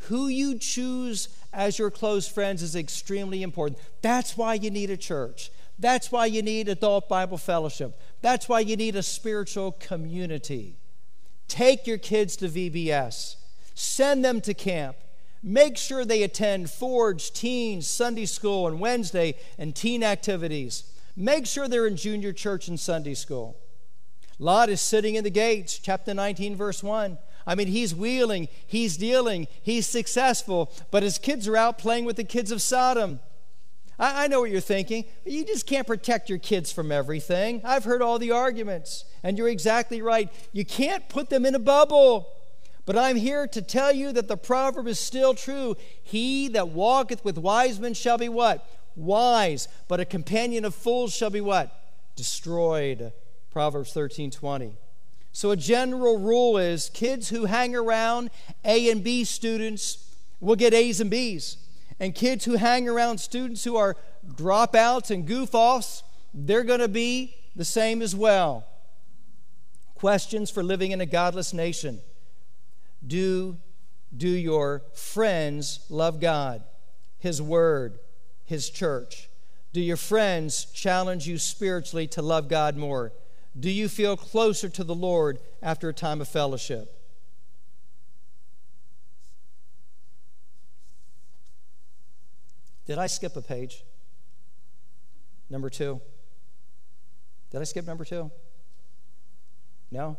Who 0.07 0.27
you 0.27 0.59
choose 0.59 1.29
as 1.53 1.79
your 1.79 1.89
close 1.89 2.27
friends 2.27 2.61
is 2.61 2.75
extremely 2.75 3.41
important. 3.41 3.79
That's 4.01 4.35
why 4.35 4.55
you 4.55 4.69
need 4.69 4.89
a 4.89 4.97
church. 4.97 5.51
That's 5.79 6.11
why 6.11 6.25
you 6.25 6.41
need 6.41 6.67
adult 6.67 7.07
Bible 7.07 7.37
fellowship. 7.37 7.97
That's 8.21 8.49
why 8.49 8.59
you 8.59 8.75
need 8.75 8.97
a 8.97 9.03
spiritual 9.03 9.71
community. 9.71 10.75
Take 11.47 11.87
your 11.87 11.97
kids 11.97 12.35
to 12.37 12.49
VBS, 12.49 13.37
send 13.73 14.23
them 14.25 14.41
to 14.41 14.53
camp. 14.53 14.97
Make 15.41 15.77
sure 15.77 16.03
they 16.03 16.23
attend 16.23 16.69
Forge, 16.69 17.31
Teens, 17.31 17.87
Sunday 17.87 18.25
School, 18.25 18.67
and 18.67 18.81
Wednesday 18.81 19.35
and 19.57 19.73
teen 19.73 20.03
activities. 20.03 20.83
Make 21.15 21.45
sure 21.45 21.69
they're 21.69 21.87
in 21.87 21.95
junior 21.95 22.33
church 22.33 22.67
and 22.67 22.77
Sunday 22.77 23.13
school. 23.13 23.57
Lot 24.37 24.69
is 24.69 24.81
sitting 24.81 25.15
in 25.15 25.23
the 25.23 25.29
gates, 25.29 25.79
chapter 25.79 26.13
19, 26.13 26.57
verse 26.57 26.83
1. 26.83 27.17
I 27.49 27.55
mean, 27.55 27.67
he's 27.67 27.95
wheeling, 27.95 28.47
he's 28.67 28.95
dealing, 28.95 29.47
he's 29.63 29.87
successful, 29.87 30.71
but 30.91 31.01
his 31.01 31.17
kids 31.17 31.47
are 31.47 31.57
out 31.57 31.79
playing 31.79 32.05
with 32.05 32.15
the 32.15 32.23
kids 32.23 32.51
of 32.51 32.61
Sodom. 32.61 33.19
I, 33.97 34.25
I 34.25 34.27
know 34.27 34.41
what 34.41 34.51
you're 34.51 34.61
thinking. 34.61 35.05
You 35.25 35.43
just 35.43 35.65
can't 35.65 35.87
protect 35.87 36.29
your 36.29 36.37
kids 36.37 36.71
from 36.71 36.91
everything. 36.91 37.61
I've 37.63 37.85
heard 37.85 38.03
all 38.03 38.19
the 38.19 38.31
arguments, 38.31 39.05
and 39.23 39.35
you're 39.35 39.49
exactly 39.49 40.01
right. 40.03 40.31
You 40.53 40.63
can't 40.63 41.09
put 41.09 41.31
them 41.31 41.43
in 41.43 41.55
a 41.55 41.59
bubble. 41.59 42.29
But 42.85 42.97
I'm 42.97 43.17
here 43.17 43.47
to 43.47 43.61
tell 43.61 43.91
you 43.91 44.11
that 44.13 44.27
the 44.27 44.37
proverb 44.37 44.87
is 44.87 44.99
still 44.99 45.33
true. 45.33 45.75
He 46.03 46.47
that 46.49 46.69
walketh 46.69 47.23
with 47.23 47.37
wise 47.37 47.79
men 47.79 47.93
shall 47.93 48.17
be 48.17 48.29
what? 48.29 48.67
wise, 48.99 49.67
but 49.87 49.99
a 49.99 50.05
companion 50.05 50.65
of 50.65 50.75
fools 50.75 51.13
shall 51.13 51.29
be 51.29 51.41
what? 51.41 51.71
Destroyed. 52.15 53.13
Proverbs 53.51 53.93
13 53.93 54.31
20. 54.31 54.77
So, 55.39 55.51
a 55.51 55.55
general 55.55 56.17
rule 56.17 56.57
is 56.57 56.89
kids 56.89 57.29
who 57.29 57.45
hang 57.45 57.73
around 57.73 58.29
A 58.65 58.89
and 58.89 59.01
B 59.01 59.23
students 59.23 60.13
will 60.41 60.57
get 60.57 60.73
A's 60.73 60.99
and 60.99 61.09
B's. 61.09 61.55
And 61.97 62.13
kids 62.13 62.43
who 62.43 62.55
hang 62.55 62.89
around 62.89 63.19
students 63.19 63.63
who 63.63 63.77
are 63.77 63.95
dropouts 64.27 65.11
and 65.11 65.25
goof 65.25 65.55
offs, 65.55 66.03
they're 66.33 66.65
going 66.65 66.81
to 66.81 66.89
be 66.89 67.37
the 67.55 67.63
same 67.63 68.01
as 68.01 68.13
well. 68.13 68.67
Questions 69.95 70.51
for 70.51 70.61
living 70.61 70.91
in 70.91 70.99
a 70.99 71.05
godless 71.05 71.53
nation. 71.53 72.01
Do, 73.07 73.55
do 74.17 74.27
your 74.27 74.83
friends 74.93 75.85
love 75.89 76.19
God, 76.19 76.63
His 77.17 77.41
Word, 77.41 77.97
His 78.43 78.69
church? 78.69 79.29
Do 79.71 79.79
your 79.79 79.95
friends 79.95 80.65
challenge 80.65 81.29
you 81.29 81.37
spiritually 81.37 82.07
to 82.07 82.21
love 82.21 82.49
God 82.49 82.75
more? 82.75 83.13
Do 83.59 83.69
you 83.69 83.89
feel 83.89 84.15
closer 84.15 84.69
to 84.69 84.83
the 84.83 84.95
Lord 84.95 85.39
after 85.61 85.89
a 85.89 85.93
time 85.93 86.21
of 86.21 86.27
fellowship? 86.27 86.95
Did 92.85 92.97
I 92.97 93.07
skip 93.07 93.35
a 93.35 93.41
page? 93.41 93.83
Number 95.49 95.69
two. 95.69 95.99
Did 97.51 97.61
I 97.61 97.63
skip 97.65 97.85
number 97.85 98.05
two? 98.05 98.31
No? 99.91 100.17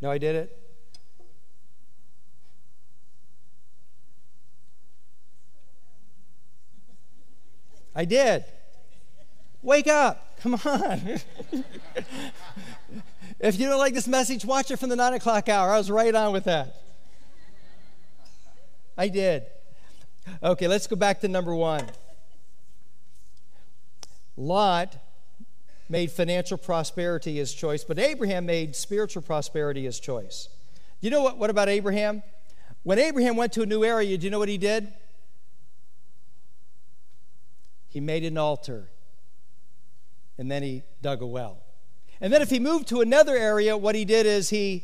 No, 0.00 0.10
I 0.10 0.18
did 0.18 0.36
it? 0.36 0.58
I 7.94 8.04
did. 8.04 8.44
Wake 9.62 9.86
up. 9.86 10.31
Come 10.42 10.54
on. 10.64 11.20
if 13.38 13.60
you 13.60 13.68
don't 13.68 13.78
like 13.78 13.94
this 13.94 14.08
message, 14.08 14.44
watch 14.44 14.72
it 14.72 14.78
from 14.78 14.88
the 14.88 14.96
nine 14.96 15.14
o'clock 15.14 15.48
hour. 15.48 15.70
I 15.70 15.78
was 15.78 15.88
right 15.88 16.12
on 16.12 16.32
with 16.32 16.44
that. 16.44 16.82
I 18.98 19.06
did. 19.06 19.44
Okay, 20.42 20.66
let's 20.66 20.88
go 20.88 20.96
back 20.96 21.20
to 21.20 21.28
number 21.28 21.54
one. 21.54 21.86
Lot 24.36 24.96
made 25.88 26.10
financial 26.10 26.58
prosperity 26.58 27.36
his 27.36 27.54
choice, 27.54 27.84
but 27.84 28.00
Abraham 28.00 28.46
made 28.46 28.74
spiritual 28.74 29.22
prosperity 29.22 29.84
his 29.84 30.00
choice. 30.00 30.48
You 31.00 31.10
know 31.10 31.22
what? 31.22 31.38
What 31.38 31.50
about 31.50 31.68
Abraham? 31.68 32.24
When 32.82 32.98
Abraham 32.98 33.36
went 33.36 33.52
to 33.52 33.62
a 33.62 33.66
new 33.66 33.84
area, 33.84 34.18
do 34.18 34.24
you 34.24 34.30
know 34.30 34.40
what 34.40 34.48
he 34.48 34.58
did? 34.58 34.92
He 37.86 38.00
made 38.00 38.24
an 38.24 38.36
altar 38.38 38.88
and 40.42 40.50
then 40.50 40.64
he 40.64 40.82
dug 41.00 41.22
a 41.22 41.26
well. 41.26 41.62
And 42.20 42.32
then 42.32 42.42
if 42.42 42.50
he 42.50 42.58
moved 42.58 42.88
to 42.88 43.00
another 43.00 43.36
area, 43.36 43.76
what 43.76 43.94
he 43.94 44.04
did 44.04 44.26
is 44.26 44.50
he 44.50 44.82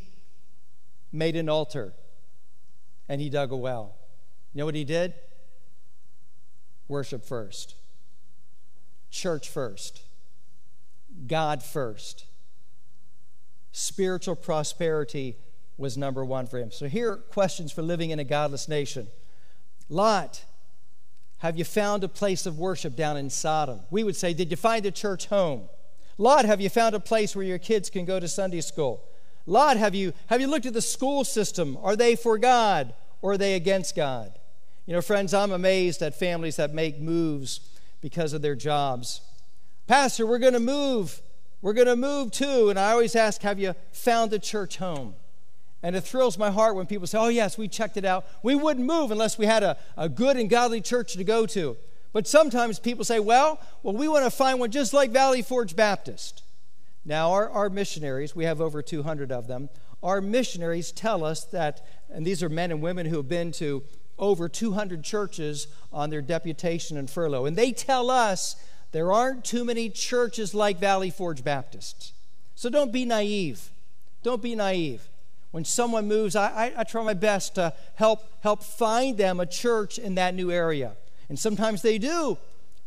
made 1.11 1.35
an 1.35 1.49
altar 1.49 1.95
and 3.09 3.21
he 3.21 3.29
dug 3.29 3.51
a 3.51 3.57
well. 3.57 3.97
You 4.55 4.61
know 4.61 4.67
what 4.67 4.77
he 4.77 4.85
did? 4.85 5.15
Worship 6.87 7.25
first, 7.25 7.75
church 9.11 9.49
first, 9.49 10.03
God 11.27 11.61
first. 11.61 12.27
Spiritual 13.73 14.37
prosperity 14.37 15.39
was 15.77 15.99
number 15.99 16.25
one 16.25 16.47
for 16.47 16.59
him. 16.59 16.71
So 16.71 16.87
here 16.87 17.11
are 17.11 17.17
questions 17.17 17.73
for 17.73 17.83
living 17.83 18.11
in 18.11 18.21
a 18.21 18.25
godless 18.25 18.69
nation. 18.69 19.09
Lot, 19.89 20.45
have 21.39 21.57
you 21.57 21.65
found 21.65 22.03
a 22.05 22.09
place 22.09 22.47
of 22.47 22.59
worship 22.59 22.97
down 22.97 23.17
in 23.17 23.31
Sodom? 23.31 23.81
We 23.91 24.05
would 24.05 24.17
say, 24.17 24.35
Did 24.35 24.51
you 24.51 24.57
find 24.57 24.85
a 24.87 24.91
church 24.91 25.27
home? 25.27 25.69
Lot, 26.17 26.45
have 26.45 26.61
you 26.61 26.69
found 26.69 26.95
a 26.95 27.01
place 27.01 27.37
where 27.37 27.45
your 27.45 27.59
kids 27.59 27.91
can 27.91 28.05
go 28.05 28.19
to 28.19 28.27
Sunday 28.27 28.61
school? 28.61 29.05
Lot, 29.47 29.77
have 29.77 29.95
you, 29.95 30.13
have 30.27 30.41
you 30.41 30.49
looked 30.49 30.67
at 30.67 30.75
the 30.75 30.83
school 30.83 31.25
system? 31.25 31.79
Are 31.81 31.95
they 31.95 32.17
for 32.17 32.39
God 32.39 32.93
or 33.23 33.33
are 33.33 33.39
they 33.39 33.55
against 33.55 33.95
God? 33.95 34.39
You 34.85 34.95
know, 34.95 35.01
friends, 35.01 35.33
I'm 35.33 35.53
amazed 35.53 36.03
at 36.03 36.19
families 36.19 36.57
that 36.57 36.75
make 36.75 37.01
moves 37.01 37.61
because 38.01 38.33
of 38.33 38.43
their 38.43 38.57
jobs. 38.57 39.21
Pastor, 39.87 40.27
we're 40.27 40.39
going 40.39 40.55
to 40.55 40.61
move. 40.61 41.23
We're 41.63 41.73
going 41.73 41.87
to 41.87 41.97
move 41.97 42.33
too. 42.33 42.69
And 42.69 42.79
I 42.79 42.91
always 42.91 43.15
ask, 43.15 43.43
Have 43.43 43.61
you 43.61 43.75
found 43.93 44.33
a 44.33 44.39
church 44.41 44.79
home? 44.79 45.15
And 45.83 45.95
it 45.95 46.01
thrills 46.03 46.37
my 46.37 46.51
heart 46.51 46.75
when 46.75 46.87
people 46.87 47.07
say, 47.07 47.19
Oh, 47.19 47.29
yes, 47.29 47.57
we 47.57 47.69
checked 47.69 47.97
it 47.97 48.05
out. 48.05 48.27
We 48.43 48.55
wouldn't 48.55 48.87
move 48.87 49.11
unless 49.11 49.39
we 49.39 49.47
had 49.47 49.63
a, 49.63 49.77
a 49.97 50.09
good 50.09 50.37
and 50.37 50.51
godly 50.51 50.81
church 50.81 51.13
to 51.15 51.25
go 51.25 51.47
to. 51.47 51.77
But 52.13 52.27
sometimes 52.27 52.79
people 52.79 53.05
say, 53.05 53.21
Well, 53.21 53.61
well, 53.83 53.95
we 53.95 54.09
want 54.09 54.25
to 54.25 54.31
find 54.31 54.59
one 54.59 54.71
just 54.71 54.93
like 54.93 55.11
Valley 55.11 55.43
Forge 55.43 55.77
Baptist. 55.77 56.43
Now, 57.05 57.33
our, 57.33 57.49
our 57.49 57.71
missionaries, 57.71 58.35
we 58.35 58.45
have 58.45 58.61
over 58.61 58.83
200 58.83 59.33
of 59.33 59.47
them, 59.47 59.71
our 60.03 60.21
missionaries 60.21 60.93
tell 60.93 61.25
us 61.25 61.45
that, 61.47 61.87
and 62.11 62.27
these 62.27 62.43
are 62.43 62.49
men 62.49 62.71
and 62.71 62.83
women 62.83 63.07
who 63.07 63.17
have 63.17 63.29
been 63.29 63.53
to 63.53 63.83
over 64.19 64.49
200 64.49 65.03
churches 65.03 65.69
on 65.93 66.11
their 66.11 66.21
deputation 66.21 66.97
and 66.97 67.09
furlough. 67.09 67.47
And 67.47 67.57
they 67.57 67.73
tell 67.73 68.11
us 68.11 68.57
there 68.93 69.13
aren't 69.13 69.45
too 69.45 69.65
many 69.65 69.91
churches 69.91 70.55
like 70.55 70.79
Valley 70.79 71.11
Forge 71.11 71.45
Baptist. 71.45 72.13
So 72.55 72.69
don't 72.69 72.93
be 72.93 73.05
naive. 73.05 73.71
Don't 74.23 74.43
be 74.43 74.55
naive. 74.55 75.09
When 75.51 75.65
someone 75.65 76.07
moves, 76.07 76.37
I, 76.37 76.49
I, 76.49 76.73
I, 76.79 76.85
try 76.85 77.03
my 77.03 77.15
best 77.15 77.55
to 77.55 77.73
help, 77.95 78.21
help 78.43 78.63
find 78.63 79.17
them 79.17 79.41
a 79.41 79.47
church 79.47 79.99
in 79.99 80.15
that 80.17 80.35
new 80.35 80.51
area. 80.51 80.97
And 81.29 81.39
sometimes 81.39 81.81
they 81.81 81.99
do, 81.99 82.37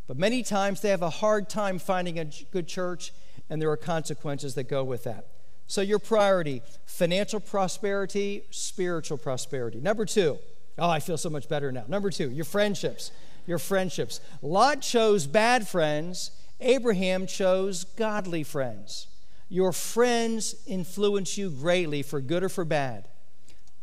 but 0.08 0.18
many 0.18 0.44
times 0.44 0.82
they 0.82 0.90
have 0.90 1.02
a 1.02 1.10
hard 1.10 1.50
time 1.50 1.80
finding 1.80 2.20
a 2.20 2.26
good 2.52 2.68
church, 2.68 3.14
and 3.50 3.62
there 3.62 3.72
are 3.72 3.78
consequences 3.78 4.54
that 4.56 4.70
go 4.70 4.84
with 4.84 5.04
that. 5.06 5.28
So, 5.68 5.82
your 5.82 6.00
priority 6.00 6.62
financial 6.86 7.40
prosperity, 7.40 8.44
spiritual 8.52 9.18
prosperity. 9.18 9.80
Number 9.80 10.06
two, 10.06 10.38
oh, 10.78 10.90
I 10.90 11.00
feel 11.00 11.18
so 11.18 11.30
much 11.30 11.48
better 11.48 11.72
now. 11.72 11.86
Number 11.88 12.12
two, 12.12 12.30
your 12.30 12.46
friendships. 12.46 13.12
Your 13.48 13.58
friendships. 13.58 14.22
Lot 14.42 14.82
chose 14.82 15.26
bad 15.26 15.68
friends, 15.68 16.32
Abraham 16.60 17.26
chose 17.26 17.86
godly 17.86 18.44
friends. 18.44 19.08
Your 19.52 19.74
friends 19.74 20.56
influence 20.66 21.38
you 21.38 21.50
greatly 21.50 22.04
for 22.04 22.22
good 22.22 22.42
or 22.42 22.48
for 22.48 22.64
bad. 22.64 23.10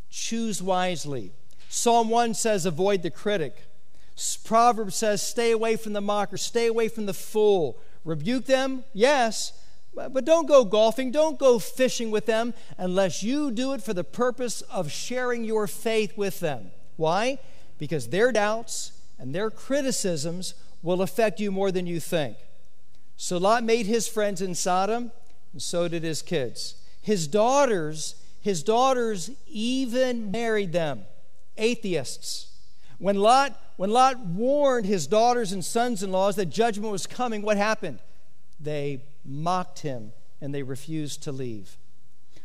Choose 0.09 0.63
wisely. 0.63 1.31
Psalm 1.69 2.09
1 2.09 2.33
says, 2.33 2.65
avoid 2.65 3.03
the 3.03 3.11
critic. 3.11 3.55
Proverbs 4.43 4.95
says, 4.95 5.21
stay 5.21 5.51
away 5.51 5.75
from 5.75 5.93
the 5.93 6.01
mocker, 6.01 6.37
stay 6.37 6.65
away 6.65 6.87
from 6.87 7.05
the 7.05 7.13
fool. 7.13 7.77
Rebuke 8.03 8.45
them, 8.45 8.83
yes, 8.95 9.53
but 9.93 10.25
don't 10.25 10.47
go 10.47 10.65
golfing, 10.65 11.11
don't 11.11 11.37
go 11.37 11.59
fishing 11.59 12.09
with 12.09 12.25
them 12.25 12.55
unless 12.79 13.21
you 13.21 13.51
do 13.51 13.73
it 13.73 13.83
for 13.83 13.93
the 13.93 14.03
purpose 14.03 14.61
of 14.71 14.91
sharing 14.91 15.43
your 15.43 15.67
faith 15.67 16.17
with 16.17 16.39
them. 16.39 16.71
Why? 16.95 17.37
Because 17.77 18.07
their 18.07 18.31
doubts 18.31 18.93
and 19.19 19.35
their 19.35 19.51
criticisms 19.51 20.55
will 20.81 21.03
affect 21.03 21.39
you 21.39 21.51
more 21.51 21.71
than 21.71 21.85
you 21.85 21.99
think. 21.99 22.37
So 23.17 23.37
Lot 23.37 23.63
made 23.63 23.85
his 23.85 24.07
friends 24.07 24.41
in 24.41 24.55
Sodom 24.55 25.11
and 25.53 25.61
so 25.61 25.87
did 25.87 26.03
his 26.03 26.21
kids. 26.21 26.75
His 27.01 27.27
daughters, 27.27 28.15
his 28.41 28.63
daughters 28.63 29.31
even 29.47 30.31
married 30.31 30.71
them, 30.71 31.05
atheists. 31.57 32.47
When 32.97 33.17
Lot, 33.17 33.59
when 33.77 33.91
Lot 33.91 34.19
warned 34.19 34.85
his 34.85 35.07
daughters 35.07 35.51
and 35.51 35.63
sons-in-laws 35.63 36.35
that 36.35 36.47
judgment 36.47 36.91
was 36.91 37.07
coming, 37.07 37.41
what 37.41 37.57
happened? 37.57 37.99
They 38.59 39.03
mocked 39.25 39.79
him 39.79 40.11
and 40.41 40.53
they 40.53 40.63
refused 40.63 41.23
to 41.23 41.31
leave. 41.31 41.77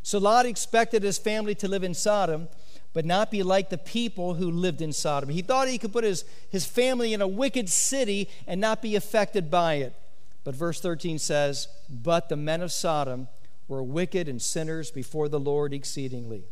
So 0.03 0.19
Lot 0.19 0.47
expected 0.47 1.03
his 1.03 1.19
family 1.19 1.55
to 1.57 1.69
live 1.69 1.83
in 1.83 1.95
Sodom, 1.95 2.49
but 2.93 3.05
not 3.05 3.31
be 3.31 3.43
like 3.43 3.71
the 3.71 3.79
people 3.79 4.35
who 4.35 4.51
lived 4.51 4.81
in 4.81 4.93
Sodom. 4.93 5.29
He 5.29 5.43
thought 5.43 5.67
he 5.67 5.79
could 5.79 5.93
put 5.93 6.05
his, 6.05 6.25
his 6.51 6.67
family 6.67 7.15
in 7.15 7.21
a 7.21 7.27
wicked 7.27 7.69
city 7.69 8.29
and 8.47 8.61
not 8.61 8.83
be 8.83 8.95
affected 8.97 9.51
by 9.51 9.75
it. 9.75 9.95
But 10.45 10.55
verse 10.55 10.81
13 10.81 11.19
says, 11.19 11.69
But 11.89 12.29
the 12.29 12.37
men 12.37 12.61
of 12.61 12.71
Sodom 12.71 13.29
were 13.67 13.83
wicked 13.83 14.29
and 14.29 14.41
sinners 14.41 14.91
before 14.91 15.29
the 15.29 15.41
Lord 15.41 15.73
exceedingly. 15.73 16.45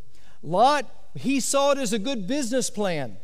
Lot, 0.42 0.86
he 1.14 1.40
saw 1.40 1.72
it 1.72 1.78
as 1.78 1.92
a 1.92 1.98
good 1.98 2.26
business 2.26 2.70
plan. 2.70 3.18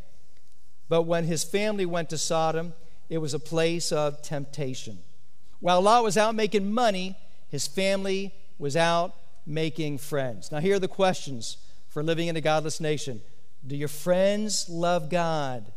But 0.88 1.02
when 1.02 1.24
his 1.24 1.42
family 1.42 1.86
went 1.86 2.10
to 2.10 2.18
Sodom, 2.18 2.74
it 3.08 3.18
was 3.18 3.34
a 3.34 3.38
place 3.38 3.90
of 3.92 4.22
temptation. 4.22 4.98
While 5.60 5.82
Lot 5.82 6.04
was 6.04 6.16
out 6.16 6.34
making 6.34 6.72
money, 6.72 7.16
his 7.48 7.66
family 7.66 8.34
was 8.58 8.76
out 8.76 9.14
making 9.46 9.98
friends. 9.98 10.52
Now, 10.52 10.60
here 10.60 10.76
are 10.76 10.80
the 10.80 10.88
questions 10.88 11.56
for 11.88 12.02
living 12.02 12.28
in 12.28 12.36
a 12.36 12.40
godless 12.40 12.80
nation 12.80 13.22
Do 13.66 13.74
your 13.76 13.88
friends 13.88 14.68
love 14.68 15.08
God? 15.08 15.72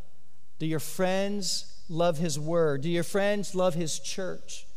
Do 0.60 0.67
your 0.67 0.80
friends 0.80 1.82
love 1.89 2.19
His 2.19 2.38
Word? 2.38 2.82
Do 2.82 2.89
your 2.89 3.04
friends 3.04 3.56
love 3.56 3.73
His 3.73 3.97
church? 3.99 4.67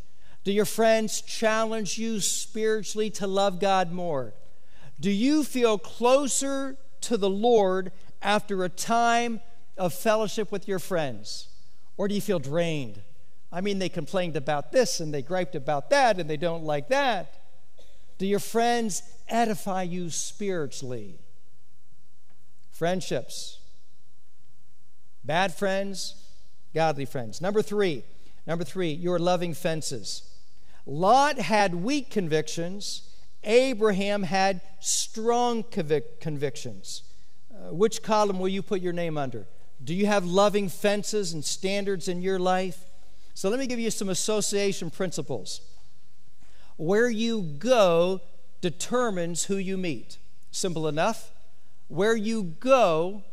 Do 0.44 0.52
your 0.52 0.66
friends 0.66 1.22
challenge 1.22 1.96
you 1.98 2.20
spiritually 2.20 3.08
to 3.10 3.26
love 3.26 3.58
God 3.58 3.90
more? 3.90 4.34
Do 5.00 5.10
you 5.10 5.42
feel 5.42 5.78
closer 5.78 6.76
to 7.02 7.16
the 7.16 7.30
Lord 7.30 7.92
after 8.20 8.62
a 8.62 8.68
time 8.68 9.40
of 9.76 9.94
fellowship 9.94 10.52
with 10.52 10.68
your 10.68 10.78
friends? 10.78 11.48
Or 11.96 12.08
do 12.08 12.14
you 12.14 12.20
feel 12.20 12.38
drained? 12.38 13.00
I 13.50 13.62
mean, 13.62 13.78
they 13.78 13.88
complained 13.88 14.36
about 14.36 14.70
this 14.70 15.00
and 15.00 15.14
they 15.14 15.22
griped 15.22 15.54
about 15.54 15.90
that 15.90 16.20
and 16.20 16.28
they 16.28 16.36
don't 16.36 16.64
like 16.64 16.88
that. 16.88 17.40
Do 18.18 18.26
your 18.26 18.40
friends 18.40 19.02
edify 19.28 19.82
you 19.82 20.10
spiritually? 20.10 21.18
Friendships. 22.70 23.58
Bad 25.24 25.54
friends, 25.54 26.16
godly 26.74 27.06
friends. 27.06 27.40
Number 27.40 27.62
three, 27.62 28.04
number 28.46 28.64
three, 28.64 28.90
your 28.90 29.18
loving 29.18 29.54
fences. 29.54 30.33
Lot 30.86 31.38
had 31.38 31.74
weak 31.74 32.10
convictions, 32.10 33.08
Abraham 33.42 34.22
had 34.22 34.60
strong 34.80 35.62
convic- 35.62 36.20
convictions. 36.20 37.02
Uh, 37.50 37.72
which 37.72 38.02
column 38.02 38.38
will 38.38 38.48
you 38.48 38.62
put 38.62 38.80
your 38.80 38.92
name 38.92 39.16
under? 39.16 39.46
Do 39.82 39.94
you 39.94 40.06
have 40.06 40.24
loving 40.24 40.68
fences 40.68 41.32
and 41.32 41.44
standards 41.44 42.08
in 42.08 42.22
your 42.22 42.38
life? 42.38 42.84
So 43.34 43.48
let 43.48 43.58
me 43.58 43.66
give 43.66 43.78
you 43.78 43.90
some 43.90 44.08
association 44.08 44.90
principles. 44.90 45.60
Where 46.76 47.08
you 47.08 47.42
go 47.42 48.20
determines 48.60 49.44
who 49.44 49.56
you 49.56 49.76
meet. 49.76 50.18
Simple 50.50 50.88
enough. 50.88 51.30
Where 51.88 52.16
you 52.16 52.42
go 52.42 53.24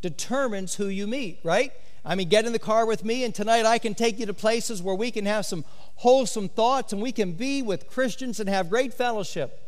determines 0.00 0.74
who 0.74 0.88
you 0.88 1.06
meet, 1.06 1.38
right? 1.44 1.72
I 2.04 2.14
mean, 2.14 2.28
get 2.28 2.44
in 2.44 2.52
the 2.52 2.58
car 2.58 2.84
with 2.84 3.04
me, 3.04 3.24
and 3.24 3.34
tonight 3.34 3.64
I 3.64 3.78
can 3.78 3.94
take 3.94 4.18
you 4.18 4.26
to 4.26 4.34
places 4.34 4.82
where 4.82 4.94
we 4.94 5.10
can 5.10 5.24
have 5.24 5.46
some 5.46 5.64
wholesome 5.96 6.48
thoughts 6.48 6.92
and 6.92 7.00
we 7.00 7.12
can 7.12 7.32
be 7.32 7.62
with 7.62 7.88
Christians 7.88 8.40
and 8.40 8.48
have 8.48 8.70
great 8.70 8.92
fellowship. 8.94 9.60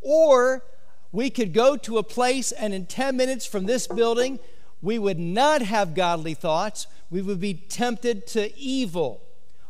Or 0.00 0.64
we 1.12 1.30
could 1.30 1.52
go 1.52 1.76
to 1.76 1.98
a 1.98 2.02
place, 2.02 2.52
and 2.52 2.74
in 2.74 2.86
10 2.86 3.16
minutes 3.16 3.46
from 3.46 3.66
this 3.66 3.86
building, 3.86 4.38
we 4.82 4.98
would 4.98 5.18
not 5.18 5.62
have 5.62 5.94
godly 5.94 6.34
thoughts. 6.34 6.86
We 7.10 7.22
would 7.22 7.40
be 7.40 7.54
tempted 7.54 8.26
to 8.28 8.56
evil. 8.58 9.22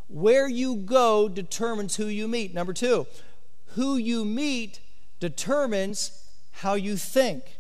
Where 0.09 0.49
you 0.49 0.77
go 0.77 1.29
determines 1.29 1.97
who 1.97 2.07
you 2.07 2.27
meet. 2.27 2.55
Number 2.55 2.73
two, 2.73 3.07
who 3.75 3.97
you 3.97 4.25
meet 4.25 4.81
determines 5.21 6.25
how 6.51 6.75
you 6.75 6.97
think. 6.97 7.58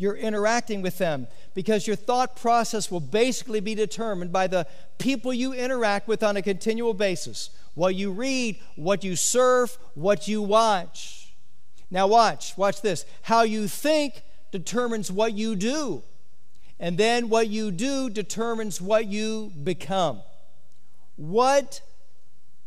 You're 0.00 0.16
interacting 0.16 0.80
with 0.80 0.96
them 0.98 1.26
because 1.54 1.86
your 1.86 1.96
thought 1.96 2.36
process 2.36 2.88
will 2.90 3.00
basically 3.00 3.58
be 3.58 3.74
determined 3.74 4.32
by 4.32 4.46
the 4.46 4.66
people 4.96 5.34
you 5.34 5.52
interact 5.52 6.06
with 6.06 6.22
on 6.22 6.36
a 6.36 6.42
continual 6.42 6.94
basis 6.94 7.50
what 7.74 7.94
you 7.94 8.10
read, 8.10 8.58
what 8.74 9.04
you 9.04 9.14
surf, 9.14 9.78
what 9.94 10.26
you 10.26 10.42
watch. 10.42 11.32
Now, 11.90 12.08
watch, 12.08 12.56
watch 12.56 12.82
this. 12.82 13.04
How 13.22 13.42
you 13.42 13.68
think 13.68 14.22
determines 14.50 15.12
what 15.12 15.34
you 15.34 15.54
do. 15.54 16.02
And 16.80 16.98
then 16.98 17.28
what 17.28 17.48
you 17.48 17.70
do 17.70 18.10
determines 18.10 18.80
what 18.80 19.06
you 19.06 19.52
become. 19.62 20.22
What 21.16 21.80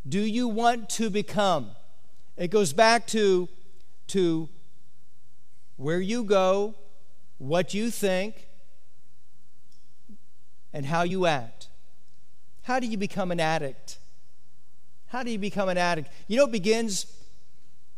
do 0.08 0.22
you 0.22 0.48
want 0.48 0.89
to 0.91 1.10
become? 1.10 1.72
It 2.38 2.50
goes 2.50 2.72
back 2.72 3.06
to, 3.08 3.50
to 4.08 4.50
where 5.76 6.02
you 6.02 6.24
go, 6.24 6.76
what 7.42 7.74
you 7.74 7.90
think, 7.90 8.48
and 10.72 10.86
how 10.86 11.02
you 11.02 11.26
act. 11.26 11.70
How 12.62 12.80
do 12.80 12.86
you 12.86 12.98
become 12.98 13.32
an 13.32 13.40
addict? 13.40 13.98
How 15.08 15.24
do 15.24 15.32
you 15.32 15.40
become 15.40 15.68
an 15.68 15.78
addict? 15.78 16.10
You 16.28 16.38
know, 16.38 16.46
it 16.46 16.52
begins 16.52 17.08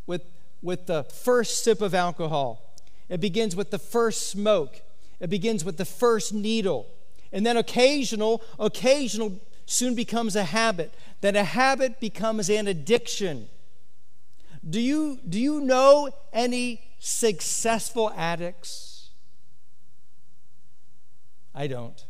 with, 0.08 0.22
with 0.62 0.86
the 0.86 1.04
first 1.04 1.62
sip 1.64 1.82
of 1.82 1.94
alcohol, 1.94 2.74
it 3.10 3.20
begins 3.20 3.54
with 3.54 3.70
the 3.70 3.78
first 3.78 4.30
smoke. 4.30 4.82
It 5.20 5.30
begins 5.30 5.66
with 5.66 5.76
the 5.76 5.86
first 5.86 6.34
needle. 6.34 6.88
And 7.34 7.46
then 7.46 7.58
occasional, 7.58 8.42
occasional 8.58 9.40
soon 9.66 9.94
becomes 9.94 10.38
a 10.38 10.46
habit. 10.46 10.94
Then 11.20 11.36
a 11.36 11.44
habit 11.44 12.00
becomes 12.00 12.50
an 12.50 12.68
addiction. 12.68 13.50
Do 14.68 14.80
you, 14.80 15.20
do 15.28 15.40
you 15.40 15.60
know 15.60 16.12
any 16.32 16.82
successful 17.00 18.12
addicts? 18.16 18.93
I 21.54 21.68
don't. 21.68 22.06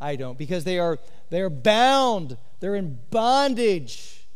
I 0.00 0.16
don't 0.16 0.36
because 0.36 0.64
they 0.64 0.78
are 0.78 0.98
they 1.30 1.40
are 1.40 1.50
bound. 1.50 2.36
They're 2.60 2.74
in 2.74 2.98
bondage. 3.10 4.26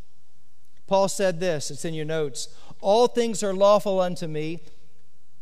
Paul 0.87 1.09
said 1.09 1.41
this, 1.41 1.71
it's 1.71 1.85
in 1.85 1.95
your 1.95 2.07
notes. 2.07 2.49
All 2.81 3.09
things 3.09 3.43
are 3.43 3.53
lawful 3.53 4.01
unto 4.01 4.27
me, 4.27 4.61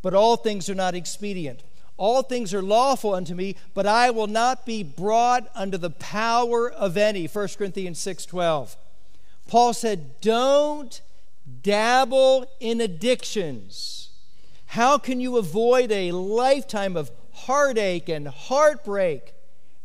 but 0.03 0.15
all 0.15 0.37
things 0.37 0.69
are 0.69 0.75
not 0.75 0.95
expedient. 0.95 1.63
All 1.97 2.23
things 2.23 2.53
are 2.53 2.63
lawful 2.63 3.15
unto 3.15 3.35
me, 3.35 3.57
but 3.73 3.87
I 3.87 4.11
will 4.11 4.27
not 4.27 4.67
be 4.67 4.83
brought 4.83 5.49
under 5.55 5.79
the 5.79 5.91
power 5.91 6.71
of 6.71 6.97
any. 6.97 7.27
1 7.27 7.57
Corinthians 7.57 7.99
6:12. 7.99 8.77
Paul 9.47 9.73
said, 9.73 10.21
"Don't 10.21 11.01
dabble 11.63 12.47
in 12.61 12.81
addictions. 12.81 14.11
How 14.67 14.99
can 14.99 15.21
you 15.21 15.37
avoid 15.37 15.93
a 15.93 16.13
lifetime 16.13 16.97
of 16.97 17.11
heartache 17.37 18.09
and 18.09 18.29
heartbreak?" 18.29 19.35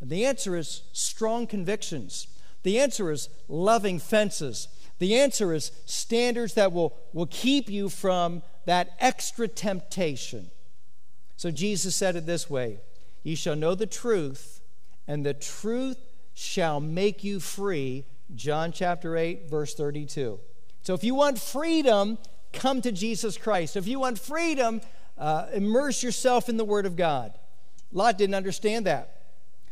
And 0.00 0.10
the 0.10 0.24
answer 0.24 0.56
is 0.56 0.82
strong 0.92 1.46
convictions. 1.46 2.26
The 2.62 2.78
answer 2.78 3.10
is 3.10 3.28
loving 3.48 3.98
fences. 3.98 4.68
The 4.98 5.16
answer 5.16 5.52
is 5.52 5.72
standards 5.84 6.54
that 6.54 6.72
will, 6.72 6.96
will 7.12 7.26
keep 7.26 7.68
you 7.68 7.88
from 7.88 8.42
that 8.66 8.90
extra 9.00 9.48
temptation. 9.48 10.50
So 11.36 11.50
Jesus 11.50 11.96
said 11.96 12.14
it 12.16 12.26
this 12.26 12.48
way 12.48 12.80
Ye 13.22 13.34
shall 13.34 13.56
know 13.56 13.74
the 13.74 13.86
truth, 13.86 14.60
and 15.06 15.26
the 15.26 15.34
truth 15.34 15.98
shall 16.34 16.80
make 16.80 17.24
you 17.24 17.40
free. 17.40 18.04
John 18.34 18.72
chapter 18.72 19.16
8, 19.16 19.50
verse 19.50 19.74
32. 19.74 20.40
So 20.82 20.94
if 20.94 21.04
you 21.04 21.14
want 21.14 21.38
freedom, 21.38 22.18
come 22.52 22.80
to 22.82 22.92
Jesus 22.92 23.36
Christ. 23.36 23.76
If 23.76 23.86
you 23.86 24.00
want 24.00 24.18
freedom, 24.18 24.80
uh, 25.18 25.46
immerse 25.52 26.02
yourself 26.02 26.48
in 26.48 26.56
the 26.56 26.64
Word 26.64 26.86
of 26.86 26.96
God. 26.96 27.34
Lot 27.92 28.18
didn't 28.18 28.34
understand 28.34 28.86
that. 28.86 29.22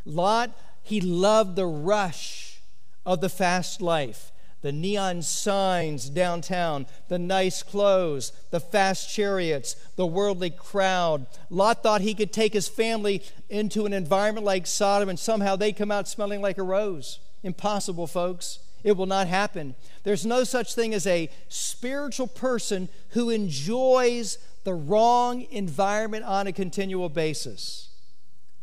Lot, 0.05 0.51
he 0.83 1.01
loved 1.01 1.57
the 1.57 1.67
rush 1.67 2.61
of 3.05 3.21
the 3.21 3.29
fast 3.29 3.81
life 3.81 4.31
the 4.63 4.73
neon 4.73 5.23
signs 5.23 6.11
downtown, 6.11 6.87
the 7.09 7.19
nice 7.19 7.63
clothes, 7.63 8.33
the 8.51 8.61
fast 8.61 9.15
chariots, 9.15 9.75
the 9.97 10.07
worldly 10.07 10.51
crowd. 10.51 11.27
Lot 11.49 11.83
thought 11.83 12.03
he 12.03 12.15
could 12.15 12.33
take 12.33 12.53
his 12.53 12.69
family 12.69 13.23
into 13.49 13.87
an 13.87 13.93
environment 13.93 14.45
like 14.45 14.67
Sodom 14.67 15.09
and 15.09 15.19
somehow 15.19 15.57
they 15.57 15.73
come 15.73 15.91
out 15.91 16.09
smelling 16.09 16.43
like 16.43 16.59
a 16.59 16.63
rose. 16.63 17.21
Impossible, 17.43 18.07
folks. 18.07 18.59
It 18.83 18.97
will 18.97 19.07
not 19.07 19.29
happen. 19.29 19.75
There's 20.05 20.25
no 20.25 20.45
such 20.45 20.75
thing 20.75 20.95
as 20.95 21.07
a 21.07 21.31
spiritual 21.49 22.27
person 22.27 22.89
who 23.11 23.31
enjoys 23.31 24.39
the 24.65 24.75
wrong 24.75 25.47
environment 25.51 26.25
on 26.25 26.47
a 26.47 26.53
continual 26.53 27.09
basis. 27.09 27.90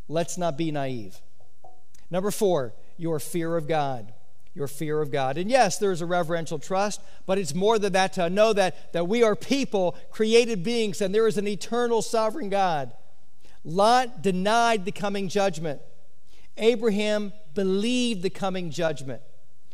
Let's 0.07 0.37
not 0.37 0.57
be 0.57 0.71
naive. 0.71 1.19
Number 2.09 2.31
four, 2.31 2.73
your 2.97 3.19
fear 3.19 3.57
of 3.57 3.67
God 3.67 4.13
your 4.57 4.67
fear 4.67 5.01
of 5.01 5.11
God. 5.11 5.37
And 5.37 5.49
yes, 5.49 5.77
there 5.77 5.91
is 5.91 6.01
a 6.01 6.05
reverential 6.05 6.59
trust, 6.59 6.99
but 7.25 7.37
it's 7.37 7.53
more 7.53 7.79
than 7.79 7.93
that 7.93 8.13
to 8.13 8.29
know 8.29 8.51
that, 8.53 8.91
that 8.91 9.07
we 9.07 9.23
are 9.23 9.35
people, 9.35 9.95
created 10.09 10.63
beings, 10.63 10.99
and 10.99 11.13
there 11.13 11.27
is 11.27 11.37
an 11.37 11.47
eternal 11.47 12.01
sovereign 12.01 12.49
God. 12.49 12.91
Lot 13.63 14.21
denied 14.21 14.83
the 14.83 14.91
coming 14.91 15.29
judgment. 15.29 15.79
Abraham 16.57 17.31
believed 17.53 18.23
the 18.23 18.29
coming 18.29 18.71
judgment. 18.71 19.21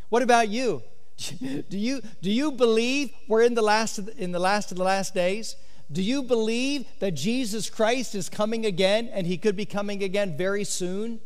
What 0.10 0.22
about 0.22 0.50
you? 0.50 0.84
Do 1.39 1.78
you, 1.78 2.02
do 2.24 2.32
you 2.32 2.52
believe 2.52 3.12
we're 3.28 3.43
in 3.43 3.54
the, 3.54 3.62
last 3.62 4.04
the, 4.04 4.17
in 4.17 4.32
the 4.32 4.39
last 4.39 4.72
of 4.72 4.78
the 4.78 4.84
last 4.84 5.13
days? 5.13 5.56
Do 5.91 6.02
you 6.02 6.24
believe 6.24 6.86
that 7.00 7.12
Jesus 7.12 7.69
Christ 7.69 8.15
is 8.15 8.30
coming 8.30 8.65
again 8.65 9.10
and 9.12 9.28
he 9.28 9.38
could 9.38 9.56
be 9.56 9.65
coming 9.65 10.04
again 10.04 10.38
very 10.38 10.63
soon? 10.63 11.19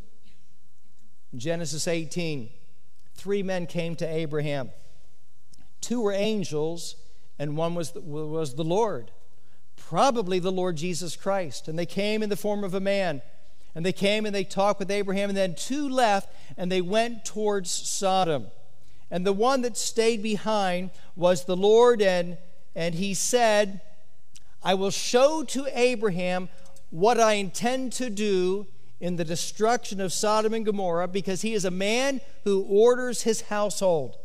Genesis 1.36 1.86
18 1.86 2.50
three 3.18 3.42
men 3.42 3.66
came 3.66 3.96
to 3.96 4.06
Abraham. 4.06 4.70
Two 5.80 6.00
were 6.00 6.12
angels, 6.12 6.94
and 7.38 7.56
one 7.56 7.74
was 7.74 7.90
the, 7.90 8.00
was 8.00 8.54
the 8.54 8.64
Lord, 8.64 9.10
probably 9.76 10.38
the 10.38 10.52
Lord 10.52 10.76
Jesus 10.76 11.16
Christ. 11.16 11.68
And 11.68 11.78
they 11.78 11.86
came 11.86 12.22
in 12.22 12.30
the 12.30 12.36
form 12.36 12.64
of 12.64 12.74
a 12.74 12.80
man. 12.80 13.20
And 13.74 13.84
they 13.84 13.92
came 13.92 14.24
and 14.24 14.34
they 14.34 14.44
talked 14.44 14.80
with 14.80 14.90
Abraham, 14.90 15.28
and 15.28 15.36
then 15.36 15.54
two 15.54 15.88
left, 15.88 16.32
and 16.56 16.72
they 16.72 16.80
went 16.80 17.24
towards 17.24 17.70
Sodom. 17.70 18.46
And 19.10 19.26
the 19.26 19.32
one 19.32 19.62
that 19.62 19.76
stayed 19.76 20.22
behind 20.22 20.90
was 21.14 21.44
the 21.44 21.56
Lord, 21.56 22.00
and, 22.00 22.38
and 22.74 22.94
he 22.94 23.14
said, 23.14 23.80
I 24.68 24.74
will 24.74 24.90
show 24.90 25.44
to 25.44 25.66
Abraham 25.72 26.50
what 26.90 27.18
I 27.18 27.32
intend 27.34 27.94
to 27.94 28.10
do 28.10 28.66
in 29.00 29.16
the 29.16 29.24
destruction 29.24 29.98
of 29.98 30.12
Sodom 30.12 30.52
and 30.52 30.62
Gomorrah 30.62 31.08
because 31.08 31.40
he 31.40 31.54
is 31.54 31.64
a 31.64 31.70
man 31.70 32.20
who 32.44 32.66
orders 32.68 33.22
his 33.22 33.40
household. 33.40 34.18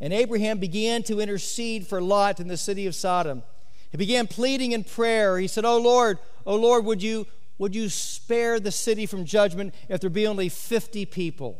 And 0.00 0.12
Abraham 0.12 0.58
began 0.58 1.04
to 1.04 1.20
intercede 1.20 1.86
for 1.86 2.00
Lot 2.00 2.40
in 2.40 2.48
the 2.48 2.56
city 2.56 2.88
of 2.88 2.96
Sodom. 2.96 3.44
He 3.92 3.96
began 3.96 4.26
pleading 4.26 4.72
in 4.72 4.82
prayer. 4.82 5.38
He 5.38 5.46
said, 5.46 5.64
Oh 5.64 5.78
Lord, 5.78 6.18
oh 6.44 6.56
Lord, 6.56 6.84
would 6.84 7.00
you, 7.00 7.28
would 7.58 7.72
you 7.72 7.88
spare 7.88 8.58
the 8.58 8.72
city 8.72 9.06
from 9.06 9.24
judgment 9.24 9.72
if 9.88 10.00
there 10.00 10.10
be 10.10 10.26
only 10.26 10.48
50 10.48 11.06
people? 11.06 11.56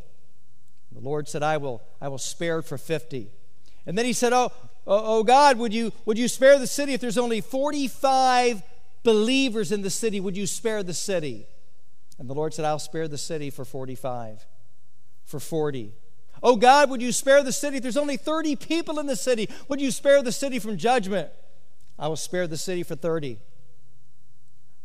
The 0.90 0.98
Lord 0.98 1.28
said, 1.28 1.44
I 1.44 1.58
will, 1.58 1.82
I 2.00 2.08
will 2.08 2.18
spare 2.18 2.58
it 2.58 2.64
for 2.64 2.78
50. 2.78 3.30
And 3.86 3.96
then 3.96 4.06
he 4.06 4.12
said, 4.12 4.32
Oh, 4.32 4.50
oh, 4.88 5.18
oh 5.18 5.22
God, 5.22 5.58
would 5.58 5.72
you, 5.72 5.92
would 6.04 6.18
you 6.18 6.26
spare 6.26 6.58
the 6.58 6.66
city 6.66 6.94
if 6.94 7.00
there's 7.00 7.18
only 7.18 7.40
45 7.40 8.62
believers 9.04 9.70
in 9.70 9.82
the 9.82 9.90
city? 9.90 10.18
Would 10.18 10.36
you 10.36 10.46
spare 10.46 10.82
the 10.82 10.94
city? 10.94 11.46
And 12.18 12.28
the 12.28 12.34
Lord 12.34 12.54
said, 12.54 12.64
I'll 12.64 12.80
spare 12.80 13.06
the 13.06 13.18
city 13.18 13.50
for 13.50 13.64
45, 13.64 14.44
for 15.24 15.38
40. 15.38 15.92
Oh 16.42 16.56
God, 16.56 16.90
would 16.90 17.02
you 17.02 17.12
spare 17.12 17.42
the 17.42 17.52
city 17.52 17.76
if 17.76 17.82
there's 17.82 17.96
only 17.96 18.16
30 18.16 18.56
people 18.56 18.98
in 18.98 19.06
the 19.06 19.16
city? 19.16 19.48
Would 19.68 19.80
you 19.80 19.90
spare 19.90 20.22
the 20.22 20.32
city 20.32 20.58
from 20.58 20.76
judgment? 20.76 21.30
I 21.98 22.08
will 22.08 22.16
spare 22.16 22.46
the 22.46 22.56
city 22.56 22.82
for 22.82 22.96
30. 22.96 23.38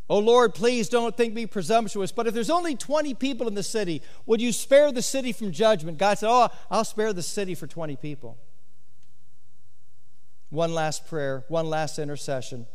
Oh 0.10 0.20
Lord, 0.20 0.54
please 0.54 0.90
don't 0.90 1.16
think 1.16 1.34
me 1.34 1.46
presumptuous, 1.46 2.12
but 2.12 2.28
if 2.28 2.34
there's 2.34 2.50
only 2.50 2.76
20 2.76 3.14
people 3.14 3.48
in 3.48 3.54
the 3.54 3.64
city, 3.64 4.02
would 4.26 4.42
you 4.42 4.52
spare 4.52 4.92
the 4.92 5.02
city 5.02 5.32
from 5.32 5.52
judgment? 5.52 5.98
God 5.98 6.18
said, 6.18 6.30
Oh, 6.30 6.50
I'll 6.70 6.84
spare 6.84 7.14
the 7.14 7.24
city 7.24 7.56
for 7.56 7.68
20 7.68 7.96
people. 7.96 8.38
One 10.54 10.76
last 10.76 11.08
prayer, 11.08 11.46
one 11.48 11.66
last 11.66 11.98
intercession. 11.98 12.68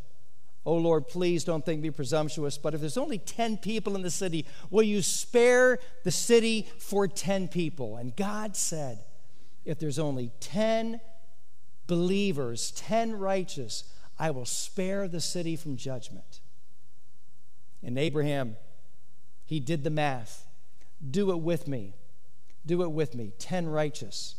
Oh 0.67 0.75
Lord, 0.75 1.07
please 1.07 1.45
don't 1.45 1.65
think 1.65 1.81
me 1.81 1.91
presumptuous, 1.91 2.59
but 2.59 2.75
if 2.75 2.81
there's 2.81 2.99
only 2.99 3.19
10 3.19 3.59
people 3.59 3.95
in 3.95 4.03
the 4.03 4.11
city, 4.11 4.47
will 4.69 4.83
you 4.83 5.01
spare 5.01 5.79
the 6.03 6.11
city 6.11 6.69
for 6.79 7.07
10 7.07 7.47
people? 7.47 7.97
And 7.97 8.17
God 8.17 8.57
said, 8.57 9.05
If 9.65 9.79
there's 9.79 10.01
only 10.01 10.33
10 10.41 11.01
believers, 11.87 12.73
10 12.73 13.17
righteous, 13.17 13.85
I 14.19 14.33
will 14.33 14.45
spare 14.45 15.07
the 15.07 15.21
city 15.21 15.55
from 15.55 15.77
judgment. 15.77 16.41
And 17.81 17.97
Abraham, 17.97 18.57
he 19.45 19.61
did 19.61 19.85
the 19.85 19.91
math. 19.91 20.49
Do 21.09 21.31
it 21.31 21.39
with 21.39 21.69
me. 21.69 21.95
Do 22.67 22.83
it 22.83 22.91
with 22.91 23.15
me. 23.15 23.35
10 23.39 23.69
righteous. 23.69 24.35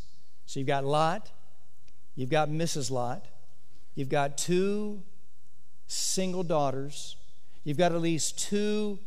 So 0.46 0.60
you've 0.60 0.68
got 0.68 0.84
Lot, 0.84 1.32
you've 2.20 2.30
got 2.30 2.50
Mrs. 2.50 2.92
Lot, 2.92 3.28
you've 3.96 4.10
got 4.10 4.38
two 4.38 5.02
single 5.88 6.44
daughters, 6.44 7.16
you've 7.64 7.78
got 7.78 7.94
at 7.94 8.02
least 8.02 8.38
two 8.38 9.00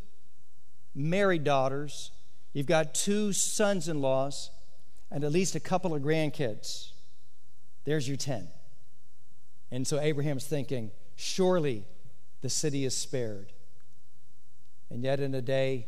married 0.94 1.44
daughters, 1.44 2.10
you've 2.54 2.64
got 2.64 2.94
two 2.94 3.34
sons 3.34 3.86
in 3.86 4.00
laws, 4.00 4.50
and 5.10 5.24
at 5.24 5.30
least 5.30 5.54
a 5.54 5.60
couple 5.60 5.94
of 5.94 6.00
grandkids. 6.00 6.92
There's 7.84 8.08
your 8.08 8.16
10. 8.16 8.48
And 9.70 9.86
so 9.86 10.00
Abraham's 10.00 10.46
thinking, 10.46 10.90
surely 11.14 11.84
the 12.40 12.48
city 12.48 12.86
is 12.86 12.96
spared. 12.96 13.52
And 14.88 15.02
yet, 15.02 15.20
in 15.20 15.34
a 15.34 15.42
day, 15.42 15.86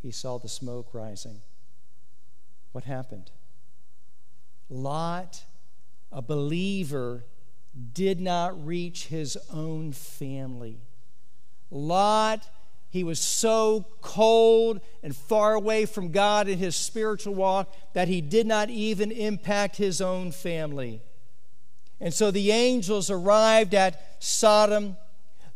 he 0.00 0.10
saw 0.10 0.38
the 0.38 0.48
smoke 0.48 0.94
rising. 0.94 1.42
What 2.72 2.84
happened? 2.84 3.30
Lot, 4.70 5.44
a 6.12 6.22
believer, 6.22 7.24
did 7.92 8.20
not 8.20 8.66
reach 8.66 9.06
his 9.06 9.36
own 9.52 9.92
family. 9.92 10.80
Lot, 11.70 12.48
he 12.88 13.04
was 13.04 13.20
so 13.20 13.86
cold 14.00 14.80
and 15.02 15.14
far 15.14 15.54
away 15.54 15.84
from 15.84 16.12
God 16.12 16.48
in 16.48 16.58
his 16.58 16.76
spiritual 16.76 17.34
walk 17.34 17.74
that 17.92 18.08
he 18.08 18.20
did 18.20 18.46
not 18.46 18.70
even 18.70 19.10
impact 19.10 19.76
his 19.76 20.00
own 20.00 20.32
family. 20.32 21.02
And 22.00 22.14
so 22.14 22.30
the 22.30 22.50
angels 22.50 23.10
arrived 23.10 23.74
at 23.74 24.16
Sodom. 24.18 24.96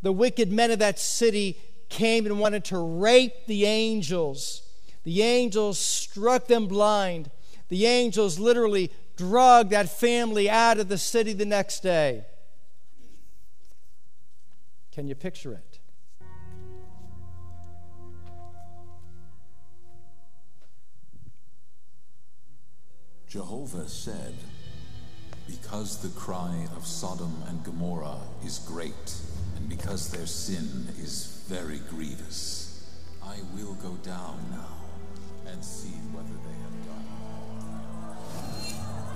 The 0.02 0.12
wicked 0.12 0.50
men 0.50 0.70
of 0.70 0.78
that 0.80 0.98
city 0.98 1.58
came 1.88 2.26
and 2.26 2.38
wanted 2.38 2.64
to 2.66 2.78
rape 2.78 3.46
the 3.46 3.64
angels. 3.66 4.62
The 5.04 5.22
angels 5.22 5.78
struck 5.78 6.46
them 6.46 6.66
blind. 6.66 7.30
The 7.68 7.86
angels 7.86 8.38
literally 8.38 8.90
drug 9.20 9.68
that 9.68 9.86
family 9.90 10.48
out 10.48 10.78
of 10.78 10.88
the 10.88 10.96
city 10.96 11.34
the 11.34 11.44
next 11.44 11.80
day. 11.80 12.24
Can 14.92 15.06
you 15.06 15.14
picture 15.14 15.52
it? 15.52 15.78
Jehovah 23.28 23.86
said, 23.88 24.34
Because 25.46 25.98
the 25.98 26.18
cry 26.18 26.66
of 26.74 26.86
Sodom 26.86 27.42
and 27.46 27.62
Gomorrah 27.62 28.22
is 28.44 28.58
great, 28.60 29.14
and 29.56 29.68
because 29.68 30.10
their 30.10 30.26
sin 30.26 30.88
is 30.98 31.44
very 31.46 31.80
grievous. 31.90 32.90
I 33.22 33.36
will 33.54 33.74
go 33.74 33.92
down 34.02 34.38
now 34.50 35.52
and 35.52 35.62
see 35.62 35.94
whether 36.12 36.32
they. 36.48 36.59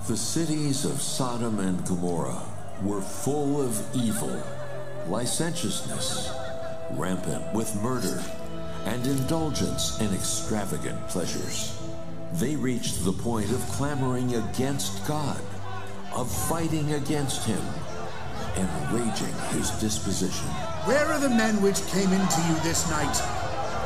The 0.07 0.19
cities 0.19 0.85
of 0.85 1.01
Sodom 1.01 1.61
and 1.61 1.83
Gomorrah 1.87 2.43
were 2.83 3.01
full 3.01 3.63
of 3.63 3.83
evil, 3.97 4.43
licentiousness, 5.09 6.31
rampant 6.91 7.55
with 7.55 7.75
murder, 7.77 8.23
and 8.85 9.07
indulgence 9.07 9.99
in 10.01 10.13
extravagant 10.13 11.09
pleasures. 11.09 11.81
They 12.35 12.55
reached 12.55 13.03
the 13.03 13.15
point 13.15 13.51
of 13.51 13.67
clamoring 13.69 14.35
against 14.35 15.09
God, 15.09 15.41
of 16.15 16.31
fighting 16.49 16.93
against 16.93 17.47
Him, 17.47 17.63
and 18.57 18.93
raging 18.93 19.35
His 19.57 19.71
disposition. 19.81 20.49
Where 20.85 21.07
are 21.07 21.19
the 21.19 21.31
men 21.31 21.63
which 21.63 21.81
came 21.87 22.13
into 22.13 22.41
you 22.49 22.55
this 22.57 22.91
night? 22.91 23.17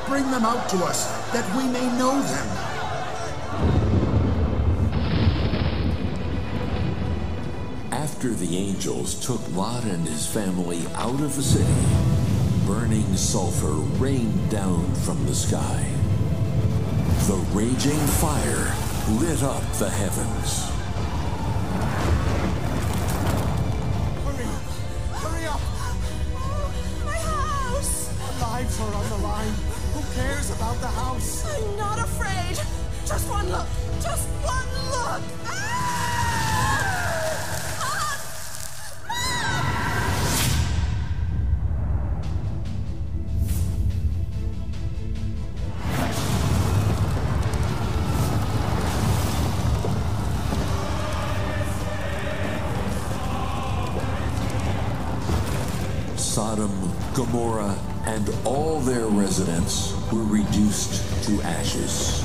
Bring 0.09 0.29
them 0.33 0.45
out 0.45 0.69
to 0.71 0.79
us, 0.79 1.07
that 1.31 1.47
we 1.57 1.63
may 1.71 1.87
know 1.97 2.21
them. 2.21 2.78
After 8.09 8.31
the 8.31 8.57
angels 8.57 9.15
took 9.25 9.41
Lot 9.55 9.85
and 9.85 10.05
his 10.09 10.27
family 10.27 10.81
out 10.95 11.21
of 11.21 11.37
the 11.37 11.43
city, 11.43 11.87
burning 12.67 13.15
sulfur 13.15 13.75
rained 14.03 14.51
down 14.51 14.93
from 15.05 15.25
the 15.27 15.35
sky. 15.35 15.87
The 17.29 17.37
raging 17.53 18.01
fire 18.19 18.75
lit 19.21 19.43
up 19.43 19.63
the 19.75 19.91
heavens. 19.91 20.65
Hurry! 24.25 24.49
Hurry 25.21 25.47
up! 25.47 25.61
My 27.05 27.15
house! 27.15 28.11
Our 28.21 28.41
lives 28.51 28.81
are 28.81 28.95
on 28.95 29.09
the 29.11 29.19
line. 29.19 29.55
Who 29.93 30.03
cares 30.21 30.51
about 30.51 30.81
the 30.81 30.89
house. 30.89 31.45
I'm 31.45 31.77
not 31.77 31.99
afraid. 32.01 32.57
Just 33.07 33.29
one 33.29 33.49
look. 33.49 33.67
Just 34.01 34.29
one 34.43 34.67
look. 34.91 35.23
Ah! 35.47 35.68
Sodom, 56.49 56.93
Gomorrah, 57.13 57.79
and 58.07 58.35
all 58.47 58.81
their 58.81 59.05
residents 59.05 59.93
were 60.11 60.23
reduced 60.23 61.23
to 61.25 61.43
ashes, 61.43 62.25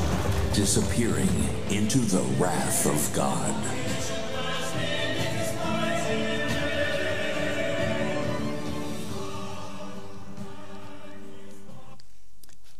disappearing 0.53 1.27
into 1.69 1.97
the 1.97 2.21
wrath 2.39 2.85
of 2.85 3.13
God. 3.13 3.53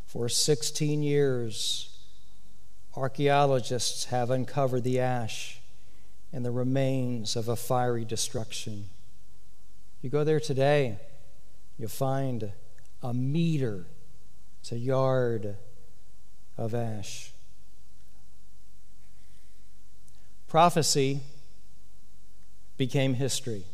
For 0.06 0.30
16 0.30 1.04
years, 1.04 1.90
archaeologists 2.96 4.06
have 4.06 4.30
uncovered 4.30 4.86
the 4.86 5.02
ash 5.02 5.60
and 6.32 6.46
the 6.46 6.52
remains 6.52 7.36
of 7.36 7.50
a 7.50 7.58
fiery 7.58 8.06
destruction. 8.06 8.86
You 10.02 10.10
go 10.10 10.24
there 10.24 10.40
today, 10.40 11.00
you'll 11.78 11.90
find 11.90 12.52
a 13.02 13.14
meter 13.14 13.86
it's 14.64 14.72
a 14.72 14.78
yard 14.78 15.58
of 16.58 16.74
ash. 16.74 17.34
Prophecy 20.48 21.20
became 22.78 23.16
history. 23.16 23.66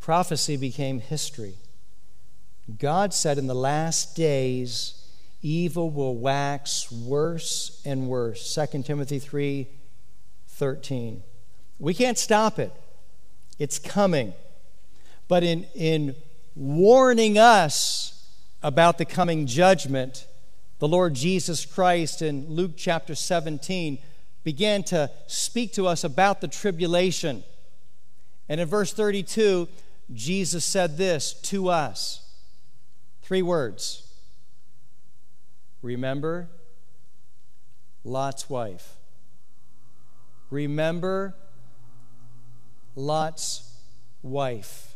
Prophecy 0.00 0.56
became 0.56 1.00
history. 1.00 1.56
God 2.78 3.12
said 3.12 3.36
in 3.36 3.46
the 3.46 3.54
last 3.54 4.16
days, 4.16 5.06
evil 5.42 5.90
will 5.90 6.16
wax 6.16 6.90
worse 6.90 7.82
and 7.84 8.08
worse. 8.08 8.54
2 8.54 8.82
Timothy 8.84 9.18
3 9.18 9.68
13. 10.48 11.22
We 11.78 11.92
can't 11.92 12.16
stop 12.16 12.58
it, 12.58 12.72
it's 13.58 13.78
coming. 13.78 14.32
But 15.28 15.42
in, 15.44 15.66
in 15.74 16.16
warning 16.54 17.38
us 17.38 18.28
about 18.62 18.98
the 18.98 19.04
coming 19.04 19.46
judgment, 19.46 20.26
the 20.78 20.88
Lord 20.88 21.14
Jesus 21.14 21.64
Christ 21.64 22.22
in 22.22 22.48
Luke 22.48 22.72
chapter 22.76 23.14
17 23.14 23.98
began 24.44 24.82
to 24.84 25.10
speak 25.26 25.72
to 25.74 25.86
us 25.86 26.04
about 26.04 26.40
the 26.40 26.48
tribulation. 26.48 27.44
And 28.48 28.60
in 28.60 28.68
verse 28.68 28.92
32, 28.92 29.68
Jesus 30.12 30.64
said 30.64 30.96
this 30.96 31.34
to 31.42 31.68
us 31.68 32.28
three 33.22 33.42
words 33.42 34.08
Remember 35.80 36.48
Lot's 38.04 38.50
wife. 38.50 38.96
Remember 40.50 41.34
Lot's 42.94 43.76
wife. 44.22 44.91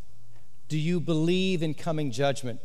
Do 0.69 0.79
you 0.79 1.01
believe 1.01 1.63
in 1.63 1.75
coming 1.75 2.11
judgment? 2.11 2.61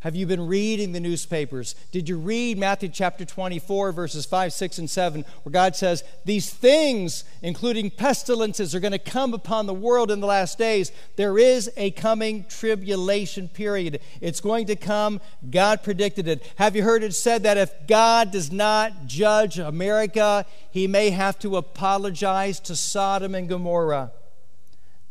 Have 0.00 0.16
you 0.16 0.24
been 0.24 0.46
reading 0.46 0.92
the 0.92 1.00
newspapers? 1.00 1.74
Did 1.92 2.08
you 2.08 2.16
read 2.16 2.56
Matthew 2.56 2.88
chapter 2.88 3.26
24, 3.26 3.92
verses 3.92 4.24
5, 4.24 4.50
6, 4.50 4.78
and 4.78 4.88
7, 4.88 5.26
where 5.42 5.52
God 5.52 5.76
says, 5.76 6.02
These 6.24 6.48
things, 6.48 7.24
including 7.42 7.90
pestilences, 7.90 8.74
are 8.74 8.80
going 8.80 8.92
to 8.92 8.98
come 8.98 9.34
upon 9.34 9.66
the 9.66 9.74
world 9.74 10.10
in 10.10 10.20
the 10.20 10.26
last 10.26 10.56
days? 10.56 10.90
There 11.16 11.38
is 11.38 11.70
a 11.76 11.90
coming 11.90 12.46
tribulation 12.48 13.48
period. 13.48 14.00
It's 14.22 14.40
going 14.40 14.68
to 14.68 14.76
come. 14.76 15.20
God 15.50 15.82
predicted 15.82 16.26
it. 16.28 16.50
Have 16.56 16.74
you 16.74 16.82
heard 16.82 17.02
it 17.02 17.14
said 17.14 17.42
that 17.42 17.58
if 17.58 17.86
God 17.86 18.30
does 18.30 18.50
not 18.50 19.06
judge 19.06 19.58
America, 19.58 20.46
he 20.70 20.86
may 20.86 21.10
have 21.10 21.38
to 21.40 21.58
apologize 21.58 22.58
to 22.60 22.74
Sodom 22.74 23.34
and 23.34 23.50
Gomorrah? 23.50 24.12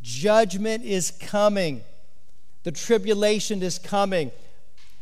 Judgment 0.01 0.83
is 0.83 1.11
coming, 1.11 1.83
the 2.63 2.71
tribulation 2.71 3.63
is 3.63 3.79
coming. 3.79 4.31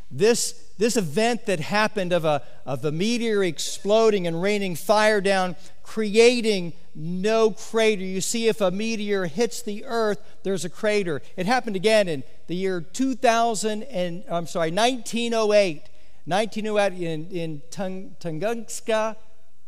This, 0.10 0.54
this 0.78 0.96
event 0.96 1.48
that 1.48 1.60
happened 1.60 2.14
of 2.14 2.24
a, 2.24 2.42
of 2.66 2.86
a 2.86 2.92
meteor 2.92 3.44
exploding 3.44 4.26
and 4.26 4.42
raining 4.42 4.76
fire 4.76 5.20
down, 5.20 5.56
creating 5.84 6.74
no 6.96 7.52
crater. 7.52 8.04
You 8.04 8.22
see, 8.22 8.48
if 8.48 8.62
a 8.62 8.72
meteor 8.72 9.26
hits 9.26 9.62
the 9.62 9.84
earth, 9.86 10.20
there's 10.44 10.64
a 10.64 10.70
crater. 10.70 11.22
It 11.36 11.46
happened 11.46 11.76
again 11.76 12.08
in 12.08 12.24
the 12.48 12.56
year 12.56 12.82
2000 12.82 13.84
and, 13.84 14.24
I'm 14.30 14.48
sorry, 14.48 14.72
1908. 14.72 15.84
1908 16.26 17.02
in, 17.02 17.28
in 17.30 17.62
Tunguska, 17.72 19.16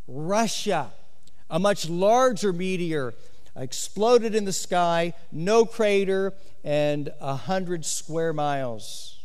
Russia. 0.08 0.92
A 1.50 1.58
much 1.58 1.90
larger 1.90 2.54
meteor 2.54 3.14
exploded 3.56 4.36
in 4.36 4.46
the 4.46 4.54
sky, 4.54 5.14
no 5.32 5.66
crater, 5.66 6.34
and 6.64 7.12
100 7.20 7.86
square 7.86 8.34
miles. 8.34 9.20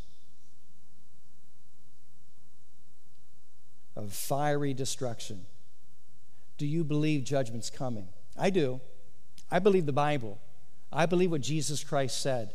of 3.96 4.12
fiery 4.12 4.74
destruction. 4.74 5.46
Do 6.58 6.66
you 6.66 6.84
believe 6.84 7.24
judgment's 7.24 7.70
coming? 7.70 8.08
I 8.36 8.50
do. 8.50 8.80
I 9.50 9.58
believe 9.58 9.86
the 9.86 9.92
Bible. 9.92 10.40
I 10.92 11.06
believe 11.06 11.30
what 11.30 11.40
Jesus 11.40 11.84
Christ 11.84 12.20
said. 12.20 12.54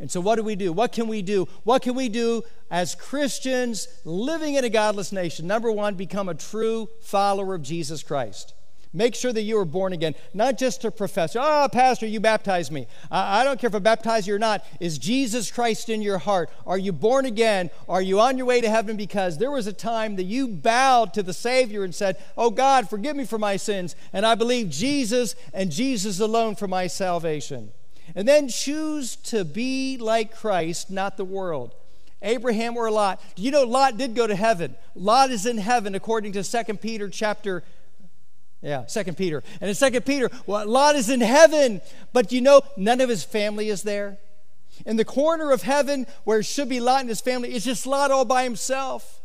And 0.00 0.10
so, 0.10 0.20
what 0.20 0.36
do 0.36 0.44
we 0.44 0.54
do? 0.54 0.72
What 0.72 0.92
can 0.92 1.08
we 1.08 1.22
do? 1.22 1.48
What 1.64 1.82
can 1.82 1.96
we 1.96 2.08
do 2.08 2.44
as 2.70 2.94
Christians 2.94 3.88
living 4.04 4.54
in 4.54 4.64
a 4.64 4.68
godless 4.68 5.10
nation? 5.10 5.46
Number 5.48 5.72
one, 5.72 5.96
become 5.96 6.28
a 6.28 6.34
true 6.34 6.88
follower 7.00 7.56
of 7.56 7.62
Jesus 7.62 8.04
Christ. 8.04 8.54
Make 8.92 9.14
sure 9.14 9.32
that 9.32 9.42
you 9.42 9.58
are 9.58 9.66
born 9.66 9.92
again, 9.92 10.14
not 10.32 10.56
just 10.56 10.80
to 10.80 10.90
professor. 10.90 11.38
Oh, 11.38 11.42
ah, 11.44 11.68
Pastor, 11.68 12.06
you 12.06 12.20
baptized 12.20 12.72
me. 12.72 12.86
I, 13.10 13.40
I 13.40 13.44
don't 13.44 13.60
care 13.60 13.68
if 13.68 13.74
I 13.74 13.80
baptize 13.80 14.26
you 14.26 14.34
or 14.34 14.38
not. 14.38 14.64
Is 14.80 14.96
Jesus 14.96 15.50
Christ 15.50 15.90
in 15.90 16.00
your 16.00 16.18
heart? 16.18 16.50
Are 16.66 16.78
you 16.78 16.92
born 16.92 17.26
again? 17.26 17.70
Are 17.88 18.00
you 18.00 18.18
on 18.18 18.38
your 18.38 18.46
way 18.46 18.62
to 18.62 18.70
heaven? 18.70 18.96
Because 18.96 19.36
there 19.36 19.50
was 19.50 19.66
a 19.66 19.72
time 19.72 20.16
that 20.16 20.24
you 20.24 20.48
bowed 20.48 21.12
to 21.14 21.22
the 21.22 21.34
Savior 21.34 21.84
and 21.84 21.94
said, 21.94 22.16
Oh, 22.36 22.50
God, 22.50 22.88
forgive 22.88 23.14
me 23.14 23.26
for 23.26 23.38
my 23.38 23.56
sins. 23.56 23.94
And 24.12 24.24
I 24.24 24.34
believe 24.34 24.70
Jesus 24.70 25.34
and 25.52 25.70
Jesus 25.70 26.18
alone 26.18 26.56
for 26.56 26.66
my 26.66 26.86
salvation. 26.86 27.72
And 28.14 28.26
then 28.26 28.48
choose 28.48 29.16
to 29.16 29.44
be 29.44 29.98
like 29.98 30.34
Christ, 30.34 30.90
not 30.90 31.18
the 31.18 31.26
world. 31.26 31.74
Abraham 32.22 32.76
or 32.76 32.90
Lot. 32.90 33.20
Do 33.36 33.42
you 33.42 33.50
know 33.50 33.62
Lot 33.62 33.96
did 33.96 34.14
go 34.14 34.26
to 34.26 34.34
heaven? 34.34 34.74
Lot 34.94 35.30
is 35.30 35.46
in 35.46 35.58
heaven 35.58 35.94
according 35.94 36.32
to 36.32 36.42
2 36.42 36.74
Peter 36.74 37.08
chapter 37.08 37.62
yeah, 38.60 38.86
Second 38.86 39.16
Peter. 39.16 39.42
And 39.60 39.68
in 39.68 39.74
Second 39.74 40.04
Peter, 40.04 40.30
well, 40.46 40.66
Lot 40.66 40.96
is 40.96 41.10
in 41.10 41.20
heaven, 41.20 41.80
but 42.12 42.32
you 42.32 42.40
know, 42.40 42.62
none 42.76 43.00
of 43.00 43.08
his 43.08 43.24
family 43.24 43.68
is 43.68 43.82
there. 43.82 44.18
In 44.84 44.96
the 44.96 45.04
corner 45.04 45.52
of 45.52 45.62
heaven 45.62 46.06
where 46.24 46.40
it 46.40 46.46
should 46.46 46.68
be 46.68 46.80
Lot 46.80 47.00
and 47.00 47.08
his 47.08 47.20
family, 47.20 47.50
it's 47.50 47.64
just 47.64 47.86
Lot 47.86 48.10
all 48.10 48.24
by 48.24 48.44
himself. 48.44 49.20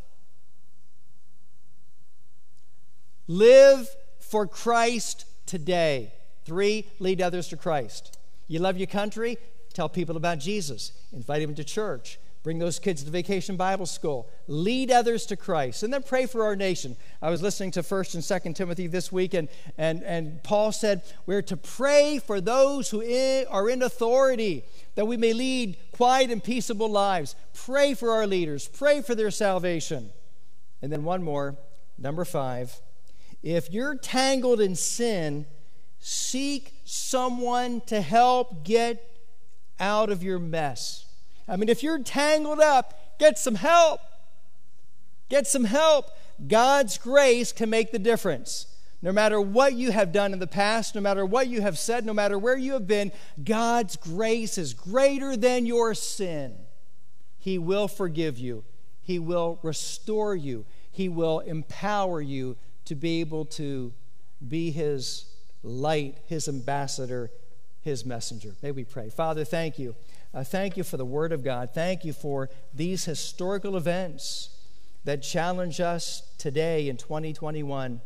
Live 3.27 3.87
for 4.19 4.45
Christ 4.45 5.25
today. 5.45 6.13
Three, 6.45 6.87
lead 6.99 7.21
others 7.21 7.47
to 7.49 7.57
Christ. 7.57 8.17
You 8.47 8.59
love 8.59 8.77
your 8.77 8.87
country? 8.87 9.37
Tell 9.73 9.89
people 9.89 10.17
about 10.17 10.39
Jesus. 10.39 10.91
Invite 11.11 11.41
them 11.41 11.55
to 11.55 11.63
church. 11.63 12.19
Bring 12.43 12.59
those 12.59 12.77
kids 12.77 13.03
to 13.03 13.09
vacation 13.09 13.55
Bible 13.55 13.85
school. 13.85 14.29
Lead 14.47 14.91
others 14.91 15.25
to 15.27 15.37
Christ. 15.37 15.81
And 15.81 15.93
then 15.93 16.03
pray 16.03 16.25
for 16.25 16.43
our 16.43 16.57
nation. 16.57 16.97
I 17.21 17.29
was 17.29 17.41
listening 17.41 17.71
to 17.71 17.81
1st 17.81 18.15
and 18.15 18.23
2nd 18.23 18.55
Timothy 18.55 18.87
this 18.87 19.13
week, 19.13 19.33
and, 19.33 19.47
and, 19.77 20.03
and 20.03 20.43
Paul 20.43 20.73
said 20.73 21.03
we're 21.25 21.41
to 21.43 21.55
pray 21.55 22.19
for 22.19 22.41
those 22.41 22.89
who 22.89 23.01
are 23.49 23.69
in 23.69 23.81
authority, 23.81 24.65
that 24.95 25.05
we 25.05 25.15
may 25.15 25.31
lead 25.31 25.77
quiet 25.93 26.31
and 26.31 26.43
peaceable 26.43 26.89
lives. 26.89 27.35
Pray 27.53 27.93
for 27.93 28.11
our 28.11 28.27
leaders. 28.27 28.67
Pray 28.67 29.01
for 29.01 29.15
their 29.15 29.31
salvation. 29.31 30.09
And 30.81 30.91
then 30.91 31.05
one 31.05 31.23
more, 31.23 31.55
number 31.97 32.25
five. 32.25 32.81
If 33.41 33.71
you're 33.71 33.95
tangled 33.95 34.59
in 34.59 34.75
sin, 34.75 35.45
seek 35.99 36.73
someone 36.83 37.79
to 37.87 38.01
help 38.01 38.65
get 38.65 39.21
out 39.79 40.09
of 40.09 40.23
your 40.23 40.39
mess. 40.39 41.02
I 41.47 41.55
mean, 41.55 41.69
if 41.69 41.83
you're 41.83 41.99
tangled 41.99 42.59
up, 42.59 43.17
get 43.19 43.37
some 43.37 43.55
help. 43.55 43.99
Get 45.29 45.47
some 45.47 45.65
help. 45.65 46.09
God's 46.47 46.97
grace 46.97 47.51
can 47.51 47.69
make 47.69 47.91
the 47.91 47.99
difference. 47.99 48.67
No 49.01 49.11
matter 49.11 49.41
what 49.41 49.73
you 49.73 49.91
have 49.91 50.13
done 50.13 50.31
in 50.31 50.39
the 50.39 50.47
past, 50.47 50.95
no 50.95 51.01
matter 51.01 51.25
what 51.25 51.47
you 51.47 51.61
have 51.61 51.77
said, 51.77 52.05
no 52.05 52.13
matter 52.13 52.39
where 52.39 52.57
you 52.57 52.73
have 52.73 52.87
been, 52.87 53.11
God's 53.43 53.97
grace 53.97 54.57
is 54.57 54.73
greater 54.73 55.35
than 55.35 55.65
your 55.65 55.93
sin. 55.93 56.55
He 57.37 57.57
will 57.57 57.89
forgive 57.89 58.37
you, 58.37 58.63
He 59.01 59.19
will 59.19 59.59
restore 59.61 60.33
you, 60.33 60.65
He 60.89 61.09
will 61.09 61.39
empower 61.39 62.21
you 62.21 62.55
to 62.85 62.95
be 62.95 63.19
able 63.19 63.43
to 63.45 63.91
be 64.47 64.71
His 64.71 65.25
light, 65.63 66.19
His 66.27 66.47
ambassador, 66.47 67.29
His 67.81 68.05
messenger. 68.05 68.55
May 68.61 68.71
we 68.71 68.85
pray. 68.85 69.09
Father, 69.09 69.43
thank 69.43 69.77
you. 69.77 69.95
Uh, 70.33 70.43
thank 70.43 70.77
you 70.77 70.83
for 70.83 70.97
the 70.97 71.05
Word 71.05 71.31
of 71.31 71.43
God. 71.43 71.69
Thank 71.75 72.03
you 72.03 72.11
for 72.11 72.49
these 72.73 73.05
historical 73.05 73.77
events 73.77 74.49
that 75.03 75.21
challenge 75.21 75.79
us 75.79 76.23
today 76.39 76.89
in 76.89 76.97
2021. 76.97 78.01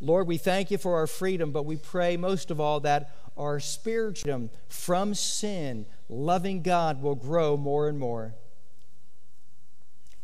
Lord, 0.00 0.26
we 0.26 0.36
thank 0.36 0.72
you 0.72 0.78
for 0.78 0.96
our 0.96 1.06
freedom, 1.06 1.52
but 1.52 1.64
we 1.64 1.76
pray 1.76 2.16
most 2.16 2.50
of 2.50 2.58
all 2.58 2.80
that 2.80 3.14
our 3.36 3.60
spiritual 3.60 4.50
from 4.68 5.14
sin, 5.14 5.86
loving 6.08 6.62
God, 6.62 7.02
will 7.02 7.14
grow 7.14 7.56
more 7.56 7.88
and 7.88 7.98
more. 7.98 8.34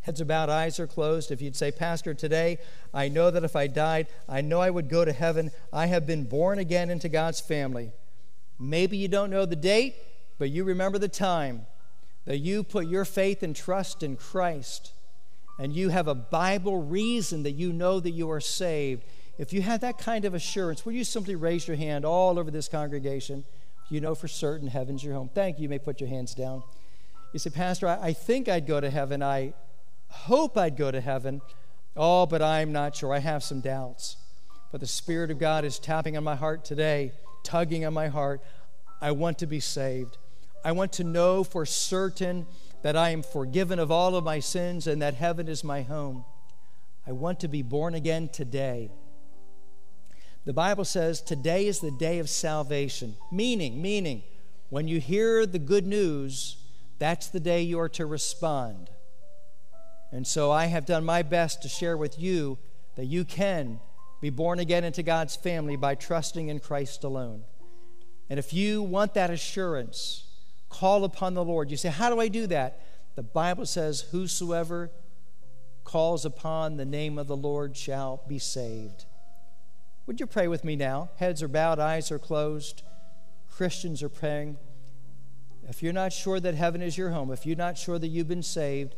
Heads 0.01 0.20
are 0.20 0.24
bowed, 0.24 0.49
eyes 0.49 0.80
are 0.80 0.86
closed. 0.86 1.30
If 1.30 1.42
you'd 1.42 1.57
say, 1.57 1.70
Pastor, 1.70 2.14
today 2.14 2.59
I 2.92 3.09
know 3.09 3.30
that 3.30 3.44
if 3.44 3.55
I 3.55 3.66
died, 3.68 4.09
I 4.28 4.40
know 4.40 4.61
I 4.61 4.70
would 4.70 4.88
go 4.88 5.05
to 5.05 5.12
heaven. 5.12 5.51
I 5.72 5.86
have 5.86 6.07
been 6.07 6.24
born 6.24 6.59
again 6.59 6.90
into 6.90 7.09
God's 7.09 7.40
family. 7.40 7.92
Maybe 8.59 8.97
you 8.97 9.09
don't 9.09 9.30
know 9.30 9.47
the 9.47 9.57
date. 9.57 9.94
But 10.39 10.51
you 10.51 10.64
remember 10.64 10.99
the 10.99 11.09
time 11.09 11.66
that 12.24 12.39
you 12.39 12.62
put 12.62 12.87
your 12.87 13.05
faith 13.05 13.43
and 13.43 13.55
trust 13.55 14.03
in 14.03 14.16
Christ 14.16 14.93
and 15.59 15.72
you 15.74 15.89
have 15.89 16.09
a 16.09 16.14
Bible 16.14 16.82
reason 16.82 17.43
that 17.45 17.53
you 17.53 17.72
know 17.72 17.99
that 18.01 18.11
you 18.11 18.30
are 18.30 18.41
saved. 18.41 19.05
If 19.39 19.53
you 19.53 19.62
have 19.62 19.80
that 19.80 19.99
kind 19.99 20.24
of 20.24 20.34
assurance, 20.34 20.84
will 20.84 20.93
you 20.93 21.05
simply 21.05 21.34
raise 21.34 21.66
your 21.66 21.76
hand 21.76 22.05
all 22.05 22.39
over 22.39 22.51
this 22.51 22.68
congregation? 22.68 23.45
You 23.89 24.01
know 24.01 24.14
for 24.14 24.28
certain 24.28 24.68
heaven's 24.68 25.03
your 25.03 25.14
home. 25.14 25.30
Thank 25.32 25.59
you. 25.59 25.64
You 25.64 25.68
may 25.68 25.78
put 25.78 26.01
your 26.01 26.11
hands 26.11 26.34
down. 26.34 26.62
You 27.32 27.39
say, 27.39 27.51
Pastor, 27.51 27.89
I, 27.89 28.09
I 28.09 28.12
think 28.12 28.49
I'd 28.49 28.66
go 28.66 28.80
to 28.80 28.91
heaven. 28.91 29.22
I 29.22 29.55
hope 30.09 30.59
I'd 30.59 30.76
go 30.76 30.91
to 30.91 31.01
heaven. 31.01 31.41
Oh, 31.97 32.26
but 32.26 32.43
I'm 32.43 32.72
not 32.72 32.97
sure. 32.97 33.14
I 33.14 33.20
have 33.20 33.43
some 33.43 33.61
doubts. 33.61 34.16
But 34.72 34.80
the 34.80 34.87
Spirit 34.87 35.30
of 35.30 35.39
God 35.39 35.64
is 35.64 35.78
tapping 35.78 36.16
on 36.16 36.24
my 36.24 36.34
heart 36.34 36.64
today, 36.64 37.12
tugging 37.45 37.87
on 37.87 37.95
my 37.95 38.09
heart. 38.09 38.43
I 39.01 39.12
want 39.12 39.39
to 39.39 39.47
be 39.47 39.61
saved. 39.61 40.18
I 40.66 40.72
want 40.72 40.94
to 40.94 41.04
know 41.04 41.44
for 41.44 41.64
certain 41.64 42.44
that 42.82 42.96
I 42.96 43.10
am 43.10 43.22
forgiven 43.22 43.78
of 43.78 43.92
all 43.92 44.16
of 44.16 44.24
my 44.24 44.40
sins 44.40 44.88
and 44.88 45.00
that 45.00 45.14
heaven 45.14 45.46
is 45.46 45.62
my 45.62 45.82
home. 45.82 46.24
I 47.06 47.12
want 47.12 47.38
to 47.40 47.48
be 47.48 47.62
born 47.62 47.94
again 47.94 48.28
today. 48.28 48.90
The 50.44 50.52
Bible 50.52 50.84
says 50.84 51.20
today 51.20 51.68
is 51.68 51.78
the 51.78 51.92
day 51.92 52.18
of 52.18 52.28
salvation. 52.28 53.14
Meaning, 53.30 53.80
meaning, 53.80 54.24
when 54.68 54.88
you 54.88 54.98
hear 54.98 55.46
the 55.46 55.60
good 55.60 55.86
news, 55.86 56.56
that's 56.98 57.28
the 57.28 57.38
day 57.38 57.62
you 57.62 57.78
are 57.78 57.88
to 57.90 58.04
respond. 58.04 58.90
And 60.10 60.26
so 60.26 60.50
I 60.50 60.66
have 60.66 60.84
done 60.84 61.04
my 61.04 61.22
best 61.22 61.62
to 61.62 61.68
share 61.68 61.96
with 61.96 62.18
you 62.18 62.58
that 62.96 63.06
you 63.06 63.24
can 63.24 63.78
be 64.20 64.30
born 64.30 64.58
again 64.58 64.82
into 64.82 65.04
God's 65.04 65.36
family 65.36 65.76
by 65.76 65.94
trusting 65.94 66.48
in 66.48 66.58
Christ 66.58 67.04
alone. 67.04 67.44
And 68.28 68.40
if 68.40 68.52
you 68.52 68.82
want 68.82 69.14
that 69.14 69.30
assurance, 69.30 70.25
call 70.68 71.04
upon 71.04 71.34
the 71.34 71.44
Lord. 71.44 71.70
You 71.70 71.76
say, 71.76 71.88
How 71.88 72.10
do 72.10 72.20
I 72.20 72.28
do 72.28 72.46
that? 72.48 72.80
The 73.14 73.22
Bible 73.22 73.66
says, 73.66 74.02
Whosoever 74.12 74.90
calls 75.84 76.24
upon 76.24 76.76
the 76.76 76.84
name 76.84 77.18
of 77.18 77.26
the 77.26 77.36
Lord 77.36 77.76
shall 77.76 78.22
be 78.28 78.38
saved. 78.38 79.06
Would 80.06 80.20
you 80.20 80.26
pray 80.26 80.48
with 80.48 80.64
me 80.64 80.76
now? 80.76 81.10
Heads 81.16 81.42
are 81.42 81.48
bowed, 81.48 81.78
eyes 81.78 82.10
are 82.12 82.18
closed. 82.18 82.82
Christians 83.50 84.02
are 84.02 84.08
praying. 84.08 84.58
If 85.68 85.82
you're 85.82 85.92
not 85.92 86.12
sure 86.12 86.38
that 86.38 86.54
heaven 86.54 86.82
is 86.82 86.98
your 86.98 87.10
home, 87.10 87.32
if 87.32 87.46
you're 87.46 87.56
not 87.56 87.78
sure 87.78 87.98
that 87.98 88.08
you've 88.08 88.28
been 88.28 88.42
saved, 88.42 88.94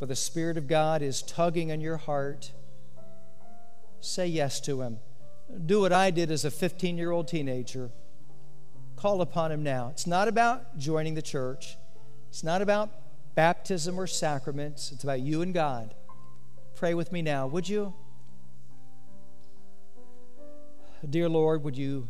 but 0.00 0.08
the 0.08 0.16
Spirit 0.16 0.56
of 0.56 0.66
God 0.66 1.02
is 1.02 1.22
tugging 1.22 1.70
on 1.70 1.80
your 1.80 1.96
heart, 1.96 2.52
say 4.00 4.26
yes 4.26 4.60
to 4.62 4.80
Him. 4.80 4.98
Do 5.66 5.80
what 5.80 5.92
I 5.92 6.10
did 6.10 6.30
as 6.30 6.44
a 6.44 6.50
15 6.50 6.98
year 6.98 7.10
old 7.10 7.28
teenager. 7.28 7.90
Call 9.04 9.20
upon 9.20 9.52
Him 9.52 9.62
now. 9.62 9.90
It's 9.90 10.06
not 10.06 10.28
about 10.28 10.78
joining 10.78 11.12
the 11.12 11.20
church, 11.20 11.76
it's 12.30 12.42
not 12.42 12.62
about 12.62 12.88
baptism 13.34 14.00
or 14.00 14.06
sacraments, 14.06 14.92
it's 14.92 15.04
about 15.04 15.20
you 15.20 15.42
and 15.42 15.52
God. 15.52 15.94
Pray 16.74 16.94
with 16.94 17.12
me 17.12 17.20
now, 17.20 17.46
would 17.46 17.68
you? 17.68 17.92
Dear 21.10 21.28
Lord, 21.28 21.64
would 21.64 21.76
you 21.76 22.08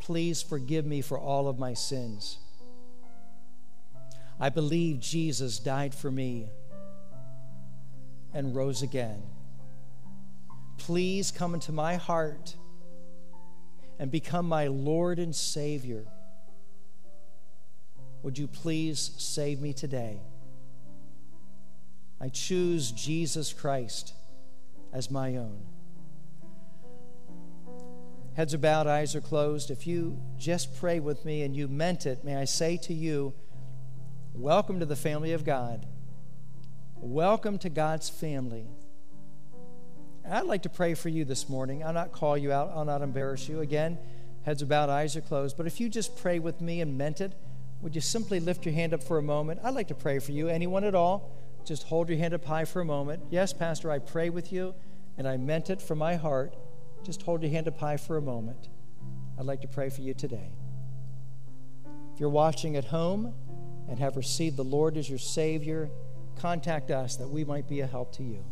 please 0.00 0.42
forgive 0.42 0.84
me 0.84 1.02
for 1.02 1.16
all 1.16 1.46
of 1.46 1.60
my 1.60 1.72
sins? 1.72 2.38
I 4.40 4.48
believe 4.48 4.98
Jesus 4.98 5.60
died 5.60 5.94
for 5.94 6.10
me 6.10 6.48
and 8.32 8.56
rose 8.56 8.82
again. 8.82 9.22
Please 10.78 11.30
come 11.30 11.54
into 11.54 11.70
my 11.70 11.94
heart 11.94 12.56
and 14.00 14.10
become 14.10 14.48
my 14.48 14.66
Lord 14.66 15.20
and 15.20 15.32
Savior. 15.32 16.06
Would 18.24 18.38
you 18.38 18.46
please 18.46 19.10
save 19.18 19.60
me 19.60 19.74
today? 19.74 20.18
I 22.18 22.30
choose 22.30 22.90
Jesus 22.90 23.52
Christ 23.52 24.14
as 24.94 25.10
my 25.10 25.36
own. 25.36 25.60
Heads 28.32 28.54
are 28.54 28.58
bowed, 28.58 28.86
eyes 28.86 29.14
are 29.14 29.20
closed. 29.20 29.70
If 29.70 29.86
you 29.86 30.18
just 30.38 30.74
pray 30.80 31.00
with 31.00 31.26
me 31.26 31.42
and 31.42 31.54
you 31.54 31.68
meant 31.68 32.06
it, 32.06 32.24
may 32.24 32.36
I 32.36 32.46
say 32.46 32.78
to 32.78 32.94
you, 32.94 33.34
welcome 34.32 34.80
to 34.80 34.86
the 34.86 34.96
family 34.96 35.34
of 35.34 35.44
God. 35.44 35.84
Welcome 36.96 37.58
to 37.58 37.68
God's 37.68 38.08
family. 38.08 38.66
I'd 40.26 40.46
like 40.46 40.62
to 40.62 40.70
pray 40.70 40.94
for 40.94 41.10
you 41.10 41.26
this 41.26 41.50
morning. 41.50 41.84
I'll 41.84 41.92
not 41.92 42.12
call 42.12 42.38
you 42.38 42.52
out, 42.52 42.72
I'll 42.74 42.86
not 42.86 43.02
embarrass 43.02 43.50
you. 43.50 43.60
Again, 43.60 43.98
heads 44.46 44.62
are 44.62 44.66
bowed, 44.66 44.88
eyes 44.88 45.14
are 45.14 45.20
closed. 45.20 45.58
But 45.58 45.66
if 45.66 45.78
you 45.78 45.90
just 45.90 46.16
pray 46.16 46.38
with 46.38 46.62
me 46.62 46.80
and 46.80 46.96
meant 46.96 47.20
it, 47.20 47.34
would 47.84 47.94
you 47.94 48.00
simply 48.00 48.40
lift 48.40 48.64
your 48.64 48.74
hand 48.74 48.94
up 48.94 49.02
for 49.02 49.18
a 49.18 49.22
moment? 49.22 49.60
I'd 49.62 49.74
like 49.74 49.88
to 49.88 49.94
pray 49.94 50.18
for 50.18 50.32
you. 50.32 50.48
Anyone 50.48 50.84
at 50.84 50.94
all? 50.94 51.30
Just 51.66 51.82
hold 51.82 52.08
your 52.08 52.16
hand 52.16 52.32
up 52.32 52.42
high 52.42 52.64
for 52.64 52.80
a 52.80 52.84
moment. 52.84 53.22
Yes, 53.30 53.52
Pastor, 53.52 53.90
I 53.90 53.98
pray 53.98 54.30
with 54.30 54.50
you 54.54 54.74
and 55.18 55.28
I 55.28 55.36
meant 55.36 55.68
it 55.68 55.82
from 55.82 55.98
my 55.98 56.14
heart. 56.16 56.56
Just 57.04 57.20
hold 57.20 57.42
your 57.42 57.50
hand 57.50 57.68
up 57.68 57.78
high 57.78 57.98
for 57.98 58.16
a 58.16 58.22
moment. 58.22 58.70
I'd 59.38 59.44
like 59.44 59.60
to 59.60 59.68
pray 59.68 59.90
for 59.90 60.00
you 60.00 60.14
today. 60.14 60.48
If 62.14 62.20
you're 62.20 62.30
watching 62.30 62.76
at 62.76 62.86
home 62.86 63.34
and 63.86 63.98
have 63.98 64.16
received 64.16 64.56
the 64.56 64.64
Lord 64.64 64.96
as 64.96 65.10
your 65.10 65.18
Savior, 65.18 65.90
contact 66.36 66.90
us 66.90 67.16
that 67.16 67.28
we 67.28 67.44
might 67.44 67.68
be 67.68 67.80
a 67.80 67.86
help 67.86 68.16
to 68.16 68.22
you. 68.22 68.42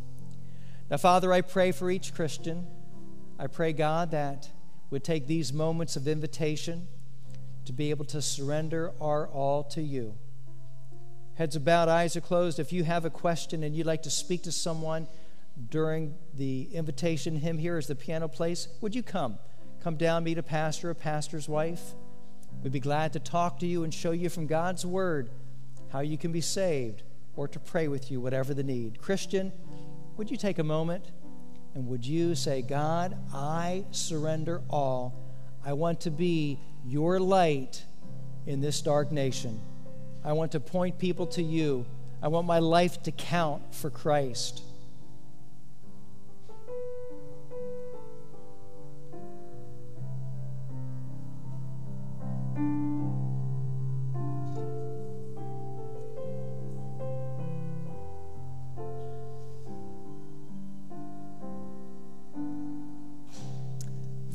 Now, 0.90 0.98
Father, 0.98 1.32
I 1.32 1.40
pray 1.40 1.72
for 1.72 1.90
each 1.90 2.12
Christian. 2.12 2.66
I 3.38 3.46
pray, 3.46 3.72
God, 3.72 4.10
that 4.10 4.50
would 4.90 5.04
take 5.04 5.26
these 5.26 5.54
moments 5.54 5.96
of 5.96 6.06
invitation 6.06 6.86
to 7.64 7.72
be 7.72 7.90
able 7.90 8.04
to 8.06 8.20
surrender 8.20 8.92
our 9.00 9.28
all 9.28 9.64
to 9.64 9.82
you. 9.82 10.14
Heads 11.34 11.56
are 11.56 11.60
bowed, 11.60 11.88
eyes 11.88 12.16
are 12.16 12.20
closed. 12.20 12.58
If 12.58 12.72
you 12.72 12.84
have 12.84 13.04
a 13.04 13.10
question 13.10 13.62
and 13.62 13.74
you'd 13.74 13.86
like 13.86 14.02
to 14.02 14.10
speak 14.10 14.42
to 14.42 14.52
someone 14.52 15.06
during 15.70 16.14
the 16.34 16.68
invitation 16.72 17.36
hymn 17.36 17.58
here 17.58 17.76
as 17.76 17.86
the 17.86 17.94
piano 17.94 18.28
plays, 18.28 18.68
would 18.80 18.94
you 18.94 19.02
come? 19.02 19.38
Come 19.82 19.96
down, 19.96 20.24
meet 20.24 20.38
a 20.38 20.42
pastor, 20.42 20.90
a 20.90 20.94
pastor's 20.94 21.48
wife. 21.48 21.94
We'd 22.62 22.72
be 22.72 22.80
glad 22.80 23.12
to 23.14 23.18
talk 23.18 23.58
to 23.60 23.66
you 23.66 23.82
and 23.84 23.92
show 23.92 24.12
you 24.12 24.28
from 24.28 24.46
God's 24.46 24.84
Word 24.84 25.30
how 25.90 26.00
you 26.00 26.16
can 26.16 26.32
be 26.32 26.40
saved 26.40 27.02
or 27.34 27.48
to 27.48 27.58
pray 27.58 27.88
with 27.88 28.10
you, 28.10 28.20
whatever 28.20 28.54
the 28.54 28.62
need. 28.62 29.00
Christian, 29.00 29.52
would 30.16 30.30
you 30.30 30.36
take 30.36 30.58
a 30.58 30.64
moment 30.64 31.10
and 31.74 31.88
would 31.88 32.04
you 32.06 32.34
say, 32.34 32.62
God, 32.62 33.16
I 33.32 33.84
surrender 33.90 34.62
all. 34.68 35.14
I 35.64 35.72
want 35.74 36.00
to 36.02 36.10
be 36.10 36.58
your 36.84 37.20
light 37.20 37.84
in 38.46 38.60
this 38.60 38.80
dark 38.80 39.12
nation. 39.12 39.60
I 40.24 40.32
want 40.32 40.52
to 40.52 40.60
point 40.60 40.98
people 40.98 41.26
to 41.28 41.42
you. 41.42 41.86
I 42.22 42.28
want 42.28 42.46
my 42.46 42.58
life 42.58 43.02
to 43.04 43.12
count 43.12 43.74
for 43.74 43.90
Christ. 43.90 44.62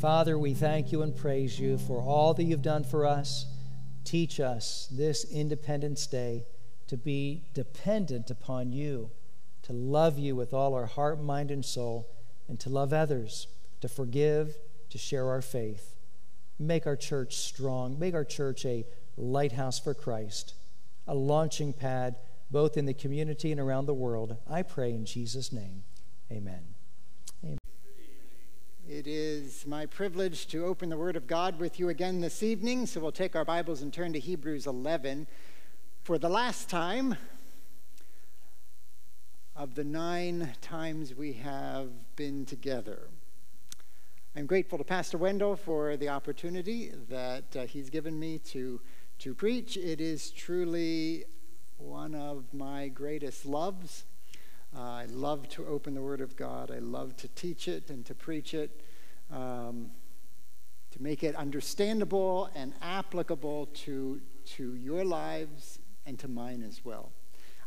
Father, 0.08 0.40
we 0.40 0.54
thank 0.54 0.94
you 0.94 1.02
and 1.02 1.14
praise 1.14 1.60
you 1.60 1.78
for 1.78 2.02
all 2.02 2.34
that 2.34 2.46
you've 2.46 2.62
done 2.62 2.86
for 2.86 3.06
us. 3.06 3.46
Teach 4.06 4.40
us 4.40 4.88
this 4.90 5.26
Independence 5.30 6.08
Day 6.08 6.46
to 6.88 6.96
be 6.96 7.44
dependent 7.54 8.32
upon 8.32 8.72
you, 8.72 9.12
to 9.64 9.74
love 9.74 10.18
you 10.18 10.34
with 10.34 10.54
all 10.54 10.74
our 10.76 10.86
heart, 10.86 11.22
mind, 11.22 11.52
and 11.52 11.66
soul, 11.66 12.08
and 12.48 12.58
to 12.62 12.70
love 12.70 12.94
others, 12.94 13.48
to 13.82 13.90
forgive, 13.90 14.56
to 14.92 14.98
share 14.98 15.28
our 15.28 15.42
faith. 15.42 15.94
Make 16.58 16.88
our 16.88 16.96
church 16.96 17.36
strong. 17.36 18.00
Make 18.00 18.14
our 18.14 18.24
church 18.24 18.66
a 18.66 18.86
lighthouse 19.18 19.78
for 19.78 19.94
Christ, 19.94 20.54
a 21.06 21.16
launching 21.16 21.74
pad 21.74 22.16
both 22.50 22.78
in 22.78 22.86
the 22.86 22.94
community 22.94 23.52
and 23.52 23.60
around 23.60 23.88
the 23.88 23.94
world. 23.94 24.38
I 24.50 24.62
pray 24.62 24.92
in 24.92 25.04
Jesus' 25.04 25.52
name. 25.52 25.84
Amen. 26.32 26.77
It 28.90 29.06
is 29.06 29.68
my 29.68 29.86
privilege 29.86 30.48
to 30.48 30.66
open 30.66 30.88
the 30.88 30.96
Word 30.96 31.18
of 31.18 31.28
God 31.28 31.60
with 31.60 31.78
you 31.78 31.90
again 31.90 32.22
this 32.22 32.42
evening. 32.42 32.86
So 32.86 33.02
we'll 33.02 33.12
take 33.12 33.36
our 33.36 33.44
Bibles 33.44 33.82
and 33.82 33.92
turn 33.92 34.14
to 34.14 34.20
Hebrews 34.20 34.66
11 34.66 35.28
for 36.04 36.18
the 36.18 36.30
last 36.30 36.70
time 36.70 37.18
of 39.58 39.76
the 39.76 39.84
nine 39.84 40.54
times 40.62 41.14
we 41.14 41.34
have 41.34 41.90
been 42.16 42.46
together. 42.46 43.10
I'm 44.38 44.46
grateful 44.46 44.78
to 44.78 44.86
Pastor 44.86 45.18
Wendell 45.18 45.58
for 45.58 45.98
the 45.98 46.08
opportunity 46.08 46.94
that 47.10 47.58
uh, 47.58 47.66
he's 47.66 47.90
given 47.90 48.18
me 48.18 48.38
to, 48.52 48.80
to 49.20 49.36
preach. 49.36 49.76
It 49.76 50.00
is 50.00 50.32
truly 50.32 51.26
one 51.78 52.16
of 52.16 52.46
my 52.54 52.88
greatest 52.88 53.46
loves. 53.46 54.06
Uh, 54.76 54.82
I 54.82 55.06
love 55.06 55.48
to 55.50 55.66
open 55.66 55.94
the 55.94 56.02
Word 56.02 56.22
of 56.22 56.36
God. 56.36 56.72
I 56.72 56.80
love 56.80 57.16
to 57.18 57.28
teach 57.30 57.68
it 57.68 57.90
and 57.90 58.06
to 58.06 58.14
preach 58.14 58.54
it, 58.54 58.82
um, 59.32 59.92
to 60.92 61.02
make 61.02 61.24
it 61.24 61.36
understandable 61.36 62.50
and 62.54 62.74
applicable 62.82 63.68
to, 63.68 64.22
to 64.46 64.76
your 64.76 65.04
lives 65.04 65.80
and 66.06 66.20
to 66.20 66.28
mine 66.28 66.64
as 66.68 66.84
well. 66.84 67.12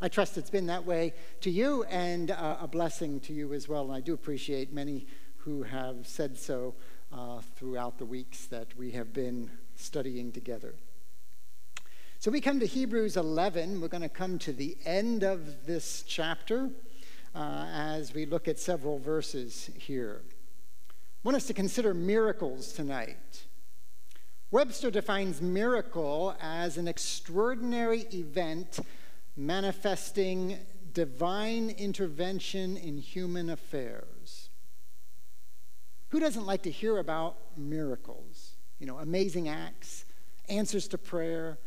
I 0.01 0.09
trust 0.09 0.39
it's 0.39 0.51
been 0.51 0.67
that 0.67 0.87
way 0.87 1.13
to 1.43 1.51
you 1.51 1.85
and 1.85 2.31
uh, 2.31 2.59
a 2.61 2.67
blessing 2.67 3.21
to 3.21 3.33
you 3.33 3.53
as 3.53 3.69
well. 3.69 3.85
And 3.85 3.93
I 3.93 4.01
do 4.01 4.15
appreciate 4.15 4.73
many 4.73 5.07
who 5.37 5.63
have 5.63 6.07
said 6.07 6.39
so 6.39 6.75
uh, 7.13 7.41
throughout 7.57 7.99
the 7.99 8.07
weeks 8.07 8.47
that 8.47 8.77
we 8.77 8.93
have 8.93 9.13
been 9.13 9.51
studying 9.75 10.33
together. 10.33 10.75
So 12.19 12.31
we 12.31 12.41
come 12.41 12.61
to 12.61 12.67
Hebrews 12.67 13.17
11. 13.17 13.81
We're 13.81 13.89
going 13.89 14.03
to 14.03 14.09
come 14.09 14.39
to 14.41 14.53
the 14.53 14.77
end 14.85 15.23
of 15.23 15.67
this 15.67 16.05
chapter 16.07 16.71
uh, 17.35 17.67
as 17.73 18.15
we 18.15 18.27
look 18.27 18.49
at 18.49 18.59
several 18.59 18.99
verses 18.99 19.71
here. 19.77 20.23
I 20.89 20.95
want 21.23 21.37
us 21.37 21.47
to 21.47 21.55
consider 21.55 21.95
miracles 21.95 22.73
tonight. 22.73 23.45
Webster 24.51 24.91
defines 24.91 25.41
miracle 25.41 26.35
as 26.41 26.77
an 26.77 26.89
extraordinary 26.89 28.01
event 28.13 28.81
manifesting 29.37 30.59
divine 30.93 31.71
intervention 31.71 32.77
in 32.77 32.99
human 32.99 33.51
affairs. 33.51 34.49
Who 36.09 36.19
doesn't 36.19 36.47
like 36.47 36.63
to 36.63 36.71
hear 36.71 36.99
about 36.99 37.37
miracles? 37.57 38.55
You 38.81 38.87
know, 38.87 38.99
amazing 38.99 39.49
acts, 39.49 40.05
answers 40.49 40.89
to 40.89 40.99
prayer, 40.99 41.59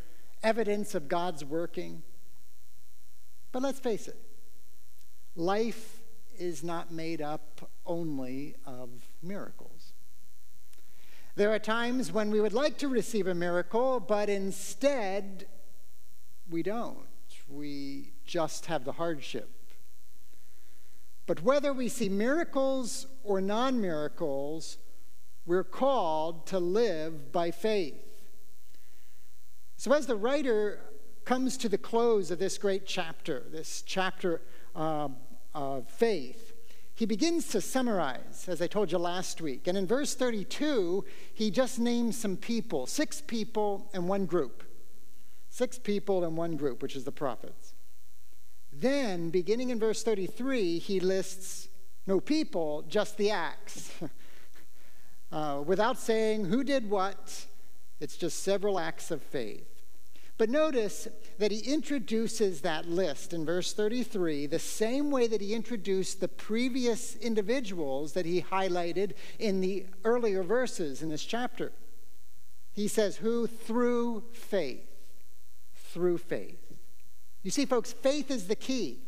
evidence 0.42 0.94
of 0.94 1.08
God's 1.08 1.44
working. 1.44 2.02
But 3.50 3.62
let's 3.62 3.80
face 3.80 4.08
it, 4.08 4.16
life 5.36 6.00
is 6.38 6.62
not 6.62 6.92
made 6.92 7.20
up 7.20 7.70
only 7.86 8.56
of 8.66 8.90
miracles. 9.22 9.92
There 11.36 11.52
are 11.52 11.58
times 11.58 12.12
when 12.12 12.30
we 12.30 12.40
would 12.40 12.52
like 12.52 12.78
to 12.78 12.88
receive 12.88 13.26
a 13.26 13.34
miracle, 13.34 13.98
but 13.98 14.28
instead 14.28 15.46
we 16.48 16.62
don't. 16.62 16.98
We 17.48 18.12
just 18.24 18.66
have 18.66 18.84
the 18.84 18.92
hardship. 18.92 19.50
But 21.26 21.42
whether 21.42 21.72
we 21.72 21.88
see 21.88 22.08
miracles 22.08 23.06
or 23.24 23.40
non 23.40 23.80
miracles, 23.80 24.78
we're 25.46 25.64
called 25.64 26.46
to 26.48 26.58
live 26.58 27.32
by 27.32 27.50
faith. 27.50 27.96
So, 29.76 29.92
as 29.92 30.06
the 30.06 30.16
writer 30.16 30.80
comes 31.24 31.56
to 31.58 31.68
the 31.68 31.78
close 31.78 32.30
of 32.30 32.38
this 32.38 32.58
great 32.58 32.86
chapter, 32.86 33.42
this 33.50 33.82
chapter 33.84 34.40
uh, 34.74 35.08
of 35.54 35.88
faith, 35.88 36.52
he 36.94 37.06
begins 37.06 37.48
to 37.48 37.60
summarize, 37.60 38.46
as 38.48 38.62
I 38.62 38.68
told 38.68 38.92
you 38.92 38.98
last 38.98 39.40
week. 39.40 39.66
And 39.66 39.76
in 39.76 39.86
verse 39.86 40.14
32, 40.14 41.04
he 41.34 41.50
just 41.50 41.78
names 41.78 42.16
some 42.16 42.36
people 42.36 42.86
six 42.86 43.20
people 43.20 43.90
and 43.92 44.08
one 44.08 44.26
group. 44.26 44.62
Six 45.50 45.78
people 45.78 46.24
and 46.24 46.36
one 46.36 46.56
group, 46.56 46.82
which 46.82 46.96
is 46.96 47.04
the 47.04 47.12
prophets. 47.12 47.74
Then, 48.72 49.30
beginning 49.30 49.70
in 49.70 49.78
verse 49.78 50.02
33, 50.02 50.78
he 50.78 51.00
lists 51.00 51.68
no 52.06 52.20
people, 52.20 52.82
just 52.88 53.16
the 53.16 53.30
acts. 53.30 53.90
uh, 55.32 55.62
without 55.64 55.98
saying 55.98 56.46
who 56.46 56.64
did 56.64 56.90
what, 56.90 57.46
it's 58.00 58.16
just 58.16 58.42
several 58.42 58.78
acts 58.78 59.10
of 59.10 59.22
faith. 59.22 59.73
But 60.36 60.50
notice 60.50 61.06
that 61.38 61.52
he 61.52 61.60
introduces 61.60 62.62
that 62.62 62.88
list 62.88 63.32
in 63.32 63.44
verse 63.44 63.72
33 63.72 64.46
the 64.46 64.58
same 64.58 65.10
way 65.10 65.28
that 65.28 65.40
he 65.40 65.54
introduced 65.54 66.20
the 66.20 66.28
previous 66.28 67.14
individuals 67.16 68.14
that 68.14 68.26
he 68.26 68.42
highlighted 68.42 69.12
in 69.38 69.60
the 69.60 69.86
earlier 70.04 70.42
verses 70.42 71.02
in 71.02 71.08
this 71.08 71.24
chapter. 71.24 71.70
He 72.72 72.88
says, 72.88 73.16
Who 73.16 73.46
through 73.46 74.24
faith, 74.32 74.88
through 75.74 76.18
faith. 76.18 76.60
You 77.44 77.52
see, 77.52 77.66
folks, 77.66 77.92
faith 77.92 78.30
is 78.30 78.48
the 78.48 78.56
key. 78.56 79.00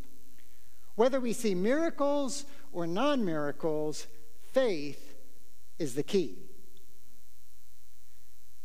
Whether 0.95 1.19
we 1.19 1.33
see 1.33 1.55
miracles 1.55 2.45
or 2.73 2.87
non 2.87 3.25
miracles, 3.25 4.07
faith 4.53 5.15
is 5.79 5.95
the 5.95 6.05
key. 6.05 6.46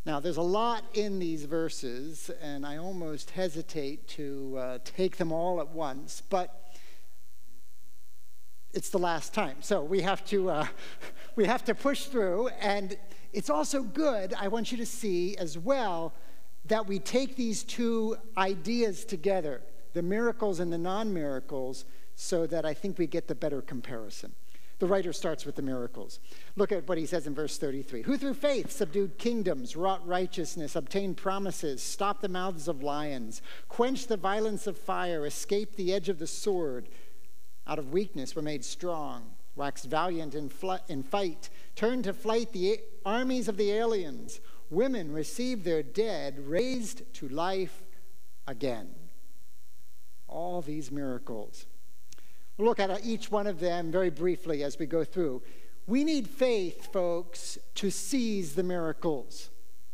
Now, 0.04 0.20
there's 0.20 0.38
a 0.38 0.42
lot 0.42 0.84
in 0.96 1.20
these 1.20 1.46
verses, 1.46 2.32
and 2.42 2.66
I 2.66 2.78
almost 2.78 3.30
hesitate 3.30 4.08
to 4.10 4.58
uh, 4.58 4.78
take 4.84 5.18
them 5.18 5.32
all 5.32 5.62
at 5.62 5.70
once, 5.70 6.24
but 6.28 6.74
it's 8.74 8.90
the 8.90 8.98
last 8.98 9.32
time. 9.32 9.58
So 9.60 9.84
we 9.84 10.02
have 10.02 10.26
to, 10.26 10.50
uh, 10.50 10.68
we 11.36 11.46
have 11.46 11.64
to 11.66 11.76
push 11.76 12.06
through, 12.06 12.48
and 12.60 12.98
it's 13.32 13.52
also 13.52 13.84
good, 13.84 14.34
I 14.34 14.48
want 14.48 14.72
you 14.72 14.78
to 14.80 14.88
see 14.88 15.38
as 15.38 15.56
well, 15.56 16.16
that 16.66 16.88
we 16.88 16.98
take 16.98 17.36
these 17.36 17.64
two 17.64 18.18
ideas 18.36 19.06
together, 19.06 19.62
the 19.94 20.02
miracles 20.02 20.60
and 20.60 20.74
the 20.74 20.80
non 20.80 21.14
miracles, 21.14 21.86
so 22.16 22.48
that 22.48 22.66
I 22.66 22.74
think 22.74 22.98
we 22.98 23.06
get 23.06 23.28
the 23.28 23.36
better 23.36 23.62
comparison. 23.62 24.34
The 24.82 24.88
writer 24.88 25.14
starts 25.14 25.46
with 25.46 25.56
the 25.56 25.62
miracles. 25.62 26.20
Look 26.56 26.72
at 26.72 26.90
what 26.90 26.98
he 26.98 27.06
says 27.06 27.28
in 27.28 27.36
verse 27.36 27.60
33 27.60 28.02
Who 28.02 28.18
through 28.18 28.34
faith 28.34 28.72
subdued 28.72 29.20
kingdoms, 29.20 29.76
wrought 29.76 30.06
righteousness, 30.08 30.76
obtained 30.76 31.18
promises, 31.18 31.84
stopped 31.84 32.24
the 32.24 32.28
mouths 32.28 32.68
of 32.68 32.82
lions, 32.82 33.44
quenched 33.70 34.10
the 34.10 34.18
violence 34.18 34.66
of 34.66 34.76
fire, 34.76 35.24
escaped 35.28 35.76
the 35.76 35.94
edge 35.94 36.10
of 36.10 36.18
the 36.18 36.26
sword, 36.26 36.90
out 37.68 37.78
of 37.78 37.94
weakness 37.94 38.36
were 38.36 38.42
made 38.42 38.66
strong, 38.66 39.30
waxed 39.56 39.86
valiant 39.86 40.34
in, 40.34 40.50
fl- 40.50 40.74
in 40.88 41.04
fight, 41.04 41.52
turned 41.76 42.06
to 42.06 42.12
flight 42.12 42.52
the 42.52 42.72
a- 42.72 42.80
armies 43.06 43.48
of 43.48 43.58
the 43.58 43.70
aliens. 43.70 44.42
Women 44.72 45.14
received 45.14 45.64
their 45.64 45.84
dead, 45.84 46.40
raised 46.40 47.04
to 47.14 47.28
life 47.28 47.84
again. 48.48 48.90
All 50.28 50.64
these 50.64 50.92
miracles 50.92 51.68
We'll 52.58 52.68
look 52.68 52.80
at 52.80 53.06
each 53.06 53.32
one 53.32 53.48
of 53.48 53.60
them 53.60 53.92
very 53.92 54.10
briefly 54.10 54.64
as 54.64 54.78
we 54.78 54.86
go 54.86 55.04
through. 55.04 55.42
We 55.88 56.04
need 56.04 56.28
faith, 56.28 56.92
folks, 56.92 57.58
to 57.76 57.90
seize 57.90 58.56
the 58.56 58.64
miracles. 58.64 59.50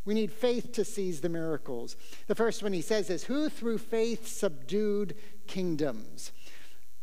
We 0.05 0.13
need 0.13 0.31
faith 0.31 0.71
to 0.73 0.85
seize 0.85 1.21
the 1.21 1.29
miracles. 1.29 1.95
The 2.27 2.35
first 2.35 2.63
one 2.63 2.73
he 2.73 2.81
says 2.81 3.09
is, 3.09 3.25
Who 3.25 3.49
through 3.49 3.79
faith 3.79 4.27
subdued 4.27 5.15
kingdoms? 5.47 6.31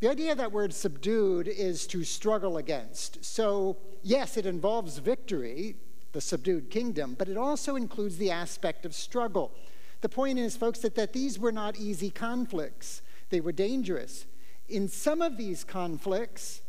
The 0.00 0.10
idea 0.10 0.32
of 0.32 0.38
that 0.38 0.52
word 0.52 0.74
subdued 0.74 1.48
is 1.48 1.86
to 1.88 2.04
struggle 2.04 2.56
against. 2.56 3.24
So, 3.24 3.78
yes, 4.02 4.36
it 4.36 4.46
involves 4.46 4.98
victory, 4.98 5.76
the 6.12 6.20
subdued 6.20 6.70
kingdom, 6.70 7.14
but 7.18 7.28
it 7.28 7.36
also 7.36 7.76
includes 7.76 8.16
the 8.16 8.30
aspect 8.30 8.84
of 8.84 8.94
struggle. 8.94 9.52
The 10.00 10.08
point 10.08 10.38
is, 10.38 10.56
folks, 10.56 10.80
that, 10.80 10.94
that 10.96 11.12
these 11.12 11.38
were 11.38 11.52
not 11.52 11.76
easy 11.76 12.10
conflicts, 12.10 13.02
they 13.30 13.40
were 13.40 13.52
dangerous. 13.52 14.26
In 14.68 14.88
some 14.88 15.20
of 15.20 15.36
these 15.36 15.64
conflicts, 15.64 16.62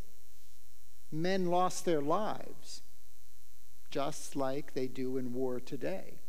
men 1.12 1.48
lost 1.48 1.86
their 1.86 2.02
lives, 2.02 2.82
just 3.90 4.36
like 4.36 4.74
they 4.74 4.88
do 4.88 5.18
in 5.18 5.34
war 5.34 5.60
today. 5.60 6.20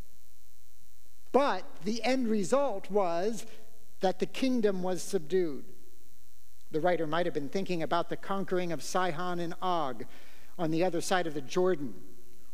But 1.32 1.64
the 1.84 2.02
end 2.04 2.28
result 2.28 2.90
was 2.90 3.46
that 4.00 4.20
the 4.20 4.26
kingdom 4.26 4.82
was 4.82 5.02
subdued. 5.02 5.64
The 6.70 6.80
writer 6.80 7.06
might 7.06 7.26
have 7.26 7.34
been 7.34 7.48
thinking 7.48 7.82
about 7.82 8.08
the 8.08 8.16
conquering 8.16 8.72
of 8.72 8.82
Sihon 8.82 9.40
and 9.40 9.54
Og 9.60 10.04
on 10.58 10.70
the 10.70 10.84
other 10.84 11.00
side 11.00 11.26
of 11.26 11.34
the 11.34 11.40
Jordan 11.40 11.94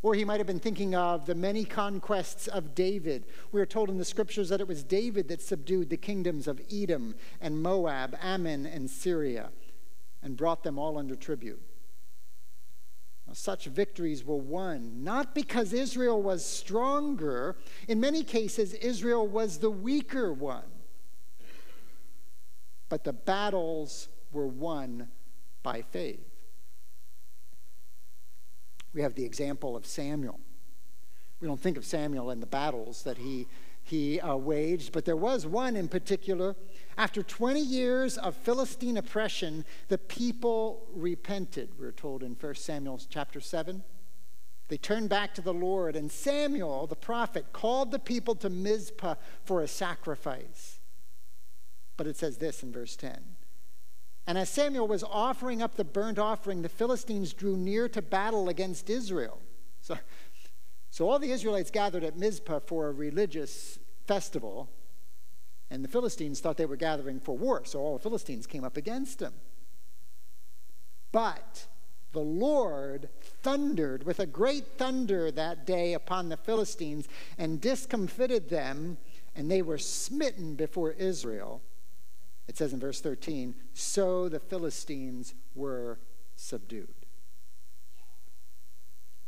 or 0.03 0.13
he 0.13 0.25
might 0.25 0.39
have 0.39 0.45
been 0.45 0.59
thinking 0.59 0.93
of 0.93 1.25
the 1.25 1.33
many 1.33 1.63
conquests 1.63 2.47
of 2.47 2.75
David. 2.75 3.25
We 3.53 3.61
are 3.61 3.65
told 3.65 3.89
in 3.89 3.97
the 3.97 4.05
scriptures 4.05 4.49
that 4.49 4.59
it 4.59 4.67
was 4.67 4.83
David 4.83 5.29
that 5.29 5.41
subdued 5.41 5.89
the 5.89 5.97
kingdoms 5.97 6.45
of 6.45 6.61
Edom 6.71 7.15
and 7.39 7.63
Moab, 7.63 8.15
Ammon, 8.21 8.65
and 8.65 8.89
Syria, 8.89 9.49
and 10.21 10.35
brought 10.35 10.63
them 10.63 10.77
all 10.77 10.97
under 10.97 11.15
tribute. 11.15 11.61
Now, 13.25 13.33
such 13.33 13.65
victories 13.65 14.25
were 14.25 14.35
won 14.35 15.05
not 15.05 15.33
because 15.33 15.71
Israel 15.71 16.21
was 16.21 16.45
stronger, 16.45 17.55
in 17.87 18.01
many 18.01 18.25
cases, 18.25 18.73
Israel 18.73 19.25
was 19.25 19.59
the 19.59 19.71
weaker 19.71 20.33
one. 20.33 20.63
But 22.89 23.05
the 23.05 23.13
battles 23.13 24.09
were 24.33 24.47
won 24.47 25.07
by 25.63 25.81
faith. 25.81 26.32
We 28.93 29.01
have 29.01 29.15
the 29.15 29.25
example 29.25 29.75
of 29.75 29.85
Samuel. 29.85 30.39
We 31.41 31.47
don't 31.47 31.59
think 31.59 31.77
of 31.77 31.85
Samuel 31.85 32.29
and 32.29 32.41
the 32.41 32.47
battles 32.47 33.03
that 33.03 33.17
he, 33.17 33.47
he 33.83 34.19
uh, 34.19 34.35
waged, 34.35 34.93
but 34.93 35.03
there 35.03 35.17
was 35.17 35.45
one 35.45 35.75
in 35.75 35.87
particular. 35.87 36.55
After 36.97 37.23
20 37.23 37.59
years 37.59 38.17
of 38.17 38.35
Philistine 38.35 38.97
oppression, 38.97 39.65
the 39.89 39.97
people 39.97 40.87
repented, 40.93 41.71
we're 41.77 41.91
told 41.91 42.23
in 42.23 42.37
1 42.39 42.55
Samuel 42.55 43.01
chapter 43.09 43.41
7. 43.41 43.83
They 44.69 44.77
turned 44.77 45.09
back 45.09 45.33
to 45.33 45.41
the 45.41 45.53
Lord, 45.53 45.95
and 45.95 46.11
Samuel, 46.11 46.87
the 46.87 46.95
prophet, 46.95 47.51
called 47.51 47.91
the 47.91 47.99
people 47.99 48.35
to 48.35 48.49
Mizpah 48.49 49.15
for 49.43 49.61
a 49.61 49.67
sacrifice. 49.67 50.79
But 51.97 52.07
it 52.07 52.15
says 52.15 52.37
this 52.37 52.63
in 52.63 52.71
verse 52.71 52.95
10 52.95 53.32
and 54.25 54.37
as 54.37 54.49
Samuel 54.49 54.87
was 54.87 55.03
offering 55.03 55.61
up 55.61 55.75
the 55.75 55.83
burnt 55.83 56.17
offering, 56.17 56.61
the 56.61 56.69
Philistines 56.69 57.33
drew 57.33 57.57
near 57.57 57.89
to 57.89 58.01
battle 58.01 58.47
against 58.49 58.89
Israel. 58.89 59.39
So, 59.81 59.97
so 60.89 61.09
all 61.09 61.19
the 61.19 61.31
Israelites 61.31 61.71
gathered 61.71 62.03
at 62.03 62.17
Mizpah 62.17 62.59
for 62.59 62.87
a 62.87 62.91
religious 62.91 63.79
festival, 64.05 64.69
and 65.69 65.83
the 65.83 65.89
Philistines 65.89 66.39
thought 66.39 66.55
they 66.55 66.65
were 66.65 66.77
gathering 66.77 67.19
for 67.19 67.37
war, 67.37 67.63
so 67.65 67.79
all 67.79 67.97
the 67.97 68.03
Philistines 68.03 68.47
came 68.47 68.63
up 68.63 68.77
against 68.77 69.19
them. 69.19 69.33
But 71.11 71.67
the 72.13 72.19
Lord 72.19 73.09
thundered 73.41 74.03
with 74.03 74.19
a 74.19 74.25
great 74.25 74.77
thunder 74.77 75.31
that 75.31 75.65
day 75.65 75.93
upon 75.93 76.29
the 76.29 76.37
Philistines 76.37 77.07
and 77.37 77.59
discomfited 77.59 78.49
them, 78.49 78.97
and 79.35 79.49
they 79.49 79.61
were 79.61 79.77
smitten 79.77 80.55
before 80.55 80.91
Israel. 80.91 81.61
It 82.47 82.57
says 82.57 82.73
in 82.73 82.79
verse 82.79 82.99
13, 82.99 83.55
so 83.73 84.27
the 84.27 84.39
Philistines 84.39 85.33
were 85.55 85.99
subdued. 86.35 86.93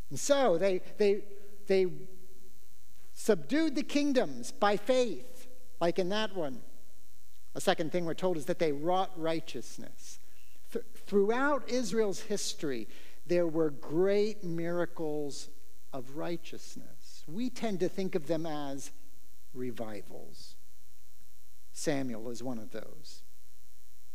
And 0.10 0.20
so 0.20 0.58
they, 0.58 0.82
they, 0.98 1.24
they 1.68 1.88
subdued 3.14 3.76
the 3.76 3.84
kingdoms 3.84 4.52
by 4.52 4.78
faith, 4.78 5.48
like 5.80 5.98
in 5.98 6.10
that 6.10 6.36
one. 6.36 6.62
A 7.56 7.62
second 7.62 7.92
thing 7.92 8.06
we're 8.06 8.14
told 8.14 8.38
is 8.38 8.46
that 8.46 8.60
they 8.60 8.74
wrought 8.74 9.12
righteousness. 9.16 10.20
Th- 10.74 10.86
throughout 11.08 11.70
Israel's 11.70 12.20
history, 12.20 12.88
there 13.26 13.48
were 13.48 13.70
great 13.70 14.44
miracles 14.44 15.50
of 15.94 16.18
righteousness. 16.18 17.24
We 17.28 17.50
tend 17.50 17.80
to 17.80 17.88
think 17.88 18.16
of 18.16 18.28
them 18.28 18.46
as 18.46 18.92
revivals. 19.54 20.55
Samuel 21.76 22.30
is 22.30 22.42
one 22.42 22.58
of 22.58 22.72
those. 22.72 23.22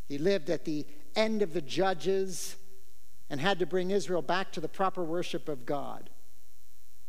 He 0.08 0.16
lived 0.16 0.48
at 0.48 0.64
the 0.64 0.86
end 1.14 1.42
of 1.42 1.52
the 1.52 1.60
judges 1.60 2.56
and 3.28 3.38
had 3.38 3.58
to 3.58 3.66
bring 3.66 3.90
Israel 3.90 4.22
back 4.22 4.50
to 4.52 4.60
the 4.60 4.68
proper 4.68 5.04
worship 5.04 5.46
of 5.46 5.66
God. 5.66 6.08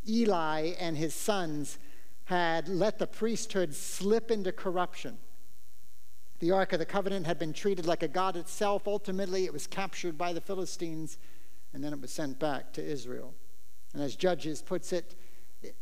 Eli 0.07 0.73
and 0.77 0.97
his 0.97 1.15
sons 1.15 1.79
had 2.25 2.67
let 2.67 2.99
the 2.99 3.07
priesthood 3.07 3.73
slip 3.73 4.29
into 4.29 4.51
corruption. 4.51 5.17
The 6.39 6.51
Ark 6.51 6.73
of 6.73 6.79
the 6.79 6.85
Covenant 6.85 7.25
had 7.27 7.39
been 7.39 7.53
treated 7.53 7.85
like 7.85 8.03
a 8.03 8.07
god 8.09 8.35
itself. 8.35 8.87
Ultimately, 8.87 9.45
it 9.45 9.53
was 9.53 9.67
captured 9.67 10.17
by 10.17 10.33
the 10.33 10.41
Philistines, 10.41 11.17
and 11.73 11.81
then 11.81 11.93
it 11.93 12.01
was 12.01 12.11
sent 12.11 12.39
back 12.39 12.73
to 12.73 12.83
Israel. 12.83 13.33
And 13.93 14.03
as 14.03 14.17
Judges 14.17 14.61
puts 14.61 14.91
it, 14.91 15.15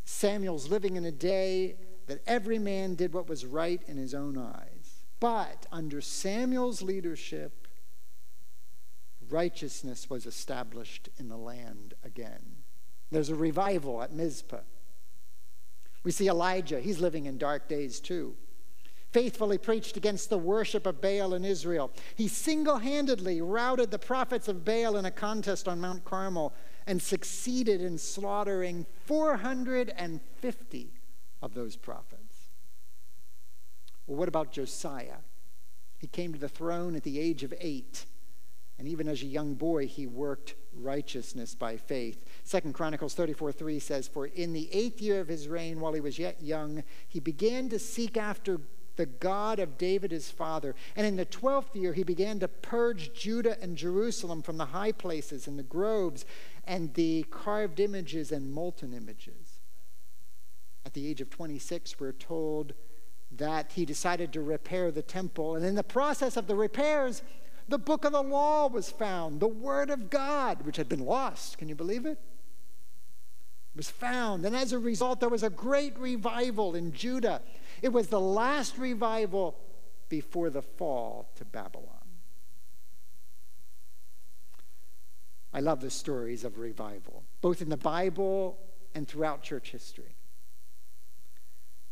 Samuel's 0.03 0.69
living 0.69 0.95
in 0.95 1.05
a 1.05 1.11
day 1.11 1.75
that 2.09 2.21
every 2.25 2.57
man 2.57 2.95
did 2.95 3.13
what 3.13 3.29
was 3.29 3.45
right 3.45 3.81
in 3.87 3.95
his 3.95 4.15
own 4.15 4.35
eyes. 4.35 5.03
But 5.19 5.67
under 5.71 6.01
Samuel's 6.01 6.81
leadership, 6.81 7.67
righteousness 9.29 10.09
was 10.09 10.25
established 10.25 11.09
in 11.19 11.29
the 11.29 11.37
land 11.37 11.93
again. 12.03 12.63
There's 13.11 13.29
a 13.29 13.35
revival 13.35 14.01
at 14.01 14.11
Mizpah. 14.11 14.61
We 16.03 16.09
see 16.11 16.27
Elijah, 16.27 16.79
he's 16.79 16.99
living 16.99 17.27
in 17.27 17.37
dark 17.37 17.67
days 17.67 17.99
too. 17.99 18.35
Faithfully 19.11 19.59
preached 19.59 19.95
against 19.95 20.31
the 20.31 20.37
worship 20.37 20.87
of 20.87 21.01
Baal 21.01 21.35
in 21.35 21.45
Israel. 21.45 21.91
He 22.15 22.27
single 22.27 22.77
handedly 22.77 23.39
routed 23.39 23.91
the 23.91 23.99
prophets 23.99 24.47
of 24.47 24.65
Baal 24.65 24.97
in 24.97 25.05
a 25.05 25.11
contest 25.11 25.67
on 25.67 25.79
Mount 25.79 26.05
Carmel 26.05 26.53
and 26.87 26.99
succeeded 26.99 27.81
in 27.81 27.99
slaughtering 27.99 28.87
450 29.05 30.98
of 31.41 31.53
those 31.53 31.75
prophets. 31.75 32.35
Well, 34.07 34.17
what 34.17 34.27
about 34.27 34.51
Josiah? 34.51 35.21
He 35.97 36.07
came 36.07 36.33
to 36.33 36.39
the 36.39 36.49
throne 36.49 36.95
at 36.95 37.03
the 37.03 37.19
age 37.19 37.43
of 37.43 37.53
eight. 37.59 38.05
And 38.79 38.87
even 38.87 39.09
as 39.09 39.21
a 39.21 39.25
young 39.25 39.55
boy, 39.55 39.87
he 39.87 40.07
worked 40.07 40.55
righteousness 40.73 41.53
by 41.53 41.75
faith. 41.75 42.25
Second 42.43 42.73
Chronicles 42.73 43.13
34 43.13 43.51
3 43.51 43.79
says, 43.79 44.07
For 44.07 44.25
in 44.25 44.53
the 44.53 44.69
eighth 44.73 45.01
year 45.01 45.19
of 45.19 45.27
his 45.27 45.49
reign, 45.49 45.81
while 45.81 45.93
he 45.93 45.99
was 45.99 46.17
yet 46.17 46.41
young, 46.41 46.83
he 47.07 47.19
began 47.19 47.67
to 47.69 47.79
seek 47.79 48.15
after 48.15 48.61
the 48.95 49.05
God 49.05 49.59
of 49.59 49.77
David 49.77 50.11
his 50.11 50.29
father. 50.29 50.75
And 50.95 51.05
in 51.05 51.15
the 51.15 51.25
twelfth 51.25 51.75
year, 51.75 51.93
he 51.93 52.03
began 52.03 52.39
to 52.39 52.47
purge 52.47 53.13
Judah 53.13 53.57
and 53.61 53.77
Jerusalem 53.77 54.41
from 54.41 54.57
the 54.57 54.65
high 54.65 54.91
places 54.91 55.47
and 55.47 55.57
the 55.57 55.63
groves 55.63 56.25
and 56.65 56.93
the 56.93 57.23
carved 57.31 57.79
images 57.79 58.31
and 58.31 58.51
molten 58.51 58.93
images. 58.93 59.48
At 60.85 60.93
the 60.93 61.07
age 61.07 61.21
of 61.21 61.29
26, 61.29 61.99
we're 61.99 62.11
told 62.13 62.73
that 63.31 63.73
he 63.73 63.85
decided 63.85 64.33
to 64.33 64.41
repair 64.41 64.91
the 64.91 65.01
temple. 65.01 65.55
And 65.55 65.65
in 65.65 65.75
the 65.75 65.83
process 65.83 66.35
of 66.37 66.47
the 66.47 66.55
repairs, 66.55 67.21
the 67.67 67.77
book 67.77 68.05
of 68.05 68.11
the 68.11 68.23
law 68.23 68.67
was 68.67 68.89
found, 68.89 69.39
the 69.39 69.47
word 69.47 69.89
of 69.89 70.09
God, 70.09 70.65
which 70.65 70.77
had 70.77 70.89
been 70.89 71.05
lost. 71.05 71.57
Can 71.57 71.69
you 71.69 71.75
believe 71.75 72.05
it? 72.05 72.17
Was 73.75 73.89
found. 73.89 74.45
And 74.45 74.55
as 74.55 74.73
a 74.73 74.79
result, 74.79 75.19
there 75.19 75.29
was 75.29 75.43
a 75.43 75.49
great 75.49 75.97
revival 75.99 76.75
in 76.75 76.91
Judah. 76.91 77.41
It 77.81 77.89
was 77.89 78.07
the 78.07 78.19
last 78.19 78.77
revival 78.77 79.55
before 80.09 80.49
the 80.49 80.63
fall 80.63 81.29
to 81.35 81.45
Babylon. 81.45 81.95
I 85.53 85.61
love 85.61 85.81
the 85.81 85.89
stories 85.89 86.43
of 86.43 86.57
revival, 86.57 87.23
both 87.41 87.61
in 87.61 87.69
the 87.69 87.77
Bible 87.77 88.57
and 88.93 89.07
throughout 89.07 89.43
church 89.43 89.71
history. 89.71 90.15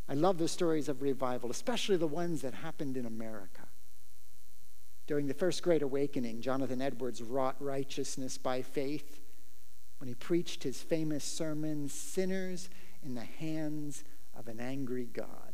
I 0.09 0.13
love 0.13 0.37
the 0.37 0.47
stories 0.47 0.87
of 0.87 1.01
revival, 1.01 1.51
especially 1.51 1.97
the 1.97 2.07
ones 2.07 2.41
that 2.41 2.53
happened 2.53 2.95
in 2.95 3.05
America. 3.05 3.63
During 5.05 5.27
the 5.27 5.33
First 5.33 5.63
Great 5.63 5.81
Awakening, 5.81 6.41
Jonathan 6.41 6.81
Edwards 6.81 7.21
wrought 7.21 7.55
righteousness 7.59 8.37
by 8.37 8.61
faith 8.61 9.21
when 9.99 10.07
he 10.07 10.13
preached 10.13 10.63
his 10.63 10.81
famous 10.81 11.23
sermon, 11.23 11.89
Sinners 11.89 12.69
in 13.03 13.15
the 13.15 13.21
Hands 13.21 14.03
of 14.37 14.47
an 14.47 14.59
Angry 14.59 15.05
God. 15.05 15.53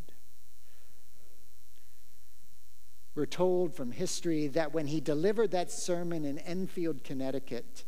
We're 3.15 3.25
told 3.27 3.75
from 3.75 3.91
history 3.91 4.47
that 4.47 4.73
when 4.73 4.87
he 4.87 4.99
delivered 4.99 5.51
that 5.51 5.71
sermon 5.71 6.25
in 6.25 6.39
Enfield, 6.39 7.03
Connecticut, 7.03 7.85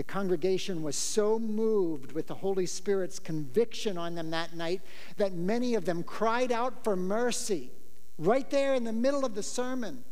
the 0.00 0.04
congregation 0.04 0.82
was 0.82 0.96
so 0.96 1.38
moved 1.38 2.12
with 2.12 2.26
the 2.26 2.34
Holy 2.34 2.64
Spirit's 2.64 3.18
conviction 3.18 3.98
on 3.98 4.14
them 4.14 4.30
that 4.30 4.56
night 4.56 4.80
that 5.18 5.34
many 5.34 5.74
of 5.74 5.84
them 5.84 6.02
cried 6.02 6.50
out 6.50 6.82
for 6.82 6.96
mercy 6.96 7.70
right 8.16 8.48
there 8.48 8.74
in 8.74 8.84
the 8.84 8.94
middle 8.94 9.26
of 9.26 9.34
the 9.34 9.42
sermon. 9.42 10.02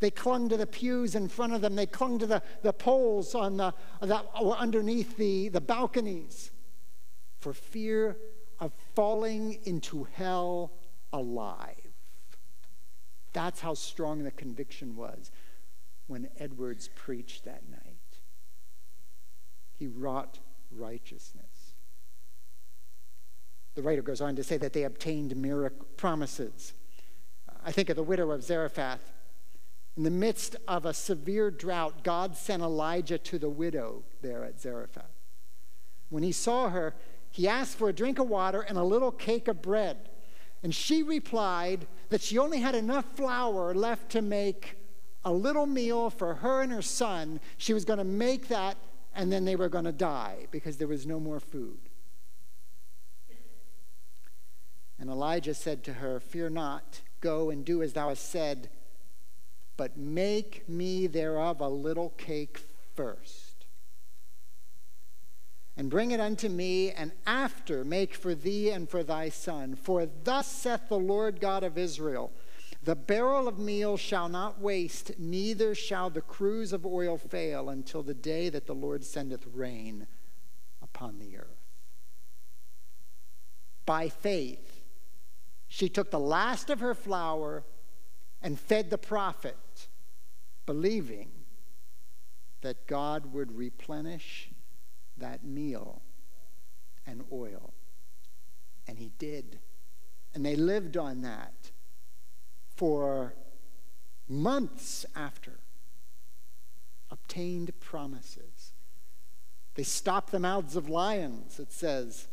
They 0.00 0.10
clung 0.10 0.50
to 0.50 0.58
the 0.58 0.66
pews 0.66 1.14
in 1.14 1.28
front 1.28 1.54
of 1.54 1.62
them. 1.62 1.76
They 1.76 1.86
clung 1.86 2.18
to 2.18 2.26
the, 2.26 2.42
the 2.60 2.74
poles 2.74 3.34
on 3.34 3.56
the, 3.56 3.72
that 4.02 4.26
were 4.44 4.56
underneath 4.56 5.16
the, 5.16 5.48
the 5.48 5.62
balconies 5.62 6.50
for 7.38 7.54
fear 7.54 8.18
of 8.58 8.70
falling 8.94 9.60
into 9.64 10.08
hell 10.12 10.72
alive. 11.10 11.88
That's 13.32 13.60
how 13.60 13.72
strong 13.72 14.24
the 14.24 14.30
conviction 14.30 14.94
was 14.94 15.30
when 16.06 16.28
Edwards 16.38 16.90
preached 16.94 17.46
that 17.46 17.66
night. 17.70 17.79
He 19.80 19.88
wrought 19.88 20.38
righteousness. 20.70 21.74
The 23.74 23.82
writer 23.82 24.02
goes 24.02 24.20
on 24.20 24.36
to 24.36 24.44
say 24.44 24.56
that 24.58 24.72
they 24.72 24.84
obtained 24.84 25.34
miracle 25.34 25.86
promises. 25.96 26.74
I 27.64 27.72
think 27.72 27.88
of 27.88 27.96
the 27.96 28.04
widow 28.04 28.30
of 28.30 28.44
Zarephath 28.44 29.12
in 29.96 30.04
the 30.04 30.10
midst 30.10 30.56
of 30.68 30.86
a 30.86 30.94
severe 30.94 31.50
drought, 31.50 32.04
God 32.04 32.36
sent 32.36 32.62
Elijah 32.62 33.18
to 33.18 33.38
the 33.38 33.50
widow 33.50 34.02
there 34.22 34.44
at 34.44 34.60
Zarephath. 34.60 35.10
When 36.08 36.22
he 36.22 36.32
saw 36.32 36.70
her, 36.70 36.94
he 37.30 37.48
asked 37.48 37.76
for 37.76 37.88
a 37.88 37.92
drink 37.92 38.18
of 38.18 38.28
water 38.28 38.62
and 38.62 38.78
a 38.78 38.82
little 38.82 39.12
cake 39.12 39.48
of 39.48 39.60
bread. 39.60 40.08
And 40.62 40.74
she 40.74 41.02
replied 41.02 41.86
that 42.08 42.20
she 42.20 42.38
only 42.38 42.60
had 42.60 42.74
enough 42.74 43.04
flour 43.14 43.74
left 43.74 44.10
to 44.12 44.22
make 44.22 44.76
a 45.24 45.32
little 45.32 45.66
meal 45.66 46.08
for 46.08 46.36
her 46.36 46.62
and 46.62 46.72
her 46.72 46.82
son. 46.82 47.40
She 47.56 47.74
was 47.74 47.84
going 47.84 47.98
to 47.98 48.04
make 48.04 48.48
that, 48.48 48.76
and 49.14 49.32
then 49.32 49.44
they 49.44 49.56
were 49.56 49.68
going 49.68 49.84
to 49.84 49.92
die 49.92 50.46
because 50.50 50.76
there 50.76 50.88
was 50.88 51.06
no 51.06 51.20
more 51.20 51.40
food. 51.40 51.78
And 54.98 55.08
Elijah 55.08 55.54
said 55.54 55.82
to 55.84 55.94
her, 55.94 56.20
Fear 56.20 56.50
not, 56.50 57.00
go 57.20 57.50
and 57.50 57.64
do 57.64 57.82
as 57.82 57.94
thou 57.94 58.10
hast 58.10 58.30
said 58.30 58.68
but 59.80 59.96
make 59.96 60.68
me 60.68 61.06
thereof 61.06 61.62
a 61.62 61.68
little 61.70 62.10
cake 62.18 62.60
first. 62.94 63.64
And 65.74 65.88
bring 65.88 66.10
it 66.10 66.20
unto 66.20 66.50
me, 66.50 66.90
and 66.90 67.12
after 67.26 67.82
make 67.82 68.14
for 68.14 68.34
thee 68.34 68.68
and 68.68 68.86
for 68.86 69.02
thy 69.02 69.30
son. 69.30 69.74
For 69.76 70.04
thus 70.04 70.48
saith 70.48 70.90
the 70.90 70.98
Lord 70.98 71.40
God 71.40 71.64
of 71.64 71.78
Israel 71.78 72.30
The 72.82 72.96
barrel 72.96 73.46
of 73.46 73.58
meal 73.58 73.96
shall 73.96 74.28
not 74.28 74.60
waste, 74.60 75.18
neither 75.18 75.74
shall 75.74 76.08
the 76.08 76.22
cruse 76.22 76.72
of 76.72 76.86
oil 76.86 77.18
fail, 77.18 77.68
until 77.68 78.02
the 78.02 78.14
day 78.14 78.48
that 78.48 78.66
the 78.66 78.74
Lord 78.74 79.04
sendeth 79.04 79.46
rain 79.52 80.06
upon 80.82 81.18
the 81.18 81.36
earth. 81.36 81.60
By 83.84 84.08
faith, 84.08 84.80
she 85.68 85.88
took 85.88 86.10
the 86.10 86.18
last 86.18 86.70
of 86.70 86.80
her 86.80 86.94
flour 86.94 87.64
and 88.40 88.58
fed 88.58 88.88
the 88.88 88.98
prophet 88.98 89.88
believing 90.64 91.30
that 92.62 92.86
God 92.86 93.32
would 93.32 93.56
replenish 93.56 94.50
that 95.18 95.44
meal 95.44 96.00
and 97.06 97.24
oil. 97.30 97.72
And 98.86 98.98
He 98.98 99.12
did. 99.18 99.58
And 100.34 100.44
they 100.46 100.56
lived 100.56 100.96
on 100.96 101.22
that 101.22 101.59
for 102.80 103.34
months 104.26 105.04
after. 105.14 105.58
Obtained 107.10 107.78
promises. 107.78 108.72
They 109.74 109.82
stopped 109.82 110.32
the 110.32 110.38
mouths 110.38 110.76
of 110.76 110.88
lions, 110.88 111.60
it 111.60 111.72
says. 111.72 112.26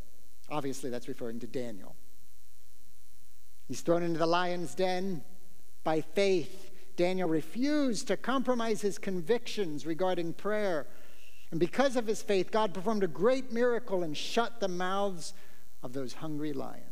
Obviously, 0.49 0.89
that's 0.89 1.09
referring 1.09 1.41
to 1.41 1.47
Daniel. 1.47 1.97
He's 3.67 3.81
thrown 3.81 4.03
into 4.03 4.19
the 4.19 4.25
lion's 4.25 4.73
den 4.73 5.21
by 5.83 5.99
faith. 5.99 6.71
Daniel 6.95 7.27
refused 7.27 8.07
to 8.07 8.15
compromise 8.15 8.79
his 8.79 8.97
convictions 8.97 9.85
regarding 9.85 10.31
prayer. 10.31 10.87
And 11.51 11.59
because 11.59 11.97
of 11.97 12.07
his 12.07 12.21
faith, 12.21 12.51
God 12.51 12.73
performed 12.73 13.03
a 13.03 13.07
great 13.07 13.51
miracle 13.51 14.01
and 14.01 14.15
shut 14.15 14.61
the 14.61 14.69
mouths 14.69 15.33
of 15.83 15.91
those 15.91 16.13
hungry 16.13 16.53
lions. 16.53 16.86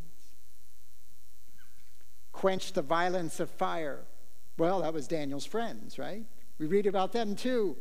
Quenched 2.35 2.75
the 2.75 2.81
violence 2.81 3.39
of 3.39 3.49
fire. 3.49 4.01
Well, 4.57 4.81
that 4.81 4.93
was 4.93 5.07
Daniel's 5.07 5.45
friends, 5.45 5.97
right? 5.97 6.25
We 6.59 6.65
read 6.65 6.85
about 6.85 7.13
them 7.13 7.35
too. 7.35 7.77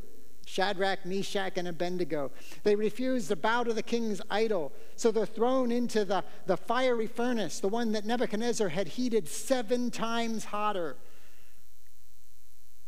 Shadrach, 0.46 1.04
Meshach, 1.04 1.54
and 1.56 1.66
Abednego. 1.66 2.30
They 2.62 2.76
refuse 2.76 3.28
to 3.28 3.36
bow 3.36 3.64
to 3.64 3.72
the 3.72 3.82
king's 3.82 4.20
idol, 4.30 4.72
so 4.94 5.10
they're 5.10 5.26
thrown 5.26 5.72
into 5.72 6.04
the, 6.04 6.22
the 6.46 6.56
fiery 6.56 7.06
furnace, 7.06 7.60
the 7.60 7.68
one 7.68 7.92
that 7.92 8.04
Nebuchadnezzar 8.04 8.68
had 8.68 8.88
heated 8.88 9.28
seven 9.28 9.90
times 9.90 10.44
hotter. 10.44 10.96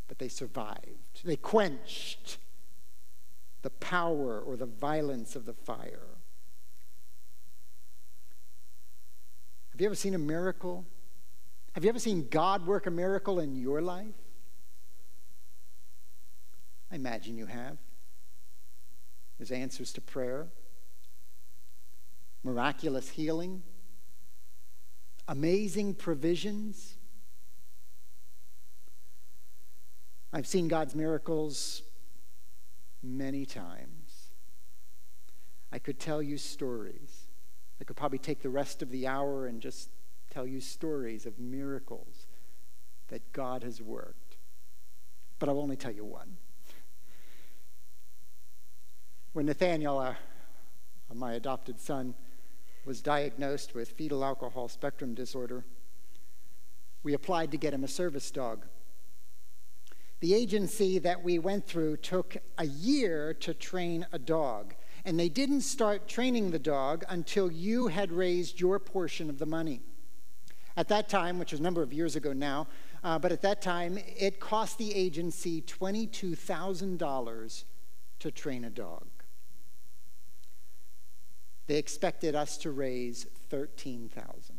but 0.06 0.18
they 0.18 0.28
survived. 0.28 1.24
They 1.24 1.36
quenched 1.36 2.38
the 3.62 3.70
power 3.70 4.38
or 4.40 4.56
the 4.56 4.66
violence 4.66 5.34
of 5.34 5.46
the 5.46 5.54
fire. 5.54 6.08
Have 9.72 9.80
you 9.80 9.86
ever 9.86 9.96
seen 9.96 10.14
a 10.14 10.18
miracle? 10.18 10.84
Have 11.76 11.84
you 11.84 11.90
ever 11.90 11.98
seen 11.98 12.28
God 12.30 12.66
work 12.66 12.86
a 12.86 12.90
miracle 12.90 13.38
in 13.38 13.54
your 13.54 13.82
life? 13.82 14.14
I 16.90 16.94
imagine 16.94 17.36
you 17.36 17.44
have. 17.44 17.76
There's 19.36 19.50
answers 19.50 19.92
to 19.92 20.00
prayer, 20.00 20.46
miraculous 22.42 23.10
healing, 23.10 23.62
amazing 25.28 25.96
provisions. 25.96 26.96
I've 30.32 30.46
seen 30.46 30.68
God's 30.68 30.94
miracles 30.94 31.82
many 33.02 33.44
times. 33.44 34.30
I 35.70 35.78
could 35.78 36.00
tell 36.00 36.22
you 36.22 36.38
stories. 36.38 37.26
I 37.82 37.84
could 37.84 37.96
probably 37.96 38.18
take 38.18 38.40
the 38.40 38.48
rest 38.48 38.80
of 38.80 38.90
the 38.90 39.06
hour 39.06 39.46
and 39.46 39.60
just 39.60 39.90
tell 40.36 40.46
you 40.46 40.60
stories 40.60 41.24
of 41.24 41.38
miracles 41.38 42.26
that 43.08 43.32
God 43.32 43.62
has 43.62 43.80
worked. 43.80 44.36
But 45.38 45.48
I'll 45.48 45.58
only 45.58 45.76
tell 45.76 45.92
you 45.92 46.04
one. 46.04 46.36
When 49.32 49.46
Nathaniel, 49.46 49.98
uh, 49.98 50.14
my 51.14 51.32
adopted 51.32 51.80
son, 51.80 52.14
was 52.84 53.00
diagnosed 53.00 53.74
with 53.74 53.92
fetal 53.92 54.22
alcohol 54.22 54.68
spectrum 54.68 55.14
disorder, 55.14 55.64
we 57.02 57.14
applied 57.14 57.50
to 57.52 57.56
get 57.56 57.72
him 57.72 57.82
a 57.82 57.88
service 57.88 58.30
dog. 58.30 58.66
The 60.20 60.34
agency 60.34 60.98
that 60.98 61.24
we 61.24 61.38
went 61.38 61.66
through 61.66 61.96
took 61.96 62.36
a 62.58 62.66
year 62.66 63.32
to 63.40 63.54
train 63.54 64.06
a 64.12 64.18
dog, 64.18 64.74
and 65.06 65.18
they 65.18 65.30
didn't 65.30 65.62
start 65.62 66.08
training 66.08 66.50
the 66.50 66.58
dog 66.58 67.06
until 67.08 67.50
you 67.50 67.86
had 67.86 68.12
raised 68.12 68.60
your 68.60 68.78
portion 68.78 69.30
of 69.30 69.38
the 69.38 69.46
money. 69.46 69.80
At 70.76 70.88
that 70.88 71.08
time, 71.08 71.38
which 71.38 71.52
was 71.52 71.60
a 71.60 71.62
number 71.62 71.82
of 71.82 71.92
years 71.92 72.16
ago 72.16 72.32
now, 72.32 72.66
uh, 73.02 73.18
but 73.18 73.32
at 73.32 73.42
that 73.42 73.62
time, 73.62 73.98
it 74.16 74.40
cost 74.40 74.78
the 74.78 74.94
agency 74.94 75.62
$22,000 75.62 77.64
to 78.18 78.30
train 78.30 78.64
a 78.64 78.70
dog. 78.70 79.06
They 81.66 81.76
expected 81.76 82.34
us 82.34 82.56
to 82.58 82.70
raise 82.70 83.26
13,000. 83.48 84.54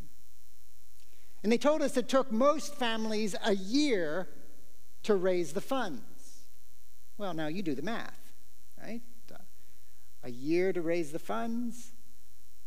And 1.43 1.51
they 1.51 1.57
told 1.57 1.81
us 1.81 1.97
it 1.97 2.09
took 2.09 2.31
most 2.31 2.75
families 2.75 3.35
a 3.45 3.53
year 3.53 4.27
to 5.03 5.15
raise 5.15 5.53
the 5.53 5.61
funds. 5.61 6.01
Well, 7.17 7.33
now 7.33 7.47
you 7.47 7.63
do 7.63 7.75
the 7.75 7.83
math, 7.83 8.33
right? 8.81 9.01
a 10.23 10.29
year 10.29 10.73
to 10.73 10.81
raise 10.81 11.13
the 11.13 11.19
funds, 11.19 11.93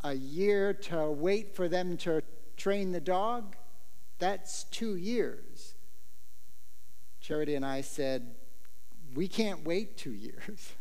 a 0.03 0.15
year 0.15 0.73
to 0.73 1.11
wait 1.11 1.55
for 1.55 1.69
them 1.69 1.99
to 1.99 2.23
train 2.61 2.93
the 2.93 3.01
dog. 3.01 3.57
That's 4.19 4.65
two 4.65 4.97
years. 4.97 5.75
Charity 7.21 7.55
and 7.55 7.65
I 7.65 7.81
said, 7.81 8.35
We 9.15 9.29
can't 9.29 9.65
wait 9.65 9.97
two 9.97 10.13
years. 10.13 10.73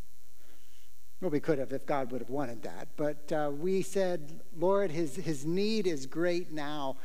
well, 1.20 1.30
we 1.30 1.40
could 1.40 1.58
have 1.58 1.72
if 1.72 1.86
God 1.86 2.10
would 2.10 2.20
have 2.20 2.30
wanted 2.30 2.62
that. 2.64 2.88
But 2.96 3.32
uh, 3.32 3.50
we 3.56 3.82
said, 3.82 4.40
Lord, 4.58 4.90
his, 4.90 5.16
his 5.16 5.46
need 5.46 5.86
is 5.86 6.06
great 6.06 6.52
now 6.52 6.96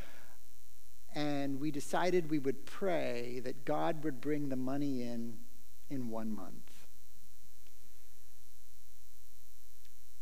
and 1.14 1.58
we 1.58 1.70
decided 1.70 2.30
we 2.30 2.38
would 2.38 2.66
pray 2.66 3.40
that 3.42 3.64
God 3.64 4.04
would 4.04 4.20
bring 4.20 4.50
the 4.50 4.56
money 4.56 5.02
in 5.02 5.38
in 5.88 6.10
one 6.10 6.34
month. 6.34 6.86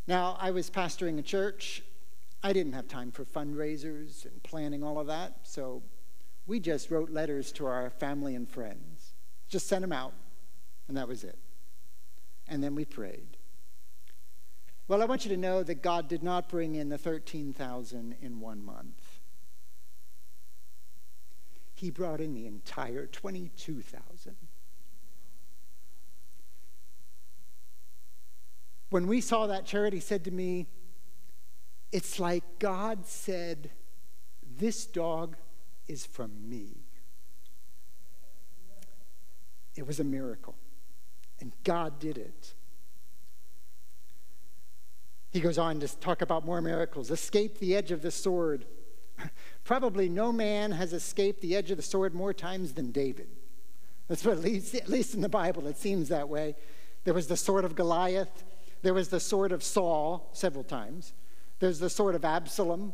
Now, 0.06 0.36
I 0.38 0.50
was 0.50 0.70
pastoring 0.70 1.18
a 1.18 1.22
church. 1.22 1.82
I 2.44 2.52
didn't 2.52 2.74
have 2.74 2.86
time 2.86 3.10
for 3.10 3.24
fundraisers 3.24 4.24
and 4.24 4.40
planning 4.44 4.84
all 4.84 5.00
of 5.00 5.08
that, 5.08 5.38
so 5.42 5.82
we 6.46 6.60
just 6.60 6.90
wrote 6.92 7.10
letters 7.10 7.50
to 7.52 7.66
our 7.66 7.90
family 7.90 8.36
and 8.36 8.48
friends. 8.48 9.14
Just 9.48 9.66
sent 9.66 9.80
them 9.80 9.92
out, 9.92 10.12
and 10.86 10.96
that 10.96 11.08
was 11.08 11.24
it. 11.24 11.38
And 12.46 12.62
then 12.62 12.76
we 12.76 12.84
prayed. 12.84 13.36
Well, 14.86 15.02
I 15.02 15.06
want 15.06 15.24
you 15.24 15.30
to 15.30 15.36
know 15.36 15.64
that 15.64 15.82
God 15.82 16.06
did 16.06 16.22
not 16.22 16.48
bring 16.48 16.76
in 16.76 16.90
the 16.90 16.98
13,000 16.98 18.14
in 18.20 18.38
one 18.38 18.64
month 18.64 19.20
he 21.74 21.90
brought 21.90 22.20
in 22.20 22.34
the 22.34 22.46
entire 22.46 23.06
22,000. 23.06 24.36
When 28.90 29.06
we 29.06 29.20
saw 29.20 29.46
that, 29.48 29.66
Charity 29.66 30.00
said 30.00 30.24
to 30.24 30.30
me, 30.30 30.66
It's 31.94 32.18
like 32.18 32.42
God 32.58 33.06
said, 33.06 33.70
This 34.58 34.84
dog 34.84 35.36
is 35.86 36.04
from 36.04 36.32
me. 36.50 36.78
It 39.76 39.86
was 39.86 40.00
a 40.00 40.04
miracle, 40.04 40.56
and 41.38 41.52
God 41.62 42.00
did 42.00 42.18
it. 42.18 42.54
He 45.30 45.38
goes 45.38 45.56
on 45.56 45.78
to 45.78 46.00
talk 46.00 46.20
about 46.20 46.44
more 46.44 46.60
miracles. 46.60 47.12
Escape 47.12 47.58
the 47.60 47.76
edge 47.76 47.92
of 47.92 48.02
the 48.02 48.10
sword. 48.10 48.66
Probably 49.64 50.08
no 50.08 50.32
man 50.32 50.72
has 50.72 50.92
escaped 50.92 51.42
the 51.42 51.54
edge 51.54 51.70
of 51.70 51.76
the 51.76 51.82
sword 51.84 52.12
more 52.12 52.34
times 52.34 52.72
than 52.72 52.90
David. 52.90 53.28
That's 54.08 54.24
what, 54.24 54.38
at 54.38 54.42
least, 54.42 54.74
at 54.74 54.88
least 54.88 55.14
in 55.14 55.20
the 55.20 55.28
Bible, 55.28 55.68
it 55.68 55.76
seems 55.76 56.08
that 56.08 56.28
way. 56.28 56.56
There 57.04 57.14
was 57.14 57.28
the 57.28 57.36
sword 57.36 57.64
of 57.64 57.76
Goliath, 57.76 58.42
there 58.82 58.94
was 58.94 59.10
the 59.10 59.20
sword 59.20 59.52
of 59.52 59.62
Saul 59.62 60.28
several 60.32 60.64
times, 60.64 61.12
there's 61.64 61.78
the 61.78 61.88
sword 61.88 62.14
of 62.14 62.26
Absalom, 62.26 62.92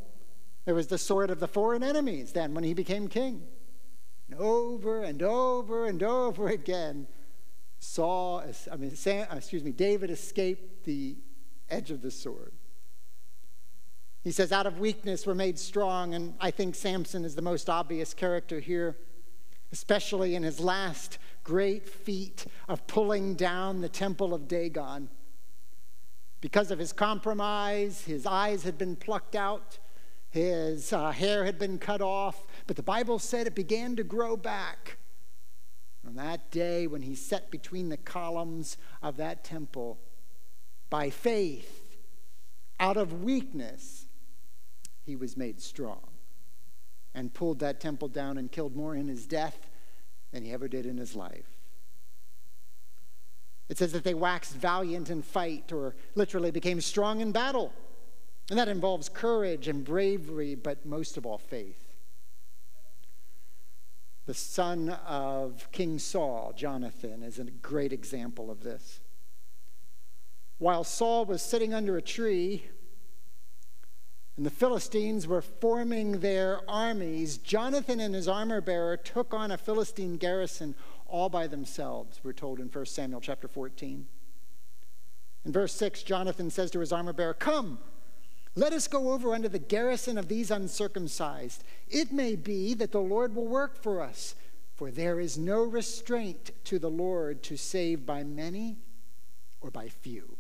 there 0.64 0.77
was 0.77 0.87
the 0.87 0.97
sword 0.97 1.29
of 1.31 1.41
the 1.41 1.49
foreign 1.49 1.83
enemies 1.83 2.31
then 2.31 2.55
when 2.55 2.62
he 2.62 2.73
became 2.73 3.09
king. 3.09 3.43
And 4.31 4.39
over 4.39 5.03
and 5.03 5.21
over 5.25 5.87
and 5.87 6.01
over 6.05 6.47
again, 6.47 7.09
Saul, 7.81 8.45
I 8.71 8.77
mean, 8.77 8.95
Sam, 8.95 9.27
uh, 9.29 9.37
excuse 9.37 9.64
me, 9.64 9.73
David 9.73 10.09
escaped 10.09 10.85
the 10.85 11.16
edge 11.68 11.91
of 11.91 12.01
the 12.01 12.12
sword. 12.12 12.53
He 14.23 14.31
says, 14.31 14.53
out 14.53 14.66
of 14.66 14.79
weakness 14.79 15.27
we're 15.27 15.35
made 15.35 15.59
strong. 15.59 16.14
And 16.14 16.35
I 16.41 16.53
think 16.53 16.77
Samson 16.77 17.25
is 17.25 17.35
the 17.35 17.43
most 17.43 17.68
obvious 17.68 18.14
character 18.14 18.61
here, 18.61 18.97
especially 19.73 20.37
in 20.37 20.45
his 20.45 20.61
last 20.61 21.18
great 21.43 21.89
feat 21.89 22.47
of 22.68 22.87
pulling 22.87 23.35
down 23.35 23.81
the 23.81 23.89
temple 23.89 24.33
of 24.33 24.47
Dagon. 24.47 25.09
Because 26.41 26.70
of 26.70 26.78
his 26.78 26.93
compromise, 26.93 28.03
his 28.03 28.24
eyes 28.24 28.62
had 28.62 28.78
been 28.78 28.97
plucked 28.97 29.34
out, 29.34 29.78
his 30.30 30.93
uh, 30.93 31.11
hair 31.11 31.45
had 31.45 31.59
been 31.59 31.78
cut 31.78 32.01
off, 32.01 32.47
but 32.66 32.76
the 32.76 32.82
Bible 32.82 33.18
said 33.18 33.47
it 33.47 33.55
began 33.55 33.97
to 33.97 34.05
grow 34.05 34.36
back. 34.36 34.97
On 36.07 36.14
that 36.14 36.51
day, 36.51 36.86
when 36.86 37.03
he 37.03 37.14
sat 37.14 37.51
between 37.51 37.88
the 37.88 37.97
columns 37.97 38.78
of 39.03 39.16
that 39.18 39.45
temple, 39.45 39.99
by 40.88 41.11
faith, 41.11 41.99
out 42.78 42.97
of 42.97 43.22
weakness, 43.22 44.07
he 45.05 45.16
was 45.16 45.36
made 45.36 45.61
strong 45.61 46.09
and 47.14 47.34
pulled 47.34 47.59
that 47.59 47.80
temple 47.80 48.09
down 48.09 48.38
and 48.38 48.51
killed 48.51 48.74
more 48.74 48.95
in 48.95 49.09
his 49.09 49.26
death 49.26 49.68
than 50.32 50.45
he 50.45 50.53
ever 50.53 50.68
did 50.68 50.86
in 50.86 50.97
his 50.97 51.14
life. 51.14 51.49
It 53.71 53.79
says 53.79 53.93
that 53.93 54.03
they 54.03 54.14
waxed 54.14 54.53
valiant 54.53 55.11
in 55.11 55.23
fight, 55.23 55.73
or 55.73 55.95
literally 56.16 56.51
became 56.51 56.81
strong 56.81 57.21
in 57.21 57.31
battle. 57.31 57.73
And 58.51 58.59
that 58.59 58.66
involves 58.66 59.09
courage 59.09 59.68
and 59.68 59.85
bravery, 59.85 60.57
but 60.57 60.85
most 60.85 61.16
of 61.16 61.25
all, 61.25 61.39
faith. 61.39 61.95
The 64.27 64.35
son 64.35 64.91
of 65.07 65.68
King 65.71 66.01
Saul, 66.01 66.53
Jonathan, 66.57 67.23
is 67.23 67.39
a 67.39 67.45
great 67.45 67.93
example 67.93 68.51
of 68.51 68.64
this. 68.64 68.99
While 70.59 70.83
Saul 70.83 71.25
was 71.25 71.41
sitting 71.41 71.73
under 71.73 71.97
a 71.97 72.03
tree 72.03 72.64
and 74.37 74.45
the 74.45 74.51
Philistines 74.51 75.29
were 75.29 75.43
forming 75.43 76.18
their 76.18 76.61
armies, 76.68 77.39
Jonathan 77.39 78.01
and 78.01 78.16
his 78.16 78.27
armor 78.27 78.61
bearer 78.61 78.97
took 78.97 79.33
on 79.33 79.53
a 79.53 79.57
Philistine 79.57 80.16
garrison 80.16 80.75
all 81.11 81.28
by 81.28 81.46
themselves, 81.46 82.20
we're 82.22 82.32
told 82.32 82.61
in 82.61 82.68
1 82.68 82.86
Samuel 82.86 83.20
chapter 83.20 83.48
14. 83.48 84.06
In 85.44 85.52
verse 85.52 85.72
6, 85.74 86.02
Jonathan 86.02 86.50
says 86.50 86.70
to 86.70 86.80
his 86.80 86.92
armor 86.92 87.12
bearer, 87.12 87.34
Come, 87.34 87.78
let 88.54 88.72
us 88.72 88.88
go 88.88 89.12
over 89.12 89.32
under 89.32 89.48
the 89.48 89.58
garrison 89.58 90.18
of 90.18 90.28
these 90.28 90.50
uncircumcised. 90.50 91.64
It 91.88 92.12
may 92.12 92.36
be 92.36 92.74
that 92.74 92.92
the 92.92 93.00
Lord 93.00 93.34
will 93.34 93.46
work 93.46 93.80
for 93.80 94.02
us, 94.02 94.34
for 94.74 94.90
there 94.90 95.20
is 95.20 95.38
no 95.38 95.62
restraint 95.62 96.50
to 96.64 96.78
the 96.78 96.90
Lord 96.90 97.42
to 97.44 97.56
save 97.56 98.04
by 98.04 98.24
many 98.24 98.78
or 99.61 99.70
by 99.70 99.88
few. 99.88 100.36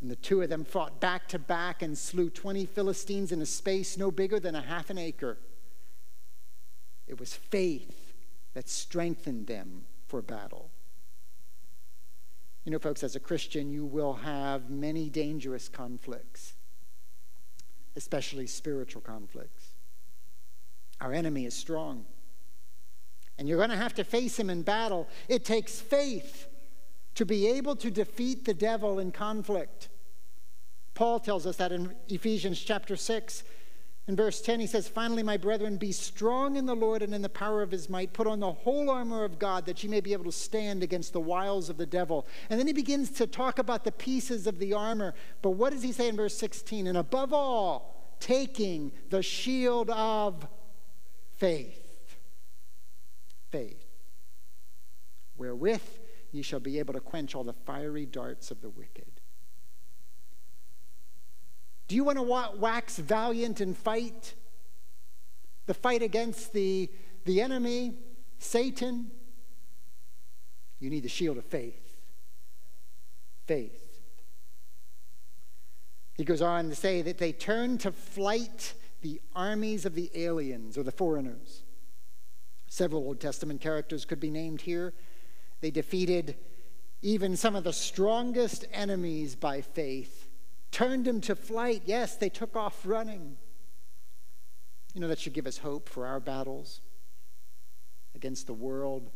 And 0.00 0.10
the 0.10 0.16
two 0.16 0.42
of 0.42 0.50
them 0.50 0.64
fought 0.64 1.00
back 1.00 1.28
to 1.28 1.38
back 1.38 1.82
and 1.82 1.96
slew 1.96 2.28
20 2.30 2.66
Philistines 2.66 3.32
in 3.32 3.40
a 3.40 3.46
space 3.46 3.96
no 3.96 4.10
bigger 4.10 4.38
than 4.38 4.54
a 4.54 4.60
half 4.60 4.90
an 4.90 4.98
acre. 4.98 5.38
It 7.06 7.20
was 7.20 7.34
faith 7.34 8.14
that 8.54 8.68
strengthened 8.68 9.46
them 9.46 9.84
for 10.06 10.22
battle. 10.22 10.70
You 12.64 12.72
know, 12.72 12.78
folks, 12.78 13.02
as 13.02 13.14
a 13.14 13.20
Christian, 13.20 13.70
you 13.70 13.84
will 13.84 14.14
have 14.14 14.70
many 14.70 15.10
dangerous 15.10 15.68
conflicts, 15.68 16.54
especially 17.94 18.46
spiritual 18.46 19.02
conflicts. 19.02 19.74
Our 21.00 21.12
enemy 21.12 21.44
is 21.44 21.54
strong, 21.54 22.06
and 23.38 23.46
you're 23.46 23.58
going 23.58 23.70
to 23.70 23.76
have 23.76 23.94
to 23.94 24.04
face 24.04 24.38
him 24.38 24.48
in 24.48 24.62
battle. 24.62 25.08
It 25.28 25.44
takes 25.44 25.80
faith 25.80 26.48
to 27.16 27.26
be 27.26 27.46
able 27.48 27.76
to 27.76 27.90
defeat 27.90 28.44
the 28.44 28.54
devil 28.54 28.98
in 28.98 29.12
conflict. 29.12 29.88
Paul 30.94 31.20
tells 31.20 31.46
us 31.46 31.56
that 31.56 31.72
in 31.72 31.94
Ephesians 32.08 32.60
chapter 32.60 32.96
6. 32.96 33.44
In 34.06 34.16
verse 34.16 34.42
10, 34.42 34.60
he 34.60 34.66
says, 34.66 34.86
Finally, 34.86 35.22
my 35.22 35.38
brethren, 35.38 35.78
be 35.78 35.90
strong 35.90 36.56
in 36.56 36.66
the 36.66 36.76
Lord 36.76 37.02
and 37.02 37.14
in 37.14 37.22
the 37.22 37.28
power 37.28 37.62
of 37.62 37.70
his 37.70 37.88
might. 37.88 38.12
Put 38.12 38.26
on 38.26 38.38
the 38.38 38.52
whole 38.52 38.90
armor 38.90 39.24
of 39.24 39.38
God 39.38 39.64
that 39.64 39.82
you 39.82 39.88
may 39.88 40.00
be 40.00 40.12
able 40.12 40.26
to 40.26 40.32
stand 40.32 40.82
against 40.82 41.14
the 41.14 41.20
wiles 41.20 41.70
of 41.70 41.78
the 41.78 41.86
devil. 41.86 42.26
And 42.50 42.60
then 42.60 42.66
he 42.66 42.74
begins 42.74 43.10
to 43.12 43.26
talk 43.26 43.58
about 43.58 43.84
the 43.84 43.92
pieces 43.92 44.46
of 44.46 44.58
the 44.58 44.74
armor. 44.74 45.14
But 45.40 45.52
what 45.52 45.72
does 45.72 45.82
he 45.82 45.92
say 45.92 46.08
in 46.08 46.16
verse 46.16 46.36
16? 46.36 46.86
And 46.86 46.98
above 46.98 47.32
all, 47.32 48.16
taking 48.20 48.92
the 49.08 49.22
shield 49.22 49.88
of 49.88 50.46
faith. 51.36 52.16
Faith. 53.50 53.86
Wherewith 55.38 55.80
ye 56.30 56.42
shall 56.42 56.60
be 56.60 56.78
able 56.78 56.92
to 56.92 57.00
quench 57.00 57.34
all 57.34 57.44
the 57.44 57.54
fiery 57.54 58.04
darts 58.04 58.50
of 58.50 58.60
the 58.60 58.68
wicked. 58.68 59.13
Do 61.88 61.94
you 61.94 62.04
want 62.04 62.18
to 62.18 62.58
wax 62.58 62.98
valiant 62.98 63.60
and 63.60 63.76
fight? 63.76 64.34
The 65.66 65.74
fight 65.74 66.02
against 66.02 66.52
the, 66.52 66.90
the 67.24 67.40
enemy, 67.40 67.94
Satan? 68.38 69.10
You 70.80 70.90
need 70.90 71.02
the 71.02 71.08
shield 71.08 71.38
of 71.38 71.44
faith. 71.44 71.96
Faith. 73.46 73.80
He 76.16 76.24
goes 76.24 76.42
on 76.42 76.68
to 76.68 76.74
say 76.74 77.02
that 77.02 77.18
they 77.18 77.32
turned 77.32 77.80
to 77.80 77.92
flight 77.92 78.74
the 79.02 79.20
armies 79.34 79.84
of 79.84 79.94
the 79.94 80.10
aliens 80.14 80.78
or 80.78 80.82
the 80.82 80.92
foreigners. 80.92 81.62
Several 82.68 83.02
Old 83.02 83.20
Testament 83.20 83.60
characters 83.60 84.04
could 84.04 84.20
be 84.20 84.30
named 84.30 84.62
here. 84.62 84.94
They 85.60 85.70
defeated 85.70 86.36
even 87.02 87.36
some 87.36 87.54
of 87.54 87.64
the 87.64 87.72
strongest 87.72 88.64
enemies 88.72 89.34
by 89.34 89.60
faith 89.60 90.23
turned 90.74 91.06
him 91.06 91.20
to 91.20 91.36
flight. 91.36 91.82
Yes, 91.86 92.16
they 92.16 92.28
took 92.28 92.56
off 92.56 92.80
running. 92.84 93.36
You 94.92 95.00
know, 95.00 95.08
that 95.08 95.20
should 95.20 95.32
give 95.32 95.46
us 95.46 95.58
hope 95.58 95.88
for 95.88 96.04
our 96.04 96.18
battles 96.18 96.80
against 98.16 98.48
the 98.48 98.54
world, 98.54 99.10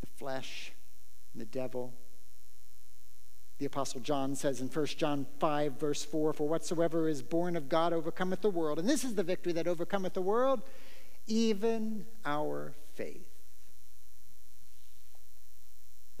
the 0.00 0.08
flesh, 0.18 0.72
and 1.32 1.40
the 1.40 1.46
devil. 1.46 1.94
The 3.58 3.66
Apostle 3.66 4.00
John 4.00 4.34
says 4.34 4.60
in 4.60 4.66
1 4.66 4.86
John 4.86 5.26
5, 5.38 5.78
verse 5.78 6.04
4 6.04 6.32
For 6.32 6.48
whatsoever 6.48 7.08
is 7.08 7.22
born 7.22 7.54
of 7.54 7.68
God 7.68 7.92
overcometh 7.92 8.40
the 8.40 8.50
world. 8.50 8.80
And 8.80 8.88
this 8.88 9.04
is 9.04 9.14
the 9.14 9.22
victory 9.22 9.52
that 9.52 9.68
overcometh 9.68 10.14
the 10.14 10.22
world, 10.22 10.62
even 11.28 12.04
our 12.24 12.72
faith. 12.94 13.29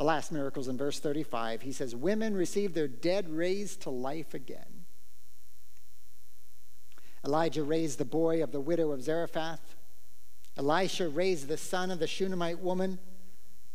The 0.00 0.06
last 0.06 0.32
miracles 0.32 0.66
in 0.66 0.78
verse 0.78 0.98
35, 0.98 1.60
he 1.60 1.72
says, 1.72 1.94
Women 1.94 2.34
received 2.34 2.74
their 2.74 2.88
dead 2.88 3.28
raised 3.28 3.82
to 3.82 3.90
life 3.90 4.32
again. 4.32 4.86
Elijah 7.22 7.62
raised 7.62 7.98
the 7.98 8.06
boy 8.06 8.42
of 8.42 8.50
the 8.50 8.62
widow 8.62 8.92
of 8.92 9.02
Zarephath. 9.02 9.76
Elisha 10.56 11.06
raised 11.10 11.48
the 11.48 11.58
son 11.58 11.90
of 11.90 11.98
the 11.98 12.06
Shunammite 12.06 12.60
woman. 12.60 12.98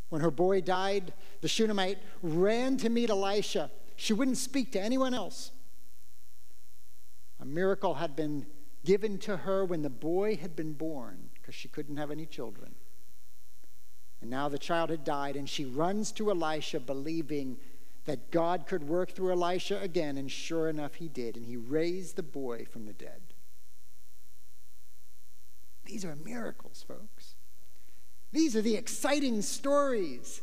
When 0.10 0.22
her 0.22 0.32
boy 0.32 0.62
died, 0.62 1.14
the 1.42 1.48
Shunammite 1.48 2.00
ran 2.24 2.78
to 2.78 2.90
meet 2.90 3.12
Elisha. 3.12 3.70
She 3.96 4.14
wouldn't 4.14 4.38
speak 4.38 4.72
to 4.72 4.82
anyone 4.82 5.14
else. 5.14 5.52
A 7.40 7.46
miracle 7.46 7.94
had 7.94 8.16
been 8.16 8.48
given 8.84 9.20
to 9.20 9.38
her 9.38 9.64
when 9.64 9.84
the 9.84 9.92
boy 9.92 10.38
had 10.38 10.56
been 10.56 10.74
born 10.74 11.30
because 11.36 11.54
she 11.54 11.68
couldn't 11.68 11.98
have 11.98 12.10
any 12.10 12.26
children. 12.26 12.74
And 14.22 14.30
now 14.30 14.50
the 14.50 14.58
child 14.58 14.90
had 14.90 15.04
died, 15.04 15.36
and 15.36 15.50
she 15.50 15.66
runs 15.66 16.12
to 16.14 16.32
Elisha 16.32 16.80
believing 16.80 17.58
that 18.06 18.32
God 18.32 18.68
could 18.68 18.88
work 18.88 19.12
through 19.12 19.32
Elisha 19.32 19.80
again, 19.82 20.18
and 20.18 20.32
sure 20.32 20.70
enough, 20.70 20.96
he 20.96 21.08
did. 21.08 21.36
And 21.36 21.46
he 21.46 21.58
raised 21.58 22.16
the 22.16 22.24
boy 22.24 22.66
from 22.72 22.86
the 22.86 22.94
dead. 22.94 23.22
These 25.86 26.06
are 26.06 26.16
miracles, 26.16 26.84
folks. 26.88 27.36
These 28.32 28.56
are 28.56 28.62
the 28.62 28.76
exciting 28.76 29.42
stories. 29.42 30.42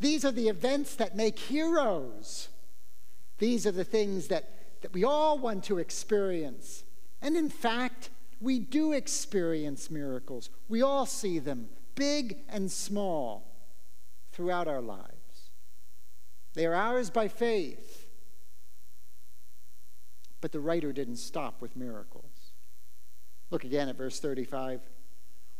These 0.00 0.24
are 0.24 0.32
the 0.32 0.48
events 0.48 0.94
that 0.96 1.16
make 1.16 1.38
heroes. 1.38 2.48
These 3.38 3.66
are 3.66 3.72
the 3.72 3.84
things 3.84 4.28
that, 4.28 4.50
that 4.82 4.92
we 4.92 5.04
all 5.04 5.38
want 5.38 5.64
to 5.64 5.78
experience. 5.78 6.84
And 7.20 7.36
in 7.36 7.50
fact, 7.50 8.10
we 8.40 8.58
do 8.58 8.92
experience 8.92 9.90
miracles. 9.90 10.50
We 10.68 10.82
all 10.82 11.06
see 11.06 11.38
them 11.38 11.68
big 11.98 12.38
and 12.48 12.70
small, 12.70 13.44
throughout 14.30 14.68
our 14.68 14.80
lives. 14.80 15.50
They 16.54 16.64
are 16.64 16.74
ours 16.74 17.10
by 17.10 17.26
faith. 17.26 18.06
But 20.40 20.52
the 20.52 20.60
writer 20.60 20.92
didn't 20.92 21.16
stop 21.16 21.60
with 21.60 21.76
miracles. 21.76 22.52
Look 23.50 23.64
again 23.64 23.88
at 23.88 23.96
verse 23.96 24.20
35. 24.20 24.80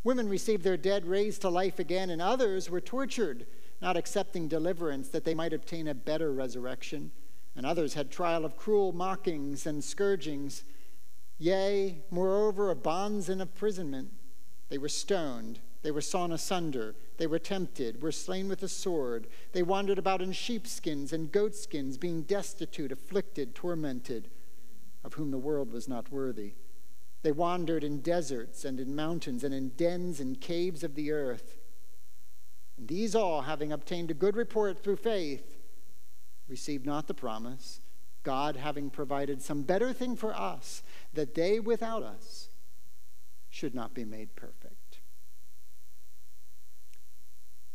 Women 0.05 0.29
received 0.29 0.63
their 0.63 0.77
dead 0.77 1.07
raised 1.07 1.41
to 1.41 1.49
life 1.49 1.81
again, 1.81 2.09
and 2.09 2.23
others 2.23 2.71
were 2.71 2.81
tortured, 2.81 3.47
not 3.83 3.97
accepting 3.97 4.47
deliverance 4.47 5.09
that 5.09 5.25
they 5.25 5.35
might 5.35 5.53
obtain 5.53 5.89
a 5.89 5.95
better 5.95 6.33
resurrection. 6.33 7.11
And 7.57 7.67
others 7.67 7.95
had 7.95 8.13
trial 8.13 8.45
of 8.45 8.57
cruel 8.57 8.93
mockings 8.93 9.67
and 9.67 9.83
scourgings, 9.83 10.63
yea, 11.37 12.05
moreover, 12.13 12.71
of 12.71 12.85
bonds 12.85 13.29
and 13.29 13.43
imprisonment. 13.43 14.13
They 14.69 14.79
were 14.79 14.89
stoned 14.89 15.59
they 15.83 15.91
were 15.91 16.01
sawn 16.01 16.33
asunder. 16.33 16.95
They 17.19 17.27
were 17.27 17.39
tempted, 17.39 18.03
were 18.03 18.13
slain 18.13 18.49
with 18.49 18.63
a 18.63 18.69
sword. 18.69 19.27
They 19.53 19.63
wandered 19.63 19.99
about 19.99 20.23
in 20.23 20.33
sheepskins 20.33 21.13
and 21.13 21.31
goatskins, 21.31 21.99
being 21.99 22.23
destitute, 22.23 22.93
afflicted, 22.93 23.55
tormented, 23.55 24.29
of 25.05 25.15
whom 25.15 25.31
the 25.31 25.39
world 25.39 25.73
was 25.73 25.89
not 25.89 26.11
worthy. 26.11 26.55
They 27.23 27.33
wandered 27.33 27.85
in 27.85 28.01
deserts 28.01 28.65
and 28.65 28.79
in 28.79 28.95
mountains 28.95 29.45
and 29.45 29.55
in 29.55 29.71
dens 29.71 30.21
and 30.21 30.41
caves 30.41 30.85
of 30.85 30.95
the 30.95 31.13
earth. 31.13 31.59
And 32.77 32.89
these 32.89 33.15
all, 33.15 33.43
having 33.43 33.73
obtained 33.73 34.11
a 34.11 34.15
good 34.15 34.37
report 34.37 34.83
through 34.83 34.97
faith, 34.97 35.57
received 36.49 36.87
not 36.87 37.07
the 37.07 37.15
promise, 37.15 37.81
God 38.23 38.57
having 38.57 38.91
provided 38.91 39.43
some 39.43 39.63
better 39.63 39.93
thing 39.93 40.17
for 40.17 40.35
us, 40.35 40.83
that 41.15 41.35
they 41.35 41.61
without 41.61 42.03
us 42.03 42.49
should 43.49 43.75
not 43.75 43.95
be 43.95 44.05
made 44.05 44.35
perfect. 44.37 44.58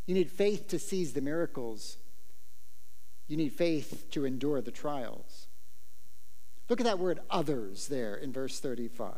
You 0.05 0.13
need 0.13 0.31
faith 0.31 0.67
to 0.69 0.79
seize 0.79 1.13
the 1.13 1.21
miracles. 1.21 1.97
You 3.27 3.37
need 3.37 3.53
faith 3.53 4.09
to 4.11 4.25
endure 4.25 4.61
the 4.61 4.71
trials. 4.71 5.47
Look 6.69 6.79
at 6.79 6.85
that 6.85 6.99
word 6.99 7.19
others 7.29 7.87
there 7.87 8.15
in 8.15 8.31
verse 8.31 8.59
35. 8.59 9.13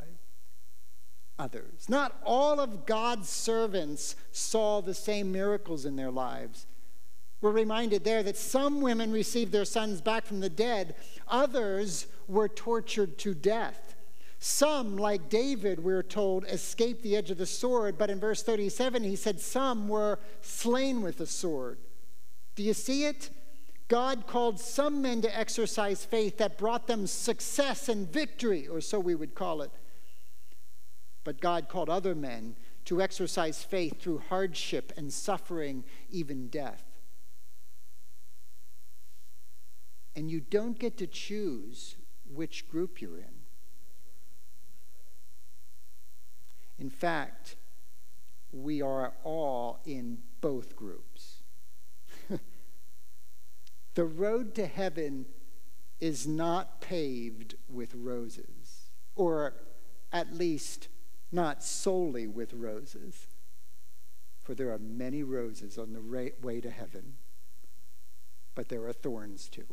Others. 1.38 1.90
Not 1.90 2.20
all 2.24 2.60
of 2.60 2.86
God's 2.86 3.30
servants 3.30 4.16
saw 4.32 4.82
the 4.82 4.94
same 4.94 5.32
miracles 5.32 5.86
in 5.86 5.96
their 5.96 6.12
lives. 6.12 6.66
We're 7.42 7.52
reminded 7.52 8.04
there 8.04 8.24
that 8.24 8.38
some 8.38 8.82
women 8.82 9.12
received 9.12 9.52
their 9.52 9.66
sons 9.66 10.02
back 10.02 10.26
from 10.26 10.40
the 10.40 10.50
dead, 10.50 10.96
others 11.28 12.08
were 12.28 12.48
tortured 12.48 13.18
to 13.20 13.36
death. 13.36 13.85
Some, 14.48 14.96
like 14.98 15.28
David, 15.28 15.84
we're 15.84 16.04
told, 16.04 16.46
escaped 16.46 17.02
the 17.02 17.16
edge 17.16 17.32
of 17.32 17.40
the 17.40 17.48
sword, 17.48 17.98
but 17.98 18.12
in 18.12 18.20
verse 18.20 18.44
37, 18.44 19.04
he 19.04 19.16
said 19.16 19.40
some 19.40 19.88
were 19.88 20.20
slain 20.42 21.02
with 21.02 21.18
the 21.18 21.26
sword. 21.26 21.80
Do 22.54 22.62
you 22.62 22.76
see 22.76 23.06
it? 23.06 23.32
God 23.88 24.28
called 24.28 24.60
some 24.60 25.02
men 25.02 25.24
to 25.24 25.36
exercise 25.36 26.06
faith 26.06 26.38
that 26.38 26.60
brought 26.60 26.86
them 26.86 27.08
success 27.08 27.90
and 27.90 28.08
victory, 28.08 28.68
or 28.68 28.82
so 28.82 29.00
we 29.00 29.16
would 29.16 29.34
call 29.34 29.64
it. 29.64 29.72
But 31.24 31.42
God 31.42 31.68
called 31.68 31.90
other 31.90 32.14
men 32.14 32.56
to 32.86 33.02
exercise 33.02 33.64
faith 33.64 34.00
through 34.00 34.22
hardship 34.30 34.94
and 34.96 35.12
suffering, 35.12 35.84
even 36.12 36.50
death. 36.50 36.84
And 40.16 40.30
you 40.30 40.40
don't 40.40 40.78
get 40.78 40.98
to 40.98 41.08
choose 41.08 41.96
which 42.32 42.70
group 42.70 43.02
you're 43.02 43.18
in. 43.18 43.35
In 46.80 46.90
fact, 46.90 47.56
we 48.52 48.82
are 48.82 49.14
all 49.24 49.80
in 49.86 50.20
both 50.42 50.76
groups. 50.76 51.38
the 53.96 54.06
road 54.06 54.56
to 54.56 54.66
heaven 54.66 55.26
is 56.00 56.28
not 56.28 56.82
paved 56.82 57.56
with 57.70 57.94
roses, 57.96 58.90
or 59.16 59.54
at 60.12 60.34
least 60.34 60.88
not 61.32 61.64
solely 61.64 62.28
with 62.28 62.54
roses. 62.54 63.28
For 64.44 64.54
there 64.54 64.72
are 64.72 64.80
many 64.80 65.24
roses 65.24 65.78
on 65.78 65.94
the 65.94 66.32
way 66.42 66.62
to 66.62 66.70
heaven, 66.70 67.16
but 68.54 68.70
there 68.70 68.86
are 68.86 68.94
thorns 68.94 69.48
too. 69.50 69.66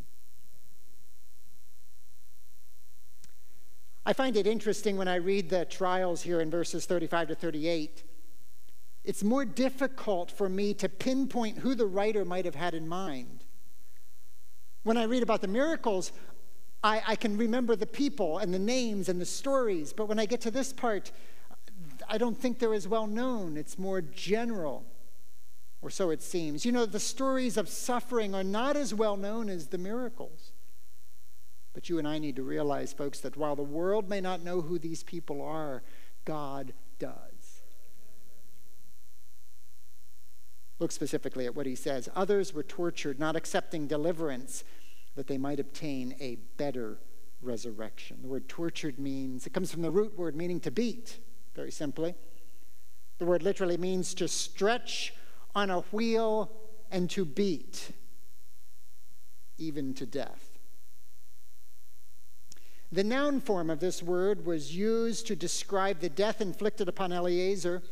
I 4.04 4.12
find 4.12 4.36
it 4.36 4.46
interesting 4.46 4.96
when 4.96 5.06
I 5.06 5.16
read 5.16 5.48
the 5.48 5.64
trials 5.64 6.22
here 6.22 6.40
in 6.40 6.50
verses 6.50 6.86
35 6.86 7.28
to 7.28 7.34
38. 7.34 8.02
It's 9.04 9.22
more 9.22 9.44
difficult 9.44 10.30
for 10.30 10.48
me 10.48 10.74
to 10.74 10.88
pinpoint 10.88 11.58
who 11.58 11.74
the 11.74 11.86
writer 11.86 12.24
might 12.24 12.44
have 12.44 12.54
had 12.54 12.74
in 12.74 12.88
mind. 12.88 13.44
When 14.82 14.96
I 14.96 15.04
read 15.04 15.22
about 15.22 15.40
the 15.40 15.48
miracles, 15.48 16.12
I, 16.82 17.02
I, 17.06 17.16
can 17.16 17.36
remember 17.36 17.76
the 17.76 17.86
people 17.86 18.38
and 18.38 18.52
the 18.52 18.58
names 18.58 19.08
and 19.08 19.20
the 19.20 19.26
stories, 19.26 19.92
but 19.92 20.06
when 20.06 20.18
I 20.18 20.26
get 20.26 20.40
to 20.42 20.50
this 20.50 20.72
part, 20.72 21.12
I 22.08 22.18
don't 22.18 22.36
think 22.36 22.58
they're 22.58 22.74
as 22.74 22.88
well 22.88 23.06
known. 23.06 23.56
It's 23.56 23.78
more 23.78 24.00
general, 24.00 24.84
or 25.80 25.90
so 25.90 26.10
it 26.10 26.22
seems. 26.22 26.64
You 26.66 26.72
know, 26.72 26.86
the 26.86 27.00
stories 27.00 27.56
of 27.56 27.68
suffering 27.68 28.34
are 28.34 28.42
not 28.42 28.76
as 28.76 28.92
well 28.92 29.16
known 29.16 29.48
as 29.48 29.68
the 29.68 29.78
miracles. 29.78 30.51
But 31.74 31.88
you 31.88 31.98
and 31.98 32.06
I 32.06 32.18
need 32.18 32.36
to 32.36 32.42
realize, 32.42 32.92
folks, 32.92 33.20
that 33.20 33.36
while 33.36 33.56
the 33.56 33.62
world 33.62 34.08
may 34.08 34.20
not 34.20 34.42
know 34.42 34.60
who 34.60 34.78
these 34.78 35.02
people 35.02 35.40
are, 35.40 35.82
God 36.24 36.74
does. 36.98 37.62
Look 40.78 40.92
specifically 40.92 41.46
at 41.46 41.54
what 41.54 41.66
he 41.66 41.74
says. 41.74 42.08
Others 42.14 42.52
were 42.52 42.62
tortured, 42.62 43.18
not 43.18 43.36
accepting 43.36 43.86
deliverance, 43.86 44.64
that 45.14 45.28
they 45.28 45.38
might 45.38 45.60
obtain 45.60 46.14
a 46.20 46.36
better 46.56 46.98
resurrection. 47.40 48.18
The 48.22 48.28
word 48.28 48.48
tortured 48.48 48.98
means, 48.98 49.46
it 49.46 49.52
comes 49.52 49.70
from 49.70 49.82
the 49.82 49.90
root 49.90 50.18
word 50.18 50.34
meaning 50.34 50.60
to 50.60 50.70
beat, 50.70 51.18
very 51.54 51.70
simply. 51.70 52.14
The 53.18 53.26
word 53.26 53.42
literally 53.42 53.76
means 53.76 54.14
to 54.14 54.26
stretch 54.28 55.14
on 55.54 55.70
a 55.70 55.80
wheel 55.92 56.50
and 56.90 57.08
to 57.10 57.24
beat, 57.24 57.92
even 59.58 59.94
to 59.94 60.06
death. 60.06 60.51
The 62.92 63.02
noun 63.02 63.40
form 63.40 63.70
of 63.70 63.80
this 63.80 64.02
word 64.02 64.44
was 64.44 64.76
used 64.76 65.26
to 65.28 65.34
describe 65.34 66.00
the 66.00 66.10
death 66.10 66.42
inflicted 66.42 66.88
upon 66.90 67.10
Eleazar, 67.10 67.82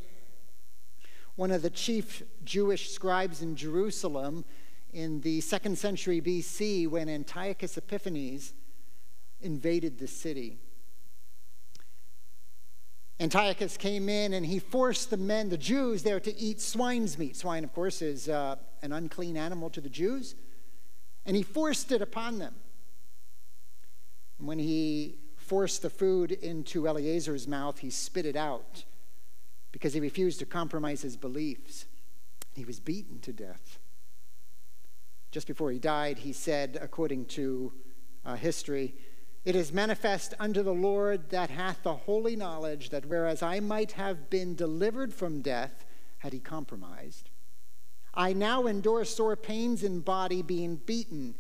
one 1.37 1.51
of 1.51 1.63
the 1.63 1.71
chief 1.71 2.23
Jewish 2.45 2.91
scribes 2.91 3.41
in 3.41 3.57
Jerusalem 3.57 4.45
in 4.93 5.23
the 5.23 5.41
second 5.41 5.79
century 5.79 6.21
BC 6.21 6.87
when 6.87 7.09
Antiochus 7.09 7.79
Epiphanes 7.79 8.53
invaded 9.41 9.99
the 9.99 10.07
city. 10.07 10.59
Antiochus 13.19 13.79
came 13.79 14.11
in 14.11 14.35
and 14.35 14.45
he 14.45 14.59
forced 14.59 15.09
the 15.09 15.17
men, 15.17 15.49
the 15.49 15.57
Jews, 15.57 16.03
there 16.03 16.21
to 16.21 16.39
eat 16.39 16.61
swine's 16.61 17.17
meat. 17.17 17.39
Swine, 17.39 17.65
of 17.65 17.73
course, 17.73 18.03
is 18.03 18.29
uh, 18.29 18.57
an 18.83 18.93
unclean 18.93 19.39
animal 19.39 19.71
to 19.71 19.81
the 19.81 19.89
Jews. 19.89 20.35
And 21.25 21.35
he 21.35 21.43
forced 21.43 21.91
it 21.91 22.03
upon 22.03 22.39
them. 22.39 22.55
When 24.41 24.59
he 24.59 25.19
forced 25.37 25.83
the 25.83 25.91
food 25.91 26.33
into 26.33 26.89
Eleazar's 26.89 27.47
mouth, 27.47 27.81
he 27.81 27.91
spit 27.91 28.25
it 28.25 28.37
out 28.37 28.85
because 29.71 29.93
he 29.93 30.01
refused 30.01 30.39
to 30.39 30.47
compromise 30.47 31.03
his 31.03 31.17
beliefs. 31.17 31.85
He 32.55 32.65
was 32.65 32.81
beaten 32.81 33.21
to 33.21 33.33
death. 33.33 33.79
Just 35.31 35.47
before 35.47 35.71
he 35.71 35.79
died, 35.79 36.19
he 36.19 36.33
said, 36.33 36.79
according 36.81 37.27
to 37.27 37.73
uh, 38.25 38.35
history, 38.35 38.95
It 39.45 39.55
is 39.55 39.73
manifest 39.73 40.35
unto 40.41 40.63
the 40.63 40.75
Lord 40.75 41.31
that 41.31 41.51
hath 41.51 41.83
the 41.83 41.95
holy 41.95 42.35
knowledge 42.35 42.91
that 42.91 43.07
whereas 43.07 43.43
I 43.43 43.61
might 43.61 43.93
have 43.93 44.31
been 44.31 44.55
delivered 44.55 45.15
from 45.15 45.43
death, 45.43 45.85
had 46.19 46.33
he 46.33 46.41
compromised, 46.41 47.31
I 48.13 48.33
now 48.33 48.67
endure 48.67 49.05
sore 49.05 49.37
pains 49.37 49.83
in 49.83 50.01
body, 50.01 50.43
being 50.43 50.77
beaten, 50.77 51.37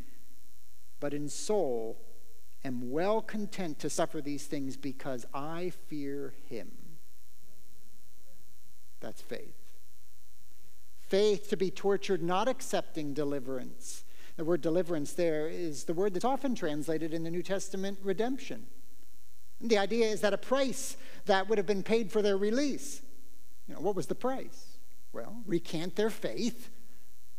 but 1.00 1.12
in 1.12 1.28
soul 1.28 1.98
am 2.64 2.90
well 2.90 3.22
content 3.22 3.78
to 3.80 3.90
suffer 3.90 4.20
these 4.20 4.46
things 4.46 4.76
because 4.76 5.26
I 5.32 5.72
fear 5.88 6.34
him. 6.48 6.70
That's 9.00 9.22
faith. 9.22 9.56
Faith 11.00 11.48
to 11.50 11.56
be 11.56 11.70
tortured, 11.70 12.22
not 12.22 12.48
accepting 12.48 13.14
deliverance. 13.14 14.04
The 14.36 14.44
word 14.44 14.60
deliverance 14.60 15.14
there 15.14 15.48
is 15.48 15.84
the 15.84 15.94
word 15.94 16.14
that's 16.14 16.24
often 16.24 16.54
translated 16.54 17.12
in 17.12 17.24
the 17.24 17.30
New 17.30 17.42
Testament 17.42 17.98
redemption. 18.02 18.66
And 19.60 19.70
the 19.70 19.78
idea 19.78 20.06
is 20.06 20.20
that 20.20 20.34
a 20.34 20.38
price 20.38 20.96
that 21.26 21.48
would 21.48 21.58
have 21.58 21.66
been 21.66 21.82
paid 21.82 22.12
for 22.12 22.22
their 22.22 22.36
release. 22.36 23.02
You 23.66 23.74
know, 23.74 23.80
what 23.80 23.96
was 23.96 24.06
the 24.06 24.14
price? 24.14 24.78
Well, 25.12 25.42
recant 25.46 25.96
their 25.96 26.10
faith 26.10 26.70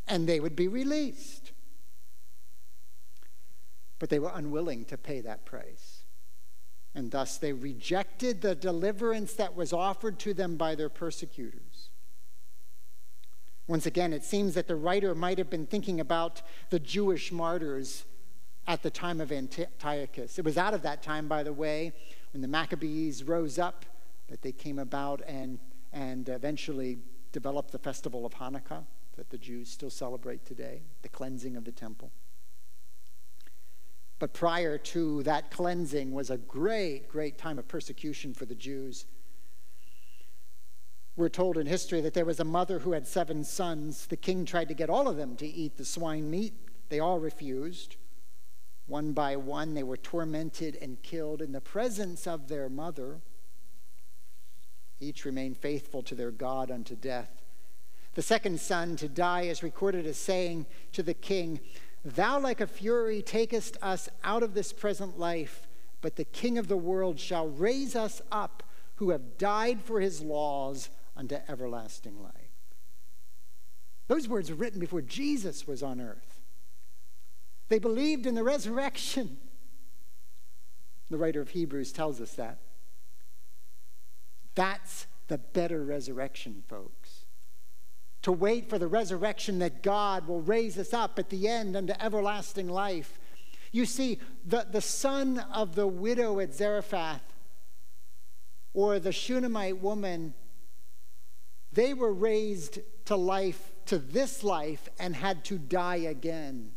and 0.06 0.28
they 0.28 0.40
would 0.40 0.56
be 0.56 0.68
released 0.68 1.51
but 4.02 4.10
they 4.10 4.18
were 4.18 4.32
unwilling 4.34 4.84
to 4.84 4.98
pay 4.98 5.20
that 5.20 5.44
price. 5.44 6.02
And 6.92 7.12
thus 7.12 7.38
they 7.38 7.52
rejected 7.52 8.42
the 8.42 8.56
deliverance 8.56 9.34
that 9.34 9.54
was 9.54 9.72
offered 9.72 10.18
to 10.18 10.34
them 10.34 10.56
by 10.56 10.74
their 10.74 10.88
persecutors. 10.88 11.90
Once 13.68 13.86
again, 13.86 14.12
it 14.12 14.24
seems 14.24 14.54
that 14.54 14.66
the 14.66 14.74
writer 14.74 15.14
might 15.14 15.38
have 15.38 15.48
been 15.48 15.66
thinking 15.66 16.00
about 16.00 16.42
the 16.70 16.80
Jewish 16.80 17.30
martyrs 17.30 18.04
at 18.66 18.82
the 18.82 18.90
time 18.90 19.20
of 19.20 19.30
Antiochus. 19.30 20.36
It 20.36 20.44
was 20.44 20.58
out 20.58 20.74
of 20.74 20.82
that 20.82 21.04
time, 21.04 21.28
by 21.28 21.44
the 21.44 21.52
way, 21.52 21.92
when 22.32 22.42
the 22.42 22.48
Maccabees 22.48 23.22
rose 23.22 23.56
up, 23.56 23.84
that 24.26 24.42
they 24.42 24.50
came 24.50 24.80
about 24.80 25.22
and, 25.28 25.60
and 25.92 26.28
eventually 26.28 26.98
developed 27.30 27.70
the 27.70 27.78
festival 27.78 28.26
of 28.26 28.34
Hanukkah 28.34 28.82
that 29.14 29.30
the 29.30 29.38
Jews 29.38 29.70
still 29.70 29.90
celebrate 29.90 30.44
today, 30.44 30.82
the 31.02 31.08
cleansing 31.08 31.54
of 31.56 31.64
the 31.64 31.70
temple. 31.70 32.10
But 34.22 34.34
prior 34.34 34.78
to 34.78 35.24
that 35.24 35.50
cleansing 35.50 36.12
was 36.12 36.30
a 36.30 36.38
great, 36.38 37.08
great 37.08 37.38
time 37.38 37.58
of 37.58 37.66
persecution 37.66 38.34
for 38.34 38.44
the 38.44 38.54
Jews. 38.54 39.06
We're 41.16 41.28
told 41.28 41.58
in 41.58 41.66
history 41.66 42.00
that 42.02 42.14
there 42.14 42.24
was 42.24 42.38
a 42.38 42.44
mother 42.44 42.78
who 42.78 42.92
had 42.92 43.04
seven 43.04 43.42
sons. 43.42 44.06
The 44.06 44.16
king 44.16 44.44
tried 44.44 44.68
to 44.68 44.74
get 44.74 44.88
all 44.88 45.08
of 45.08 45.16
them 45.16 45.34
to 45.38 45.46
eat 45.48 45.76
the 45.76 45.84
swine 45.84 46.30
meat. 46.30 46.54
They 46.88 47.00
all 47.00 47.18
refused. 47.18 47.96
One 48.86 49.12
by 49.12 49.34
one, 49.34 49.74
they 49.74 49.82
were 49.82 49.96
tormented 49.96 50.78
and 50.80 51.02
killed 51.02 51.42
in 51.42 51.50
the 51.50 51.60
presence 51.60 52.28
of 52.28 52.46
their 52.46 52.68
mother. 52.68 53.22
Each 55.00 55.24
remained 55.24 55.56
faithful 55.56 56.04
to 56.04 56.14
their 56.14 56.30
God 56.30 56.70
unto 56.70 56.94
death. 56.94 57.42
The 58.14 58.22
second 58.22 58.60
son 58.60 58.94
to 58.98 59.08
die 59.08 59.42
is 59.42 59.64
recorded 59.64 60.06
as 60.06 60.16
saying 60.16 60.66
to 60.92 61.02
the 61.02 61.12
king, 61.12 61.58
Thou, 62.04 62.40
like 62.40 62.60
a 62.60 62.66
fury, 62.66 63.22
takest 63.22 63.76
us 63.80 64.08
out 64.24 64.42
of 64.42 64.54
this 64.54 64.72
present 64.72 65.18
life, 65.18 65.68
but 66.00 66.16
the 66.16 66.24
King 66.24 66.58
of 66.58 66.68
the 66.68 66.76
world 66.76 67.20
shall 67.20 67.48
raise 67.48 67.94
us 67.94 68.20
up 68.32 68.62
who 68.96 69.10
have 69.10 69.38
died 69.38 69.80
for 69.82 70.00
his 70.00 70.20
laws 70.20 70.90
unto 71.16 71.38
everlasting 71.48 72.20
life. 72.22 72.32
Those 74.08 74.28
words 74.28 74.50
were 74.50 74.56
written 74.56 74.80
before 74.80 75.00
Jesus 75.00 75.66
was 75.66 75.82
on 75.82 76.00
earth. 76.00 76.40
They 77.68 77.78
believed 77.78 78.26
in 78.26 78.34
the 78.34 78.42
resurrection. 78.42 79.38
The 81.08 81.18
writer 81.18 81.40
of 81.40 81.50
Hebrews 81.50 81.92
tells 81.92 82.20
us 82.20 82.32
that. 82.34 82.58
That's 84.54 85.06
the 85.28 85.38
better 85.38 85.84
resurrection, 85.84 86.64
folks 86.68 87.01
to 88.22 88.32
wait 88.32 88.70
for 88.70 88.78
the 88.78 88.86
resurrection 88.86 89.58
that 89.58 89.82
God 89.82 90.26
will 90.26 90.40
raise 90.40 90.78
us 90.78 90.94
up 90.94 91.18
at 91.18 91.28
the 91.28 91.48
end 91.48 91.76
unto 91.76 91.92
everlasting 92.00 92.68
life. 92.68 93.18
You 93.72 93.84
see, 93.84 94.20
the, 94.46 94.66
the 94.70 94.80
son 94.80 95.38
of 95.52 95.74
the 95.74 95.86
widow 95.86 96.38
at 96.38 96.54
Zarephath 96.54 97.22
or 98.74 98.98
the 98.98 99.12
Shunammite 99.12 99.80
woman, 99.80 100.34
they 101.72 101.94
were 101.94 102.12
raised 102.12 102.78
to 103.06 103.16
life, 103.16 103.72
to 103.86 103.98
this 103.98 104.44
life, 104.44 104.88
and 105.00 105.16
had 105.16 105.44
to 105.46 105.58
die 105.58 105.96
again. 105.96 106.72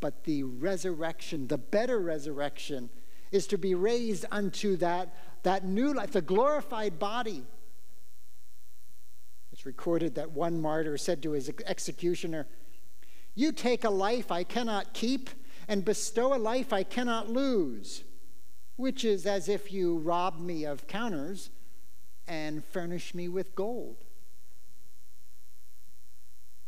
But 0.00 0.24
the 0.24 0.42
resurrection, 0.42 1.46
the 1.46 1.58
better 1.58 1.98
resurrection, 1.98 2.90
is 3.30 3.46
to 3.46 3.56
be 3.56 3.74
raised 3.74 4.26
unto 4.30 4.76
that, 4.76 5.14
that 5.44 5.64
new 5.64 5.94
life, 5.94 6.10
the 6.10 6.20
glorified 6.20 6.98
body 6.98 7.44
it's 9.62 9.66
recorded 9.66 10.16
that 10.16 10.32
one 10.32 10.60
martyr 10.60 10.98
said 10.98 11.22
to 11.22 11.30
his 11.30 11.48
executioner, 11.66 12.48
You 13.36 13.52
take 13.52 13.84
a 13.84 13.90
life 13.90 14.32
I 14.32 14.42
cannot 14.42 14.92
keep 14.92 15.30
and 15.68 15.84
bestow 15.84 16.34
a 16.34 16.36
life 16.36 16.72
I 16.72 16.82
cannot 16.82 17.30
lose, 17.30 18.02
which 18.74 19.04
is 19.04 19.24
as 19.24 19.48
if 19.48 19.72
you 19.72 19.98
rob 19.98 20.40
me 20.40 20.64
of 20.64 20.88
counters 20.88 21.50
and 22.26 22.64
furnish 22.64 23.14
me 23.14 23.28
with 23.28 23.54
gold. 23.54 23.98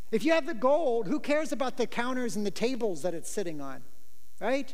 If 0.09 0.23
you 0.23 0.31
have 0.31 0.45
the 0.45 0.53
gold, 0.53 1.07
who 1.07 1.19
cares 1.19 1.51
about 1.51 1.75
the 1.75 1.87
counters 1.87 2.37
and 2.37 2.45
the 2.45 2.51
tables 2.51 3.01
that 3.01 3.13
it's 3.13 3.29
sitting 3.29 3.59
on, 3.59 3.83
right? 4.39 4.73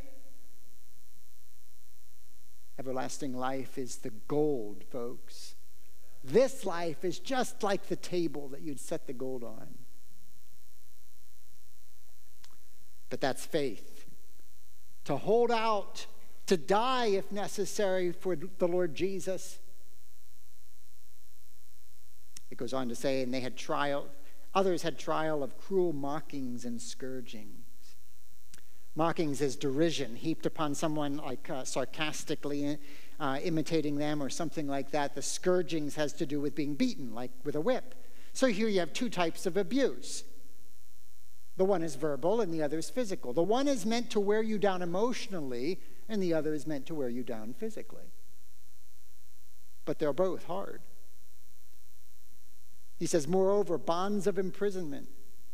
Everlasting 2.78 3.36
life 3.36 3.80
is 3.80 3.96
the 3.98 4.12
gold, 4.28 4.84
folks 4.92 5.51
this 6.24 6.66
life 6.66 7.04
is 7.04 7.20
just 7.20 7.64
like 7.64 7.88
the 7.88 7.96
table 7.96 8.48
that 8.50 8.62
you'd 8.62 8.80
set 8.80 9.08
the 9.08 9.14
gold 9.14 9.44
on. 9.44 9.68
But 13.10 13.22
that's 13.22 13.46
faith. 13.46 14.06
To 15.06 15.18
hold 15.18 15.52
out, 15.52 16.06
to 16.46 16.58
die 16.58 17.08
if 17.08 17.32
necessary 17.32 18.12
for 18.12 18.36
the 18.36 18.68
Lord 18.68 18.96
Jesus. 18.96 19.60
It 22.50 22.58
goes 22.58 22.74
on 22.74 22.90
to 22.90 22.96
say, 22.96 23.22
and 23.22 23.34
they 23.34 23.40
had 23.40 23.58
trial, 23.58 24.08
others 24.54 24.84
had 24.84 25.00
trial 25.00 25.44
of 25.44 25.58
cruel 25.58 25.94
mockings 25.94 26.66
and 26.66 26.82
scourgings. 26.82 27.66
Mockings 28.96 29.42
is 29.42 29.56
derision 29.56 30.18
heaped 30.18 30.46
upon 30.46 30.76
someone 30.76 31.18
like 31.18 31.50
uh, 31.50 31.64
sarcastically 31.64 32.78
uh, 33.22 33.38
imitating 33.44 33.98
them 33.98 34.22
or 34.22 34.30
something 34.30 34.68
like 34.68 34.90
that. 34.92 35.14
The 35.14 35.22
scourgings 35.22 35.96
has 35.96 36.12
to 36.14 36.26
do 36.26 36.42
with 36.42 36.56
being 36.56 36.74
beaten, 36.74 37.14
like 37.14 37.32
with 37.44 37.56
a 37.56 37.62
whip. 37.62 37.94
So 38.34 38.48
here 38.48 38.68
you 38.68 38.80
have 38.80 38.94
two 38.94 39.10
types 39.10 39.46
of 39.46 39.56
abuse. 39.56 40.24
The 41.56 41.66
one 41.66 41.84
is 41.84 41.96
verbal 41.96 42.42
and 42.42 42.52
the 42.52 42.64
other 42.64 42.80
is 42.80 42.90
physical. 42.90 43.32
The 43.32 43.44
one 43.44 43.68
is 43.68 43.86
meant 43.86 44.10
to 44.12 44.20
wear 44.20 44.42
you 44.42 44.58
down 44.58 44.82
emotionally, 44.82 45.80
and 46.10 46.22
the 46.22 46.34
other 46.34 46.54
is 46.54 46.66
meant 46.66 46.88
to 46.88 46.96
wear 46.96 47.10
you 47.10 47.22
down 47.22 47.54
physically. 47.54 48.12
But 49.86 50.00
they're 50.00 50.14
both 50.14 50.46
hard. 50.46 50.82
He 52.98 53.06
says, 53.06 53.28
moreover, 53.28 53.78
bonds 53.78 54.26
of 54.26 54.40
imprisonment. 54.40 55.08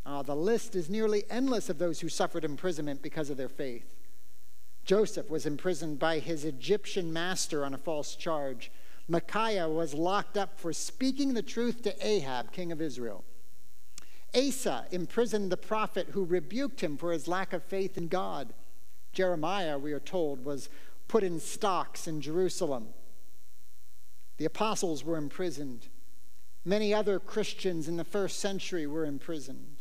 Uh, 0.05 0.21
the 0.21 0.35
list 0.35 0.73
is 0.75 0.89
nearly 0.89 1.25
endless 1.29 1.69
of 1.69 1.79
those 1.79 1.99
who 1.99 2.07
suffered 2.07 2.45
imprisonment 2.45 3.01
because 3.01 3.29
of 3.29 3.35
their 3.35 3.49
faith. 3.49 3.96
Joseph 4.87 5.29
was 5.29 5.45
imprisoned 5.45 5.99
by 5.99 6.19
his 6.19 6.45
Egyptian 6.45 7.11
master 7.11 7.65
on 7.65 7.73
a 7.73 7.77
false 7.77 8.15
charge. 8.15 8.71
Micaiah 9.09 9.67
was 9.67 9.93
locked 9.93 10.37
up 10.37 10.57
for 10.57 10.71
speaking 10.71 11.33
the 11.33 11.41
truth 11.41 11.81
to 11.81 12.07
Ahab, 12.07 12.53
king 12.53 12.71
of 12.71 12.81
Israel. 12.81 13.25
Asa 14.33 14.85
imprisoned 14.89 15.51
the 15.51 15.57
prophet 15.57 16.07
who 16.11 16.23
rebuked 16.23 16.79
him 16.79 16.95
for 16.95 17.11
his 17.11 17.27
lack 17.27 17.51
of 17.51 17.63
faith 17.63 17.97
in 17.97 18.07
God. 18.07 18.53
Jeremiah, 19.11 19.77
we 19.77 19.91
are 19.91 19.99
told, 19.99 20.45
was 20.45 20.69
put 21.09 21.21
in 21.21 21.41
stocks 21.41 22.07
in 22.07 22.21
Jerusalem. 22.21 22.87
The 24.37 24.45
apostles 24.45 25.03
were 25.03 25.17
imprisoned. 25.17 25.87
Many 26.63 26.93
other 26.93 27.19
Christians 27.19 27.89
in 27.89 27.97
the 27.97 28.05
first 28.05 28.39
century 28.39 28.87
were 28.87 29.03
imprisoned. 29.05 29.76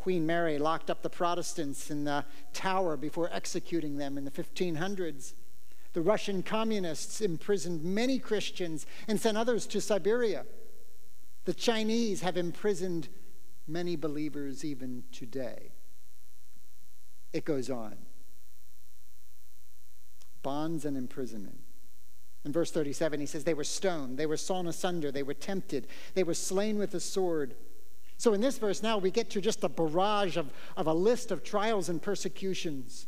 Queen 0.00 0.24
Mary 0.24 0.56
locked 0.56 0.88
up 0.88 1.02
the 1.02 1.10
Protestants 1.10 1.90
in 1.90 2.04
the 2.04 2.24
tower 2.54 2.96
before 2.96 3.28
executing 3.34 3.98
them 3.98 4.16
in 4.16 4.24
the 4.24 4.30
1500s. 4.30 5.34
The 5.92 6.00
Russian 6.00 6.42
communists 6.42 7.20
imprisoned 7.20 7.84
many 7.84 8.18
Christians 8.18 8.86
and 9.06 9.20
sent 9.20 9.36
others 9.36 9.66
to 9.66 9.78
Siberia. 9.82 10.46
The 11.44 11.52
Chinese 11.52 12.22
have 12.22 12.38
imprisoned 12.38 13.08
many 13.68 13.94
believers 13.94 14.64
even 14.64 15.04
today. 15.12 15.72
It 17.34 17.44
goes 17.44 17.68
on. 17.68 17.96
Bonds 20.42 20.86
and 20.86 20.96
imprisonment. 20.96 21.60
In 22.46 22.52
verse 22.52 22.70
37, 22.70 23.20
he 23.20 23.26
says, 23.26 23.44
They 23.44 23.52
were 23.52 23.64
stoned, 23.64 24.16
they 24.16 24.24
were 24.24 24.38
sawn 24.38 24.66
asunder, 24.66 25.12
they 25.12 25.22
were 25.22 25.34
tempted, 25.34 25.88
they 26.14 26.22
were 26.22 26.32
slain 26.32 26.78
with 26.78 26.94
a 26.94 27.00
sword. 27.00 27.54
So 28.20 28.34
in 28.34 28.42
this 28.42 28.58
verse 28.58 28.82
now, 28.82 28.98
we 28.98 29.10
get 29.10 29.30
to 29.30 29.40
just 29.40 29.64
a 29.64 29.68
barrage 29.70 30.36
of, 30.36 30.52
of 30.76 30.86
a 30.86 30.92
list 30.92 31.30
of 31.30 31.42
trials 31.42 31.88
and 31.88 32.02
persecutions. 32.02 33.06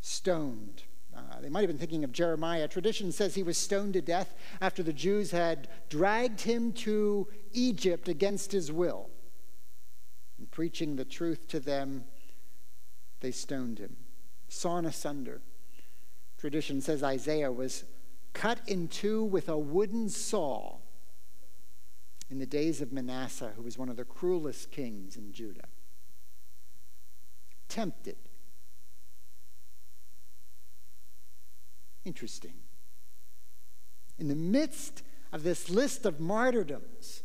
Stoned, 0.00 0.84
uh, 1.12 1.40
they 1.40 1.48
might 1.48 1.62
have 1.62 1.68
been 1.68 1.78
thinking 1.78 2.04
of 2.04 2.12
Jeremiah. 2.12 2.68
Tradition 2.68 3.10
says 3.10 3.34
he 3.34 3.42
was 3.42 3.58
stoned 3.58 3.94
to 3.94 4.00
death 4.00 4.36
after 4.60 4.84
the 4.84 4.92
Jews 4.92 5.32
had 5.32 5.66
dragged 5.88 6.42
him 6.42 6.72
to 6.74 7.26
Egypt 7.54 8.08
against 8.08 8.52
his 8.52 8.70
will. 8.70 9.10
And 10.38 10.48
preaching 10.52 10.94
the 10.94 11.04
truth 11.04 11.48
to 11.48 11.58
them, 11.58 12.04
they 13.18 13.32
stoned 13.32 13.80
him, 13.80 13.96
sawn 14.46 14.86
asunder. 14.86 15.40
Tradition 16.38 16.80
says 16.80 17.02
Isaiah 17.02 17.50
was 17.50 17.82
cut 18.32 18.60
in 18.68 18.86
two 18.86 19.24
with 19.24 19.48
a 19.48 19.58
wooden 19.58 20.08
saw 20.08 20.76
in 22.32 22.38
the 22.38 22.46
days 22.46 22.80
of 22.80 22.92
Manasseh, 22.92 23.52
who 23.56 23.62
was 23.62 23.76
one 23.76 23.90
of 23.90 23.96
the 23.96 24.04
cruelest 24.04 24.70
kings 24.70 25.16
in 25.16 25.32
Judah. 25.32 25.68
Tempted 27.68 28.16
Interesting. 32.04 32.54
In 34.18 34.28
the 34.28 34.34
midst 34.34 35.02
of 35.32 35.42
this 35.42 35.70
list 35.70 36.04
of 36.04 36.20
martyrdoms 36.20 37.22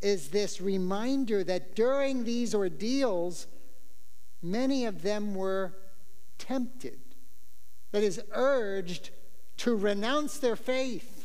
is 0.00 0.28
this 0.28 0.60
reminder 0.60 1.44
that 1.44 1.76
during 1.76 2.24
these 2.24 2.54
ordeals, 2.54 3.46
many 4.40 4.86
of 4.86 5.02
them 5.02 5.34
were 5.34 5.74
tempted, 6.38 6.98
that 7.90 8.02
is, 8.02 8.20
urged 8.32 9.10
to 9.58 9.76
renounce 9.76 10.38
their 10.38 10.56
faith 10.56 11.21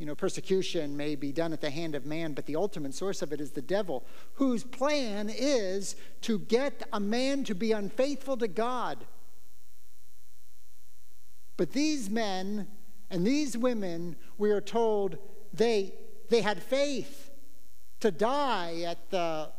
you 0.00 0.06
know, 0.06 0.14
persecution 0.14 0.96
may 0.96 1.14
be 1.14 1.30
done 1.30 1.52
at 1.52 1.60
the 1.60 1.68
hand 1.68 1.94
of 1.94 2.06
man, 2.06 2.32
but 2.32 2.46
the 2.46 2.56
ultimate 2.56 2.94
source 2.94 3.20
of 3.20 3.34
it 3.34 3.40
is 3.40 3.50
the 3.50 3.60
devil, 3.60 4.02
whose 4.32 4.64
plan 4.64 5.28
is 5.28 5.94
to 6.22 6.38
get 6.38 6.88
a 6.94 6.98
man 6.98 7.44
to 7.44 7.54
be 7.54 7.72
unfaithful 7.72 8.38
to 8.38 8.48
God. 8.48 9.04
But 11.58 11.72
these 11.72 12.08
men 12.08 12.66
and 13.10 13.26
these 13.26 13.58
women, 13.58 14.16
we 14.38 14.52
are 14.52 14.62
told, 14.62 15.18
they, 15.52 15.92
they 16.30 16.40
had 16.40 16.62
faith 16.62 17.30
to 18.00 18.10
die 18.10 18.80
at 18.86 19.10
the 19.10 19.50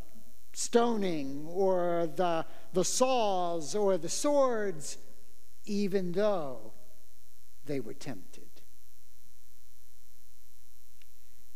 stoning 0.54 1.46
or 1.52 2.10
the, 2.16 2.48
the 2.74 2.84
saws 2.84 3.76
or 3.76 3.96
the 4.00 4.10
swords, 4.10 4.98
even 5.66 6.14
though 6.14 6.74
they 7.68 7.80
were 7.80 7.94
tempted. 7.94 8.31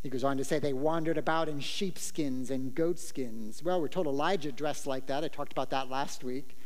He 0.06 0.10
goes 0.10 0.22
on 0.22 0.36
to 0.36 0.44
say 0.44 0.60
they 0.60 0.72
wandered 0.72 1.18
about 1.18 1.48
in 1.48 1.58
sheepskins 1.58 2.52
and 2.52 2.72
goatskins. 2.72 3.60
Well, 3.64 3.80
we're 3.80 3.88
told 3.88 4.06
Elijah 4.06 4.52
dressed 4.52 4.86
like 4.86 5.08
that. 5.08 5.24
I 5.24 5.26
talked 5.26 5.50
about 5.50 5.70
that 5.70 5.90
last 5.90 6.22
week. 6.22 6.56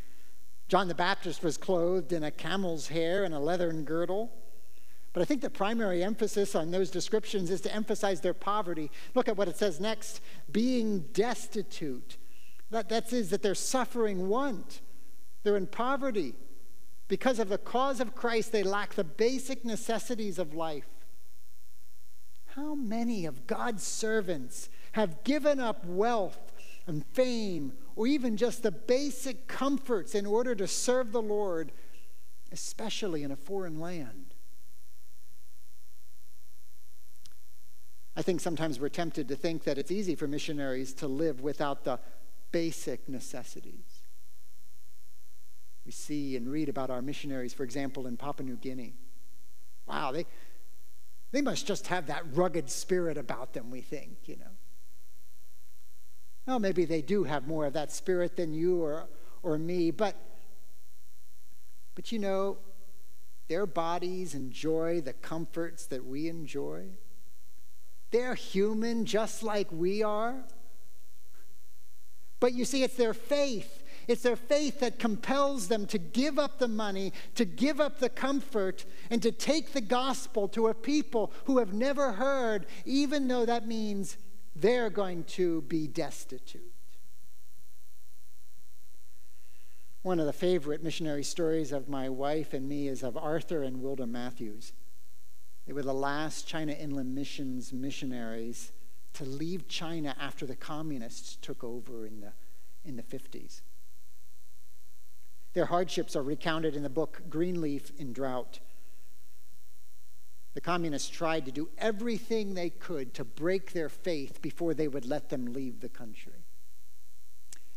John 0.68 0.88
the 0.88 0.94
Baptist 0.94 1.42
was 1.42 1.56
clothed 1.56 2.12
in 2.12 2.22
a 2.22 2.30
camel's 2.30 2.88
hair 2.88 3.24
and 3.24 3.32
a 3.32 3.38
leathern 3.38 3.84
girdle. 3.84 4.30
But 5.14 5.22
I 5.22 5.24
think 5.24 5.40
the 5.40 5.48
primary 5.48 6.04
emphasis 6.04 6.54
on 6.54 6.70
those 6.70 6.90
descriptions 6.90 7.50
is 7.50 7.62
to 7.62 7.74
emphasize 7.74 8.20
their 8.20 8.34
poverty. 8.34 8.90
Look 9.14 9.26
at 9.26 9.38
what 9.38 9.48
it 9.48 9.56
says 9.56 9.80
next 9.80 10.20
being 10.52 11.06
destitute. 11.14 12.18
That, 12.68 12.90
that 12.90 13.10
is 13.10 13.30
that 13.30 13.40
they're 13.40 13.54
suffering 13.54 14.28
want, 14.28 14.82
they're 15.44 15.56
in 15.56 15.66
poverty. 15.66 16.34
Because 17.08 17.38
of 17.38 17.48
the 17.48 17.56
cause 17.56 18.00
of 18.00 18.14
Christ, 18.14 18.52
they 18.52 18.62
lack 18.62 18.96
the 18.96 19.02
basic 19.02 19.64
necessities 19.64 20.38
of 20.38 20.52
life. 20.52 20.84
How 22.56 22.74
many 22.74 23.26
of 23.26 23.46
God's 23.46 23.82
servants 23.82 24.68
have 24.92 25.22
given 25.22 25.60
up 25.60 25.84
wealth 25.84 26.52
and 26.86 27.04
fame 27.06 27.72
or 27.94 28.06
even 28.06 28.36
just 28.36 28.62
the 28.62 28.72
basic 28.72 29.46
comforts 29.46 30.14
in 30.14 30.26
order 30.26 30.54
to 30.56 30.66
serve 30.66 31.12
the 31.12 31.22
Lord, 31.22 31.70
especially 32.50 33.22
in 33.22 33.30
a 33.30 33.36
foreign 33.36 33.78
land? 33.78 34.34
I 38.16 38.22
think 38.22 38.40
sometimes 38.40 38.80
we're 38.80 38.88
tempted 38.88 39.28
to 39.28 39.36
think 39.36 39.64
that 39.64 39.78
it's 39.78 39.92
easy 39.92 40.16
for 40.16 40.26
missionaries 40.26 40.92
to 40.94 41.06
live 41.06 41.40
without 41.40 41.84
the 41.84 42.00
basic 42.50 43.08
necessities. 43.08 44.02
We 45.86 45.92
see 45.92 46.36
and 46.36 46.50
read 46.50 46.68
about 46.68 46.90
our 46.90 47.00
missionaries, 47.00 47.54
for 47.54 47.62
example, 47.62 48.06
in 48.06 48.16
Papua 48.16 48.46
New 48.46 48.56
Guinea. 48.56 48.94
Wow, 49.86 50.12
they, 50.12 50.26
they 51.32 51.40
must 51.40 51.66
just 51.66 51.86
have 51.88 52.06
that 52.06 52.24
rugged 52.32 52.68
spirit 52.68 53.16
about 53.16 53.52
them, 53.52 53.70
we 53.70 53.80
think, 53.80 54.18
you 54.26 54.36
know. 54.36 54.50
Well, 56.46 56.58
maybe 56.58 56.84
they 56.84 57.02
do 57.02 57.24
have 57.24 57.46
more 57.46 57.66
of 57.66 57.74
that 57.74 57.92
spirit 57.92 58.36
than 58.36 58.52
you 58.52 58.82
or, 58.82 59.08
or 59.42 59.58
me, 59.58 59.90
but, 59.90 60.16
but 61.94 62.10
you 62.10 62.18
know, 62.18 62.58
their 63.48 63.66
bodies 63.66 64.34
enjoy 64.34 65.00
the 65.00 65.12
comforts 65.12 65.86
that 65.86 66.04
we 66.04 66.28
enjoy. 66.28 66.86
They're 68.10 68.34
human 68.34 69.04
just 69.04 69.42
like 69.42 69.68
we 69.70 70.02
are. 70.02 70.44
But 72.40 72.54
you 72.54 72.64
see, 72.64 72.82
it's 72.82 72.96
their 72.96 73.14
faith 73.14 73.79
it's 74.10 74.22
their 74.22 74.34
faith 74.34 74.80
that 74.80 74.98
compels 74.98 75.68
them 75.68 75.86
to 75.86 75.96
give 75.96 76.36
up 76.36 76.58
the 76.58 76.66
money, 76.66 77.12
to 77.36 77.44
give 77.44 77.80
up 77.80 78.00
the 78.00 78.08
comfort, 78.08 78.84
and 79.08 79.22
to 79.22 79.30
take 79.30 79.72
the 79.72 79.80
gospel 79.80 80.48
to 80.48 80.66
a 80.66 80.74
people 80.74 81.32
who 81.44 81.58
have 81.58 81.72
never 81.72 82.10
heard, 82.10 82.66
even 82.84 83.28
though 83.28 83.46
that 83.46 83.68
means 83.68 84.16
they're 84.56 84.90
going 84.90 85.22
to 85.22 85.62
be 85.62 85.86
destitute. 85.86 86.72
One 90.02 90.18
of 90.18 90.26
the 90.26 90.32
favorite 90.32 90.82
missionary 90.82 91.22
stories 91.22 91.70
of 91.70 91.88
my 91.88 92.08
wife 92.08 92.52
and 92.52 92.68
me 92.68 92.88
is 92.88 93.04
of 93.04 93.16
Arthur 93.16 93.62
and 93.62 93.80
Wilda 93.80 94.08
Matthews. 94.08 94.72
They 95.68 95.72
were 95.72 95.82
the 95.82 95.94
last 95.94 96.48
China 96.48 96.72
Inland 96.72 97.14
Missions 97.14 97.72
missionaries 97.72 98.72
to 99.12 99.24
leave 99.24 99.68
China 99.68 100.16
after 100.18 100.46
the 100.46 100.56
communists 100.56 101.36
took 101.36 101.62
over 101.62 102.06
in 102.06 102.20
the, 102.22 102.32
in 102.84 102.96
the 102.96 103.04
50s. 103.04 103.60
Their 105.52 105.66
hardships 105.66 106.14
are 106.14 106.22
recounted 106.22 106.76
in 106.76 106.82
the 106.82 106.88
book 106.88 107.22
Greenleaf 107.28 107.90
in 107.98 108.12
Drought. 108.12 108.60
The 110.54 110.60
communists 110.60 111.08
tried 111.08 111.46
to 111.46 111.52
do 111.52 111.68
everything 111.78 112.54
they 112.54 112.70
could 112.70 113.14
to 113.14 113.24
break 113.24 113.72
their 113.72 113.88
faith 113.88 114.42
before 114.42 114.74
they 114.74 114.88
would 114.88 115.06
let 115.06 115.28
them 115.28 115.52
leave 115.52 115.80
the 115.80 115.88
country. 115.88 116.44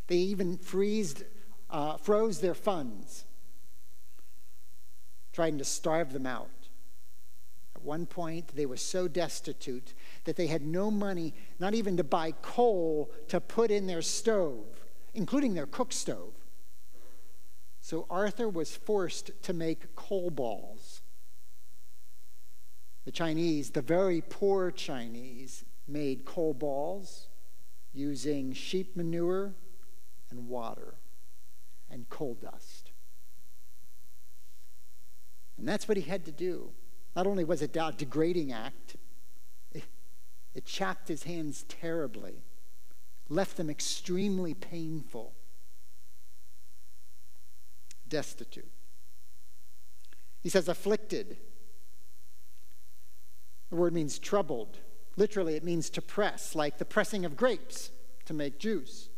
They 0.08 0.18
even 0.18 0.58
freezed, 0.58 1.24
uh, 1.70 1.98
froze 1.98 2.42
their 2.42 2.56
funds, 2.56 3.26
trying 5.32 5.58
to 5.60 5.66
starve 5.66 6.14
them 6.14 6.26
out. 6.26 6.50
At 7.76 7.84
one 7.84 8.06
point, 8.06 8.56
they 8.56 8.66
were 8.66 8.78
so 8.78 9.08
destitute 9.08 9.94
that 10.26 10.36
they 10.36 10.48
had 10.48 10.62
no 10.62 10.92
money, 10.92 11.34
not 11.60 11.74
even 11.74 11.98
to 11.98 12.04
buy 12.04 12.32
coal 12.42 13.12
to 13.30 13.40
put 13.40 13.72
in 13.72 13.88
their 13.88 14.02
stove, 14.02 14.66
including 15.14 15.54
their 15.54 15.66
cook 15.66 15.92
stove. 15.92 16.34
So 17.84 18.06
Arthur 18.10 18.48
was 18.48 18.74
forced 18.74 19.32
to 19.44 19.52
make 19.52 19.94
coal 19.94 20.30
balls. 20.30 21.02
The 23.04 23.12
Chinese, 23.12 23.72
the 23.72 23.82
very 23.82 24.22
poor 24.22 24.72
Chinese, 24.72 25.66
made 25.86 26.24
coal 26.24 26.54
balls 26.54 27.28
using 27.94 28.54
sheep 28.54 28.96
manure 28.96 29.54
and 30.32 30.48
water 30.48 30.94
and 31.92 32.10
coal 32.10 32.36
dust. 32.36 32.92
And 35.58 35.68
that's 35.68 35.86
what 35.86 35.98
he 35.98 36.04
had 36.04 36.24
to 36.24 36.32
do. 36.32 36.70
Not 37.18 37.28
only 37.28 37.44
was 37.44 37.62
it 37.62 37.76
a 37.76 37.94
degrading 37.98 38.54
act, 38.54 38.96
it, 39.74 39.84
chapped 40.64 41.10
his 41.10 41.24
hands 41.24 41.66
terribly, 41.68 42.44
left 43.28 43.58
them 43.58 43.70
extremely 43.70 44.54
painful, 44.54 45.34
destitute. 48.14 48.70
He 50.42 50.50
says, 50.50 50.70
afflicted. 50.70 51.38
The 53.70 53.76
word 53.76 53.94
means 53.94 54.20
troubled. 54.20 54.78
Literally, 55.18 55.56
it 55.56 55.64
means 55.64 55.90
to 55.90 56.02
press, 56.02 56.56
like 56.56 56.78
the 56.78 56.86
pressing 56.86 57.26
of 57.26 57.36
grapes 57.36 57.92
to 58.26 58.34
make 58.34 58.60
juice. 58.60 59.10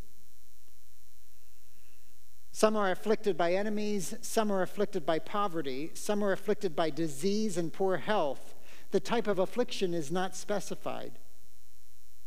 Some 2.54 2.78
are 2.78 2.90
afflicted 2.90 3.38
by 3.38 3.54
enemies, 3.54 4.16
some 4.22 4.50
are 4.50 4.62
afflicted 4.62 5.06
by 5.06 5.20
poverty, 5.20 5.92
some 5.94 6.24
are 6.24 6.32
afflicted 6.32 6.74
by 6.74 6.90
disease 6.90 7.58
and 7.58 7.74
poor 7.74 7.98
health. 7.98 8.56
The 8.92 9.02
type 9.02 9.28
of 9.28 9.40
affliction 9.40 9.94
is 9.94 10.10
not 10.10 10.38
specified. 10.38 11.20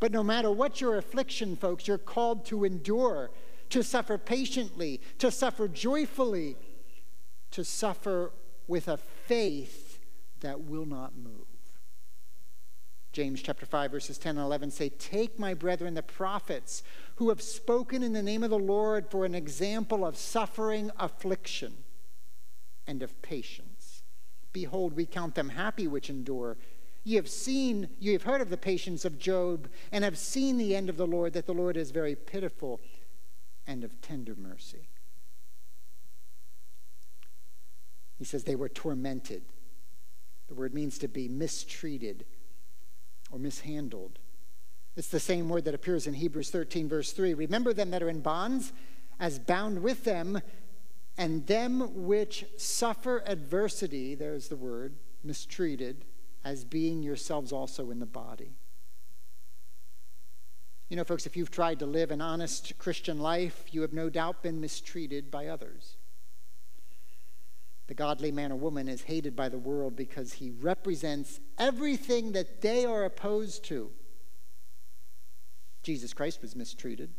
But 0.01 0.13
no 0.13 0.23
matter 0.23 0.51
what 0.51 0.83
your 0.83 0.99
affliction, 0.99 1.57
folks, 1.57 1.89
you're 1.89 1.97
called 1.97 2.45
to 2.47 2.65
endure, 2.65 3.31
to 3.71 3.83
suffer 3.83 4.19
patiently, 4.19 5.01
to 5.19 5.31
suffer 5.31 5.69
joyfully, 5.69 6.57
to 7.51 7.65
suffer 7.65 8.33
with 8.67 8.89
a 8.89 8.97
faith 8.97 9.99
that 10.41 10.61
will 10.61 10.87
not 10.87 11.17
move. 11.17 11.47
James 13.13 13.43
chapter 13.43 13.67
5 13.67 13.91
verses 13.91 14.19
10 14.19 14.37
and 14.37 14.45
11 14.45 14.71
say, 14.71 14.91
"Take 14.91 15.39
my 15.39 15.55
brethren 15.55 15.95
the 15.95 16.03
prophets 16.03 16.83
who 17.17 17.31
have 17.31 17.43
spoken 17.43 18.03
in 18.03 18.13
the 18.13 18.23
name 18.23 18.43
of 18.43 18.51
the 18.51 18.59
Lord 18.59 19.11
for 19.11 19.25
an 19.25 19.35
example 19.35 20.05
of 20.05 20.17
suffering, 20.17 20.91
affliction, 20.99 21.85
and 22.87 23.03
of 23.03 23.21
patience. 23.23 24.03
Behold, 24.53 24.95
we 24.95 25.07
count 25.07 25.35
them 25.35 25.51
happy 25.51 25.87
which 25.87 26.11
endure. 26.11 26.57
Ye 27.05 27.17
have 27.17 27.29
seen, 27.29 27.89
ye 28.01 28.13
have 28.13 28.25
heard 28.25 28.41
of 28.41 28.51
the 28.51 28.57
patience 28.57 29.05
of 29.05 29.19
Job, 29.19 29.69
and 29.93 30.05
have 30.05 30.19
seen 30.19 30.59
the 30.59 30.75
end 30.75 30.89
of 30.89 30.97
the 30.97 31.07
Lord, 31.07 31.33
that 31.35 31.47
the 31.47 31.55
Lord 31.55 31.77
is 31.77 31.91
very 31.91 32.15
pitiful 32.15 32.81
and 33.69 33.85
of 33.85 34.01
tender 34.01 34.35
mercy." 34.35 34.89
He 38.19 38.25
says 38.25 38.43
they 38.43 38.57
were 38.57 38.69
tormented. 38.69 39.45
The 40.49 40.55
word 40.55 40.75
means 40.75 40.99
to 40.99 41.09
be 41.09 41.29
mistreated 41.29 42.27
or 43.31 43.39
mishandled. 43.39 44.19
It's 44.97 45.09
the 45.09 45.21
same 45.21 45.49
word 45.49 45.65
that 45.67 45.75
appears 45.75 46.09
in 46.09 46.15
Hebrews 46.15 46.51
13, 46.51 46.89
verse 46.89 47.13
3. 47.13 47.35
Remember 47.35 47.73
them 47.73 47.91
that 47.91 48.03
are 48.03 48.09
in 48.09 48.21
bonds 48.21 48.73
as 49.21 49.39
bound 49.39 49.83
with 49.83 50.03
them, 50.03 50.41
and 51.17 51.47
them 51.47 52.07
which 52.07 52.47
suffer 52.57 53.23
adversity, 53.27 54.15
there's 54.15 54.49
the 54.49 54.57
word, 54.57 54.97
mistreated, 55.23 56.05
as 56.45 56.65
being 56.65 57.03
yourselves 57.03 57.53
also 57.53 57.91
in 57.91 57.99
the 57.99 58.07
body. 58.07 58.57
You 60.89 60.97
know, 60.97 61.05
folks, 61.05 61.27
if 61.27 61.37
you've 61.37 61.51
tried 61.51 61.81
to 61.81 61.87
live 61.87 62.11
an 62.11 62.23
honest 62.23 62.79
Christian 62.79 63.19
life, 63.19 63.65
you 63.71 63.83
have 63.83 63.93
no 63.93 64.09
doubt 64.09 64.43
been 64.43 64.61
mistreated 64.61 65.31
by 65.31 65.49
others. 65.49 65.97
The 67.89 67.95
godly 67.95 68.33
man 68.33 68.53
or 68.53 68.57
woman 68.57 68.89
is 68.89 69.03
hated 69.03 69.37
by 69.37 69.49
the 69.49 69.59
world 69.59 69.97
because 69.97 70.35
he 70.35 70.51
represents 70.51 71.41
everything 71.59 72.33
that 72.33 72.63
they 72.63 72.87
are 72.87 73.05
opposed 73.05 73.65
to. 73.65 73.91
Jesus 75.83 76.13
Christ 76.13 76.41
was 76.43 76.57
mistreated. 76.57 77.11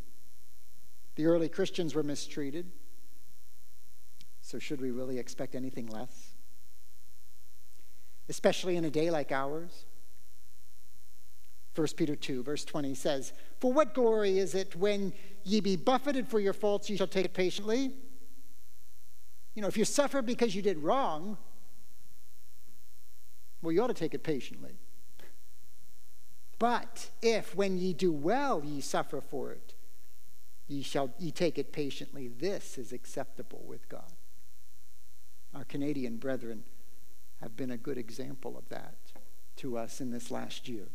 The 1.15 1.25
early 1.25 1.49
Christians 1.49 1.95
were 1.95 2.03
mistreated. 2.03 2.71
So, 4.41 4.57
should 4.57 4.81
we 4.81 4.91
really 4.91 5.19
expect 5.19 5.53
anything 5.53 5.87
less? 5.87 6.35
Especially 8.29 8.77
in 8.77 8.85
a 8.85 8.89
day 8.89 9.11
like 9.11 9.31
ours? 9.31 9.85
1 11.79 11.87
Peter 11.95 12.13
2, 12.13 12.43
verse 12.43 12.65
20 12.65 12.93
says, 12.93 13.31
For 13.61 13.71
what 13.71 13.93
glory 13.93 14.37
is 14.37 14.53
it 14.53 14.75
when 14.75 15.13
ye 15.45 15.61
be 15.61 15.77
buffeted 15.77 16.27
for 16.27 16.37
your 16.37 16.51
faults, 16.51 16.89
ye 16.89 16.97
shall 16.97 17.07
take 17.07 17.23
it 17.23 17.33
patiently? 17.33 17.93
You 19.55 19.61
know, 19.61 19.69
if 19.69 19.77
you 19.77 19.85
suffer 19.85 20.21
because 20.21 20.53
you 20.53 20.61
did 20.61 20.77
wrong, 20.79 21.37
well, 23.61 23.71
you 23.71 23.81
ought 23.81 23.87
to 23.87 23.93
take 23.93 24.13
it 24.13 24.23
patiently. 24.23 24.73
But 26.59 27.09
if 27.21 27.55
when 27.55 27.77
ye 27.77 27.93
do 27.93 28.11
well 28.11 28.61
ye 28.61 28.81
suffer 28.81 29.21
for 29.21 29.53
it, 29.53 29.73
ye 30.67 30.81
shall 30.81 31.11
ye 31.17 31.31
take 31.31 31.57
it 31.57 31.71
patiently, 31.71 32.27
this 32.27 32.77
is 32.77 32.91
acceptable 32.91 33.63
with 33.65 33.87
God. 33.87 34.11
Our 35.55 35.63
Canadian 35.63 36.17
brethren 36.17 36.65
have 37.39 37.55
been 37.55 37.71
a 37.71 37.77
good 37.77 37.97
example 37.97 38.57
of 38.57 38.67
that 38.67 38.95
to 39.55 39.77
us 39.77 40.01
in 40.01 40.11
this 40.11 40.29
last 40.29 40.67
year. 40.67 40.89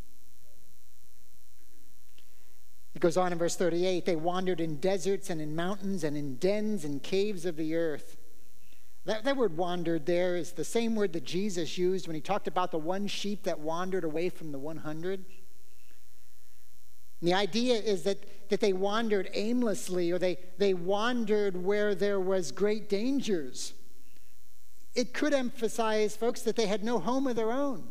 It 2.95 3.01
goes 3.01 3.17
on 3.17 3.33
in 3.33 3.39
verse 3.39 3.57
38 3.57 4.05
they 4.05 4.17
wandered 4.17 4.61
in 4.61 4.77
deserts 4.77 5.31
and 5.31 5.41
in 5.41 5.57
mountains 5.57 6.05
and 6.05 6.17
in 6.17 6.37
dens 6.37 6.85
and 6.85 7.03
caves 7.03 7.45
of 7.45 7.57
the 7.57 7.75
earth. 7.75 8.17
That, 9.05 9.25
that 9.25 9.37
word 9.37 9.57
wandered 9.57 10.07
there 10.07 10.37
is 10.37 10.53
the 10.53 10.65
same 10.65 10.95
word 10.95 11.13
that 11.13 11.25
Jesus 11.25 11.77
used 11.77 12.07
when 12.07 12.15
he 12.15 12.23
talked 12.23 12.49
about 12.49 12.71
the 12.71 12.79
one 12.79 13.07
sheep 13.07 13.43
that 13.43 13.59
wandered 13.59 14.05
away 14.05 14.31
from 14.31 14.51
the 14.53 14.59
100. 14.59 15.25
And 17.21 17.29
the 17.29 17.35
idea 17.35 17.75
is 17.75 18.05
that, 18.05 18.49
that 18.49 18.61
they 18.61 18.73
wandered 18.73 19.29
aimlessly 19.35 20.11
or 20.11 20.19
they, 20.19 20.39
they 20.59 20.73
wandered 20.73 21.63
where 21.63 21.95
there 21.95 22.21
was 22.21 22.51
great 22.51 22.89
dangers. 22.89 23.75
It 24.95 25.13
could 25.13 25.35
emphasize, 25.35 26.17
folks, 26.17 26.43
that 26.43 26.57
they 26.57 26.67
had 26.67 26.85
no 26.85 26.99
home 26.99 27.27
of 27.27 27.37
their 27.37 27.53
own. 27.53 27.89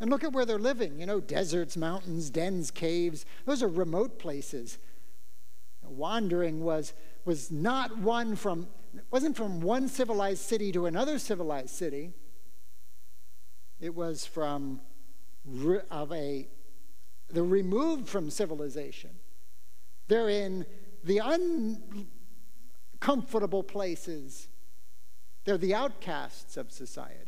And 0.00 0.10
look 0.10 0.22
at 0.22 0.32
where 0.32 0.44
they're 0.44 0.58
living 0.58 1.00
you 1.00 1.06
know, 1.06 1.20
deserts, 1.20 1.76
mountains, 1.76 2.30
dens, 2.30 2.70
caves. 2.70 3.26
Those 3.46 3.62
are 3.62 3.68
remote 3.68 4.18
places. 4.18 4.78
Wandering 5.82 6.62
was, 6.62 6.92
was 7.24 7.50
not 7.50 7.98
one 7.98 8.36
from 8.36 8.68
wasn't 9.10 9.36
from 9.36 9.60
one 9.60 9.86
civilized 9.88 10.40
city 10.40 10.72
to 10.72 10.86
another 10.86 11.18
civilized 11.18 11.70
city. 11.70 12.12
It 13.80 13.94
was 13.94 14.24
from 14.26 14.80
of 15.90 16.12
a 16.12 16.48
the 17.30 17.42
removed 17.42 18.08
from 18.08 18.30
civilization. 18.30 19.10
They're 20.08 20.30
in 20.30 20.64
the 21.04 21.20
uncomfortable 23.00 23.62
places. 23.62 24.48
They're 25.44 25.58
the 25.58 25.74
outcasts 25.74 26.56
of 26.56 26.72
society. 26.72 27.27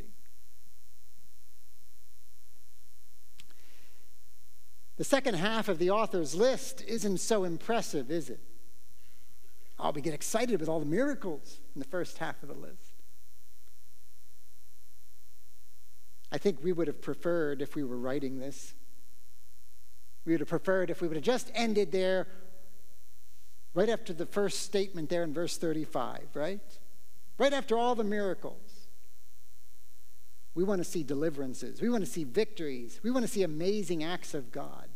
The 5.00 5.04
second 5.04 5.36
half 5.36 5.70
of 5.70 5.78
the 5.78 5.88
author's 5.88 6.34
list 6.34 6.84
isn't 6.86 7.20
so 7.20 7.44
impressive, 7.44 8.10
is 8.10 8.28
it? 8.28 8.38
Oh, 9.78 9.92
we 9.92 10.02
get 10.02 10.12
excited 10.12 10.60
with 10.60 10.68
all 10.68 10.78
the 10.78 10.84
miracles 10.84 11.58
in 11.74 11.78
the 11.78 11.86
first 11.86 12.18
half 12.18 12.42
of 12.42 12.50
the 12.50 12.54
list. 12.54 12.92
I 16.30 16.36
think 16.36 16.62
we 16.62 16.74
would 16.74 16.86
have 16.86 17.00
preferred 17.00 17.62
if 17.62 17.74
we 17.74 17.82
were 17.82 17.96
writing 17.96 18.40
this. 18.40 18.74
We 20.26 20.34
would 20.34 20.40
have 20.40 20.50
preferred 20.50 20.90
if 20.90 21.00
we 21.00 21.08
would 21.08 21.16
have 21.16 21.24
just 21.24 21.50
ended 21.54 21.92
there 21.92 22.26
Right 23.72 23.88
after 23.88 24.12
the 24.12 24.26
first 24.26 24.60
statement 24.64 25.08
there 25.08 25.22
in 25.22 25.32
verse 25.32 25.56
35, 25.56 26.26
right? 26.34 26.60
Right 27.38 27.54
after 27.54 27.78
all 27.78 27.94
the 27.94 28.04
miracles. 28.04 28.88
We 30.54 30.64
want 30.64 30.80
to 30.80 30.84
see 30.84 31.04
deliverances. 31.04 31.80
We 31.80 31.88
want 31.88 32.04
to 32.04 32.10
see 32.10 32.24
victories. 32.24 33.00
We 33.02 33.10
want 33.10 33.24
to 33.24 33.32
see 33.32 33.44
amazing 33.44 34.04
acts 34.04 34.34
of 34.34 34.50
God. 34.50 34.89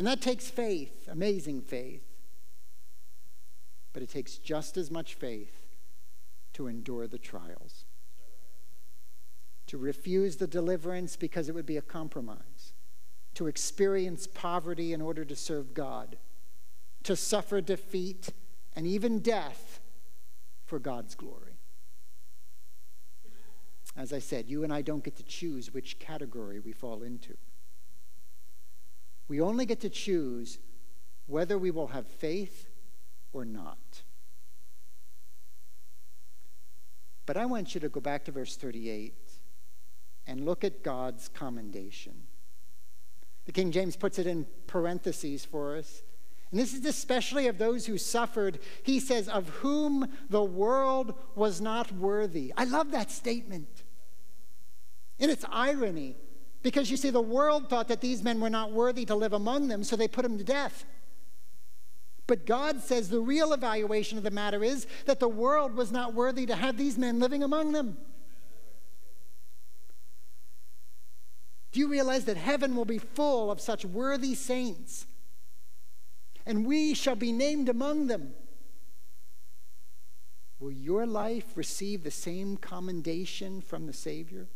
And 0.00 0.06
that 0.06 0.22
takes 0.22 0.48
faith, 0.48 1.08
amazing 1.12 1.60
faith. 1.60 2.00
But 3.92 4.02
it 4.02 4.08
takes 4.08 4.38
just 4.38 4.78
as 4.78 4.90
much 4.90 5.12
faith 5.12 5.66
to 6.54 6.68
endure 6.68 7.06
the 7.06 7.18
trials, 7.18 7.84
to 9.66 9.76
refuse 9.76 10.36
the 10.36 10.46
deliverance 10.46 11.16
because 11.16 11.50
it 11.50 11.54
would 11.54 11.66
be 11.66 11.76
a 11.76 11.82
compromise, 11.82 12.72
to 13.34 13.46
experience 13.46 14.26
poverty 14.26 14.94
in 14.94 15.02
order 15.02 15.22
to 15.22 15.36
serve 15.36 15.74
God, 15.74 16.16
to 17.02 17.14
suffer 17.14 17.60
defeat 17.60 18.30
and 18.74 18.86
even 18.86 19.18
death 19.18 19.80
for 20.64 20.78
God's 20.78 21.14
glory. 21.14 21.58
As 23.98 24.14
I 24.14 24.18
said, 24.18 24.48
you 24.48 24.64
and 24.64 24.72
I 24.72 24.80
don't 24.80 25.04
get 25.04 25.16
to 25.16 25.24
choose 25.24 25.74
which 25.74 25.98
category 25.98 26.58
we 26.58 26.72
fall 26.72 27.02
into. 27.02 27.36
We 29.30 29.40
only 29.40 29.64
get 29.64 29.78
to 29.82 29.88
choose 29.88 30.58
whether 31.28 31.56
we 31.56 31.70
will 31.70 31.86
have 31.86 32.08
faith 32.08 32.68
or 33.32 33.44
not. 33.44 34.02
But 37.26 37.36
I 37.36 37.46
want 37.46 37.72
you 37.72 37.80
to 37.80 37.88
go 37.88 38.00
back 38.00 38.24
to 38.24 38.32
verse 38.32 38.56
38 38.56 39.14
and 40.26 40.44
look 40.44 40.64
at 40.64 40.82
God's 40.82 41.28
commendation. 41.28 42.14
The 43.44 43.52
King 43.52 43.70
James 43.70 43.94
puts 43.94 44.18
it 44.18 44.26
in 44.26 44.48
parentheses 44.66 45.44
for 45.44 45.76
us. 45.76 46.02
And 46.50 46.58
this 46.58 46.74
is 46.74 46.84
especially 46.84 47.46
of 47.46 47.56
those 47.56 47.86
who 47.86 47.98
suffered. 47.98 48.58
He 48.82 48.98
says, 48.98 49.28
Of 49.28 49.48
whom 49.48 50.10
the 50.28 50.42
world 50.42 51.14
was 51.36 51.60
not 51.60 51.92
worthy. 51.92 52.52
I 52.56 52.64
love 52.64 52.90
that 52.90 53.12
statement. 53.12 53.84
In 55.20 55.30
it's 55.30 55.44
irony 55.52 56.16
because 56.62 56.90
you 56.90 56.96
see, 56.96 57.10
the 57.10 57.20
world 57.20 57.70
thought 57.70 57.88
that 57.88 58.00
these 58.00 58.22
men 58.22 58.40
were 58.40 58.50
not 58.50 58.72
worthy 58.72 59.04
to 59.06 59.14
live 59.14 59.32
among 59.32 59.68
them, 59.68 59.82
so 59.82 59.96
they 59.96 60.08
put 60.08 60.22
them 60.22 60.36
to 60.36 60.44
death. 60.44 60.84
But 62.26 62.46
God 62.46 62.80
says 62.80 63.08
the 63.08 63.20
real 63.20 63.52
evaluation 63.52 64.18
of 64.18 64.24
the 64.24 64.30
matter 64.30 64.62
is 64.62 64.86
that 65.06 65.20
the 65.20 65.28
world 65.28 65.74
was 65.74 65.90
not 65.90 66.14
worthy 66.14 66.46
to 66.46 66.54
have 66.54 66.76
these 66.76 66.96
men 66.96 67.18
living 67.18 67.42
among 67.42 67.72
them. 67.72 67.96
Do 71.72 71.80
you 71.80 71.88
realize 71.88 72.24
that 72.26 72.36
heaven 72.36 72.76
will 72.76 72.84
be 72.84 72.98
full 72.98 73.50
of 73.50 73.60
such 73.60 73.84
worthy 73.84 74.34
saints? 74.34 75.06
And 76.46 76.66
we 76.66 76.94
shall 76.94 77.16
be 77.16 77.32
named 77.32 77.68
among 77.68 78.08
them. 78.08 78.34
Will 80.58 80.72
your 80.72 81.06
life 81.06 81.56
receive 81.56 82.04
the 82.04 82.10
same 82.10 82.56
commendation 82.56 83.60
from 83.60 83.86
the 83.86 83.92
Savior? 83.92 84.48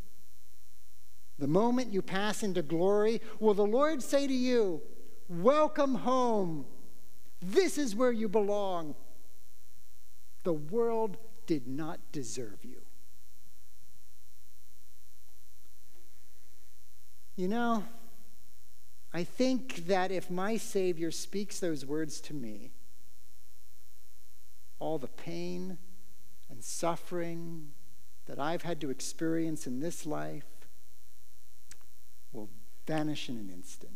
The 1.39 1.47
moment 1.49 1.93
you 1.93 2.01
pass 2.01 2.43
into 2.43 2.63
glory, 2.63 3.21
will 3.41 3.55
the 3.55 3.67
Lord 3.67 4.03
say 4.03 4.27
to 4.27 4.33
you, 4.33 4.83
Welcome 5.29 5.97
home. 5.97 6.67
This 7.41 7.79
is 7.79 7.97
where 7.97 8.13
you 8.13 8.29
belong. 8.29 8.95
The 10.45 10.53
world 10.53 11.17
did 11.47 11.67
not 11.67 11.99
deserve 12.13 12.59
you. 12.63 12.83
You 17.37 17.49
know, 17.49 17.85
I 19.13 19.25
think 19.25 19.87
that 19.87 20.13
if 20.13 20.31
my 20.31 20.57
Savior 20.57 21.11
speaks 21.11 21.59
those 21.59 21.85
words 21.85 22.21
to 22.23 22.35
me, 22.35 22.71
all 24.79 24.99
the 24.99 25.09
pain 25.09 25.79
and 26.51 26.63
suffering 26.63 27.73
that 28.27 28.39
I've 28.39 28.63
had 28.63 28.81
to 28.83 28.91
experience 28.91 29.67
in 29.67 29.81
this 29.81 30.07
life 30.07 30.45
will 32.35 32.51
vanish 32.87 33.29
in 33.29 33.37
an 33.37 33.51
instant. 33.51 33.93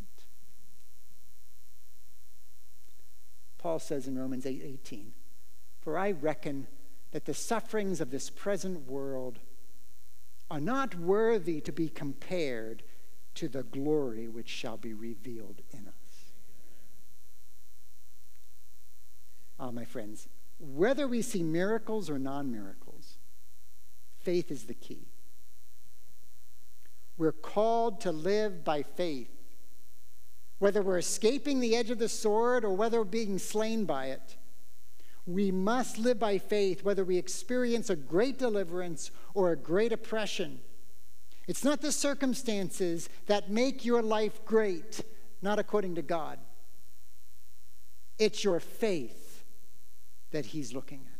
Paul 3.58 3.78
says 3.78 4.06
in 4.06 4.16
Romans 4.16 4.46
8 4.46 4.62
18, 4.64 5.12
For 5.80 5.98
I 5.98 6.12
reckon 6.12 6.68
that 7.10 7.24
the 7.24 7.34
sufferings 7.34 8.00
of 8.00 8.10
this 8.10 8.30
present 8.30 8.88
world 8.88 9.38
are 10.50 10.60
not 10.60 10.94
worthy 10.94 11.60
to 11.60 11.72
be 11.72 11.88
compared 11.88 12.82
to 13.34 13.48
the 13.48 13.62
glory 13.62 14.28
which 14.28 14.48
shall 14.48 14.76
be 14.76 14.94
revealed 14.94 15.60
in 15.70 15.86
us. 15.86 16.32
Ah, 19.60 19.70
my 19.70 19.84
friends, 19.84 20.28
whether 20.58 21.06
we 21.06 21.20
see 21.22 21.42
miracles 21.42 22.08
or 22.08 22.18
non 22.18 22.50
miracles, 22.50 23.18
faith 24.20 24.50
is 24.50 24.64
the 24.64 24.74
key. 24.74 25.08
We're 27.18 27.32
called 27.32 28.00
to 28.02 28.12
live 28.12 28.64
by 28.64 28.82
faith. 28.82 29.30
Whether 30.60 30.82
we're 30.82 30.98
escaping 30.98 31.60
the 31.60 31.76
edge 31.76 31.90
of 31.90 31.98
the 31.98 32.08
sword 32.08 32.64
or 32.64 32.70
whether 32.70 32.98
we're 32.98 33.04
being 33.04 33.38
slain 33.38 33.84
by 33.84 34.06
it, 34.06 34.36
we 35.26 35.50
must 35.50 35.98
live 35.98 36.18
by 36.18 36.38
faith 36.38 36.84
whether 36.84 37.04
we 37.04 37.18
experience 37.18 37.90
a 37.90 37.96
great 37.96 38.38
deliverance 38.38 39.10
or 39.34 39.52
a 39.52 39.56
great 39.56 39.92
oppression. 39.92 40.60
It's 41.46 41.64
not 41.64 41.80
the 41.80 41.92
circumstances 41.92 43.08
that 43.26 43.50
make 43.50 43.84
your 43.84 44.02
life 44.02 44.44
great, 44.44 45.00
not 45.42 45.58
according 45.58 45.96
to 45.96 46.02
God. 46.02 46.38
It's 48.18 48.42
your 48.42 48.60
faith 48.60 49.44
that 50.30 50.46
He's 50.46 50.72
looking 50.72 51.06
at. 51.12 51.17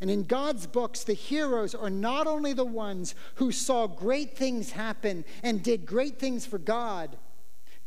And 0.00 0.10
in 0.10 0.24
God's 0.24 0.66
books, 0.66 1.02
the 1.02 1.14
heroes 1.14 1.74
are 1.74 1.90
not 1.90 2.26
only 2.26 2.52
the 2.52 2.64
ones 2.64 3.14
who 3.36 3.50
saw 3.50 3.86
great 3.86 4.36
things 4.36 4.72
happen 4.72 5.24
and 5.42 5.62
did 5.62 5.86
great 5.86 6.18
things 6.18 6.46
for 6.46 6.58
God, 6.58 7.16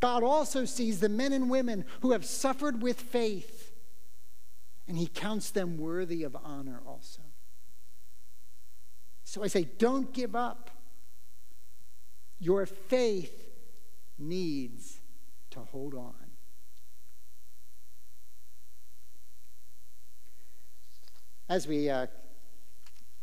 God 0.01 0.23
also 0.23 0.65
sees 0.65 0.99
the 0.99 1.09
men 1.09 1.31
and 1.31 1.49
women 1.49 1.85
who 2.01 2.11
have 2.11 2.25
suffered 2.25 2.81
with 2.81 2.99
faith, 2.99 3.71
and 4.87 4.97
He 4.97 5.07
counts 5.07 5.51
them 5.51 5.77
worthy 5.77 6.23
of 6.23 6.35
honor 6.43 6.81
also. 6.85 7.21
So 9.23 9.43
I 9.43 9.47
say, 9.47 9.69
don't 9.77 10.11
give 10.11 10.35
up. 10.35 10.71
Your 12.39 12.65
faith 12.65 13.49
needs 14.17 14.99
to 15.51 15.59
hold 15.59 15.93
on. 15.93 16.20
As 21.51 21.67
we 21.67 21.89
uh, 21.89 22.07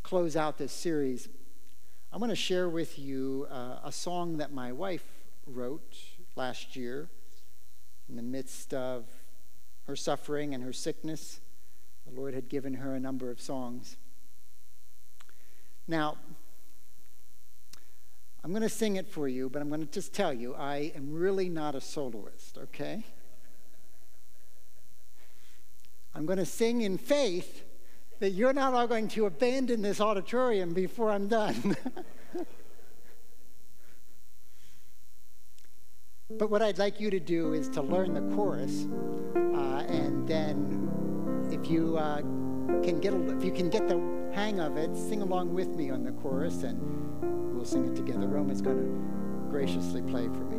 close 0.03 0.37
out 0.37 0.59
this 0.59 0.71
series, 0.71 1.31
I'm 2.13 2.19
going 2.19 2.29
to 2.29 2.37
share 2.37 2.69
with 2.69 2.99
you 2.99 3.47
uh, 3.51 3.79
a 3.83 3.91
song 3.91 4.37
that 4.37 4.53
my 4.53 4.71
wife 4.71 5.07
wrote 5.47 5.97
last 6.37 6.77
year 6.77 7.09
in 8.07 8.17
the 8.17 8.23
midst 8.23 8.75
of 8.75 9.07
her 9.87 9.97
suffering 9.97 10.53
and 10.53 10.63
her 10.63 10.75
sickness. 10.75 11.41
The 12.07 12.21
Lord 12.21 12.35
had 12.35 12.51
given 12.51 12.75
her 12.75 12.95
a 12.95 13.01
number 13.01 13.31
of 13.31 13.41
songs. 13.41 13.97
Now, 15.87 16.19
I'm 18.45 18.51
going 18.51 18.61
to 18.61 18.69
sing 18.69 18.97
it 18.97 19.09
for 19.09 19.27
you, 19.27 19.49
but 19.49 19.63
I'm 19.63 19.69
going 19.71 19.81
to 19.81 19.91
just 19.91 20.13
tell 20.13 20.35
you 20.35 20.55
I 20.55 20.93
am 20.95 21.15
really 21.15 21.49
not 21.49 21.75
a 21.75 21.81
soloist, 21.81 22.59
okay? 22.59 23.05
I'm 26.15 26.27
going 26.27 26.39
to 26.39 26.45
sing 26.45 26.83
in 26.83 26.99
faith 26.99 27.65
that 28.21 28.31
you're 28.31 28.53
not 28.53 28.75
all 28.75 28.87
going 28.87 29.09
to 29.09 29.27
abandon 29.27 29.83
this 29.83 30.01
auditorium 30.01 30.73
before 30.73 31.11
I'm 31.11 31.29
done. 31.29 31.77
but 36.31 36.51
what 36.51 36.63
I'd 36.63 36.79
like 36.79 37.01
you 37.01 37.11
to 37.11 37.21
do 37.21 37.53
is 37.53 37.69
to 37.71 37.83
learn 37.83 38.15
the 38.15 38.23
chorus, 38.35 38.87
uh, 39.35 39.85
and 39.89 40.27
then 40.27 41.49
if 41.53 41.71
you 41.71 41.97
uh, 41.97 42.21
can 42.83 43.01
get 43.01 43.15
a, 43.15 43.37
if 43.37 43.45
you 43.45 43.53
can 43.53 43.71
get 43.71 43.89
the 43.89 43.99
hang 44.33 44.61
of 44.61 44.77
it, 44.77 44.95
sing 44.97 45.23
along 45.23 45.55
with 45.55 45.69
me 45.69 45.91
on 45.91 46.05
the 46.05 46.13
chorus, 46.13 46.63
and 46.65 46.79
we'll 47.55 47.65
sing 47.65 47.87
it 47.87 47.97
together. 47.97 48.27
Roman's 48.27 48.61
going 48.61 48.79
to 48.79 49.51
graciously 49.51 50.03
play 50.03 50.27
for 50.27 50.45
me. 50.45 50.59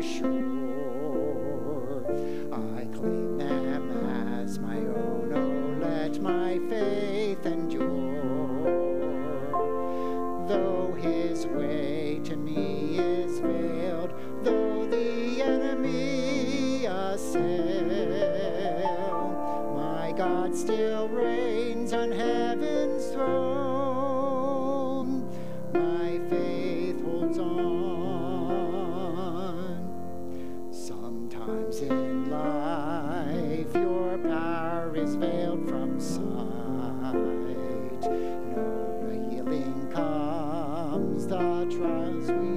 Promises 0.00 0.39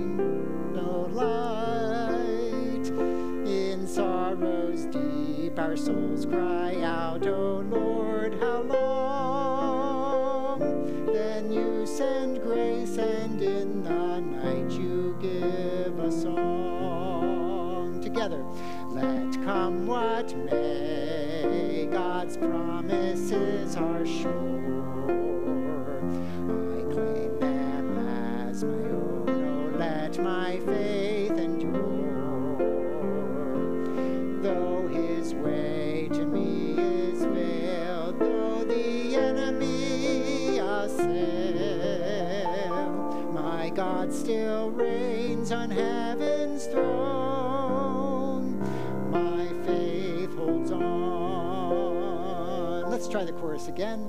we 0.03 0.23
light. 1.13 2.87
In 3.45 3.87
sorrows 3.87 4.85
deep 4.85 5.59
our 5.59 5.75
souls 5.77 6.25
cry 6.25 6.75
out, 6.81 7.25
O 7.27 7.63
Lord, 7.69 8.33
how 8.39 8.61
long? 8.61 10.59
Then 11.05 11.51
you 11.51 11.85
send 11.85 12.41
grace, 12.41 12.97
and 12.97 13.41
in 13.41 13.83
the 13.83 14.21
night 14.21 14.71
you 14.71 15.15
give 15.21 15.99
a 15.99 16.11
song. 16.11 18.01
Together, 18.01 18.43
let 18.89 19.33
come 19.43 19.85
what 19.87 20.35
may, 20.37 21.87
God's 21.91 22.37
promises 22.37 23.75
are 23.75 24.05
sure. 24.05 24.52
Chorus 53.63 53.67
again. 53.67 54.02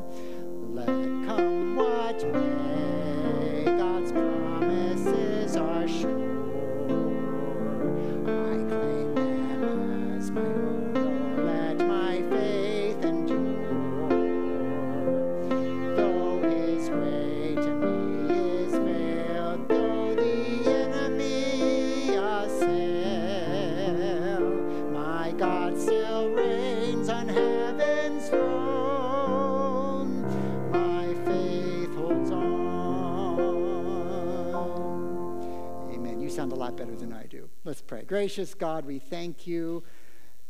Pray. 37.86 38.02
Gracious 38.02 38.54
God, 38.54 38.86
we 38.86 38.98
thank 38.98 39.46
you 39.46 39.84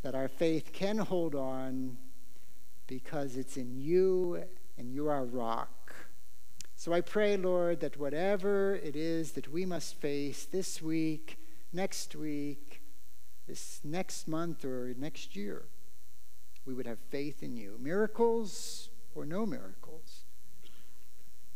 that 0.03 0.15
our 0.15 0.29
faith 0.29 0.73
can 0.73 0.99
hold 0.99 1.35
on 1.35 1.97
because 2.87 3.37
it's 3.37 3.57
in 3.57 3.75
you 3.75 4.43
and 4.79 4.93
you 4.93 5.09
are 5.09 5.25
rock. 5.25 5.95
So 6.77 6.93
I 6.93 7.01
pray, 7.01 7.37
Lord, 7.37 7.81
that 7.81 7.99
whatever 7.99 8.77
it 8.77 8.95
is 8.95 9.33
that 9.33 9.49
we 9.49 9.65
must 9.65 9.97
face 9.97 10.45
this 10.45 10.81
week, 10.81 11.39
next 11.73 12.15
week, 12.15 12.83
this 13.49 13.81
next 13.83 14.29
month, 14.29 14.65
or 14.65 14.95
next 14.97 15.35
year, 15.35 15.65
we 16.65 16.73
would 16.73 16.87
have 16.87 16.99
faith 17.11 17.43
in 17.43 17.57
you. 17.57 17.77
Miracles 17.81 18.91
or 19.15 19.27
no 19.27 19.45
miracles. 19.45 20.25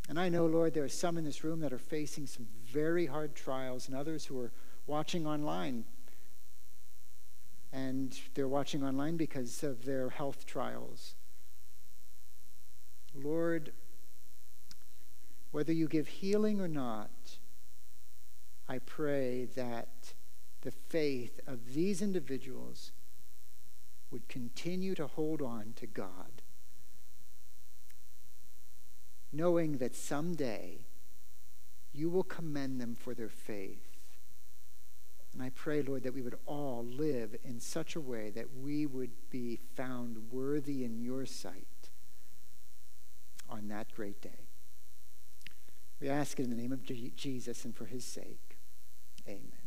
And 0.08 0.18
I 0.18 0.28
know, 0.28 0.46
Lord, 0.46 0.74
there 0.74 0.84
are 0.84 0.88
some 0.88 1.18
in 1.18 1.24
this 1.24 1.44
room 1.44 1.60
that 1.60 1.72
are 1.72 1.78
facing 1.78 2.26
some 2.26 2.46
very 2.66 3.06
hard 3.06 3.34
trials, 3.34 3.86
and 3.88 3.96
others 3.96 4.24
who 4.24 4.40
are 4.40 4.52
watching 4.88 5.26
online. 5.26 5.84
And 7.72 8.18
they're 8.34 8.48
watching 8.48 8.82
online 8.82 9.16
because 9.16 9.62
of 9.62 9.84
their 9.84 10.08
health 10.08 10.46
trials. 10.46 11.14
Lord, 13.14 13.72
whether 15.52 15.72
you 15.72 15.86
give 15.86 16.08
healing 16.08 16.60
or 16.60 16.68
not, 16.68 17.10
I 18.68 18.78
pray 18.78 19.46
that 19.54 20.14
the 20.62 20.70
faith 20.70 21.40
of 21.46 21.74
these 21.74 22.02
individuals 22.02 22.92
would 24.10 24.28
continue 24.28 24.94
to 24.94 25.06
hold 25.06 25.42
on 25.42 25.74
to 25.76 25.86
God, 25.86 26.42
knowing 29.32 29.78
that 29.78 29.94
someday 29.94 30.86
you 31.92 32.08
will 32.08 32.24
commend 32.24 32.80
them 32.80 32.94
for 32.94 33.14
their 33.14 33.28
faith. 33.28 33.87
And 35.38 35.46
I 35.46 35.50
pray, 35.50 35.82
Lord, 35.82 36.02
that 36.02 36.12
we 36.12 36.22
would 36.22 36.36
all 36.46 36.84
live 36.84 37.36
in 37.44 37.60
such 37.60 37.94
a 37.94 38.00
way 38.00 38.30
that 38.30 38.56
we 38.60 38.86
would 38.86 39.12
be 39.30 39.60
found 39.76 40.32
worthy 40.32 40.82
in 40.82 40.98
your 41.00 41.26
sight 41.26 41.90
on 43.48 43.68
that 43.68 43.86
great 43.94 44.20
day. 44.20 44.48
We 46.00 46.08
ask 46.08 46.40
it 46.40 46.42
in 46.42 46.50
the 46.50 46.56
name 46.56 46.72
of 46.72 46.82
Jesus 46.82 47.64
and 47.64 47.72
for 47.72 47.84
his 47.84 48.04
sake. 48.04 48.58
Amen. 49.28 49.57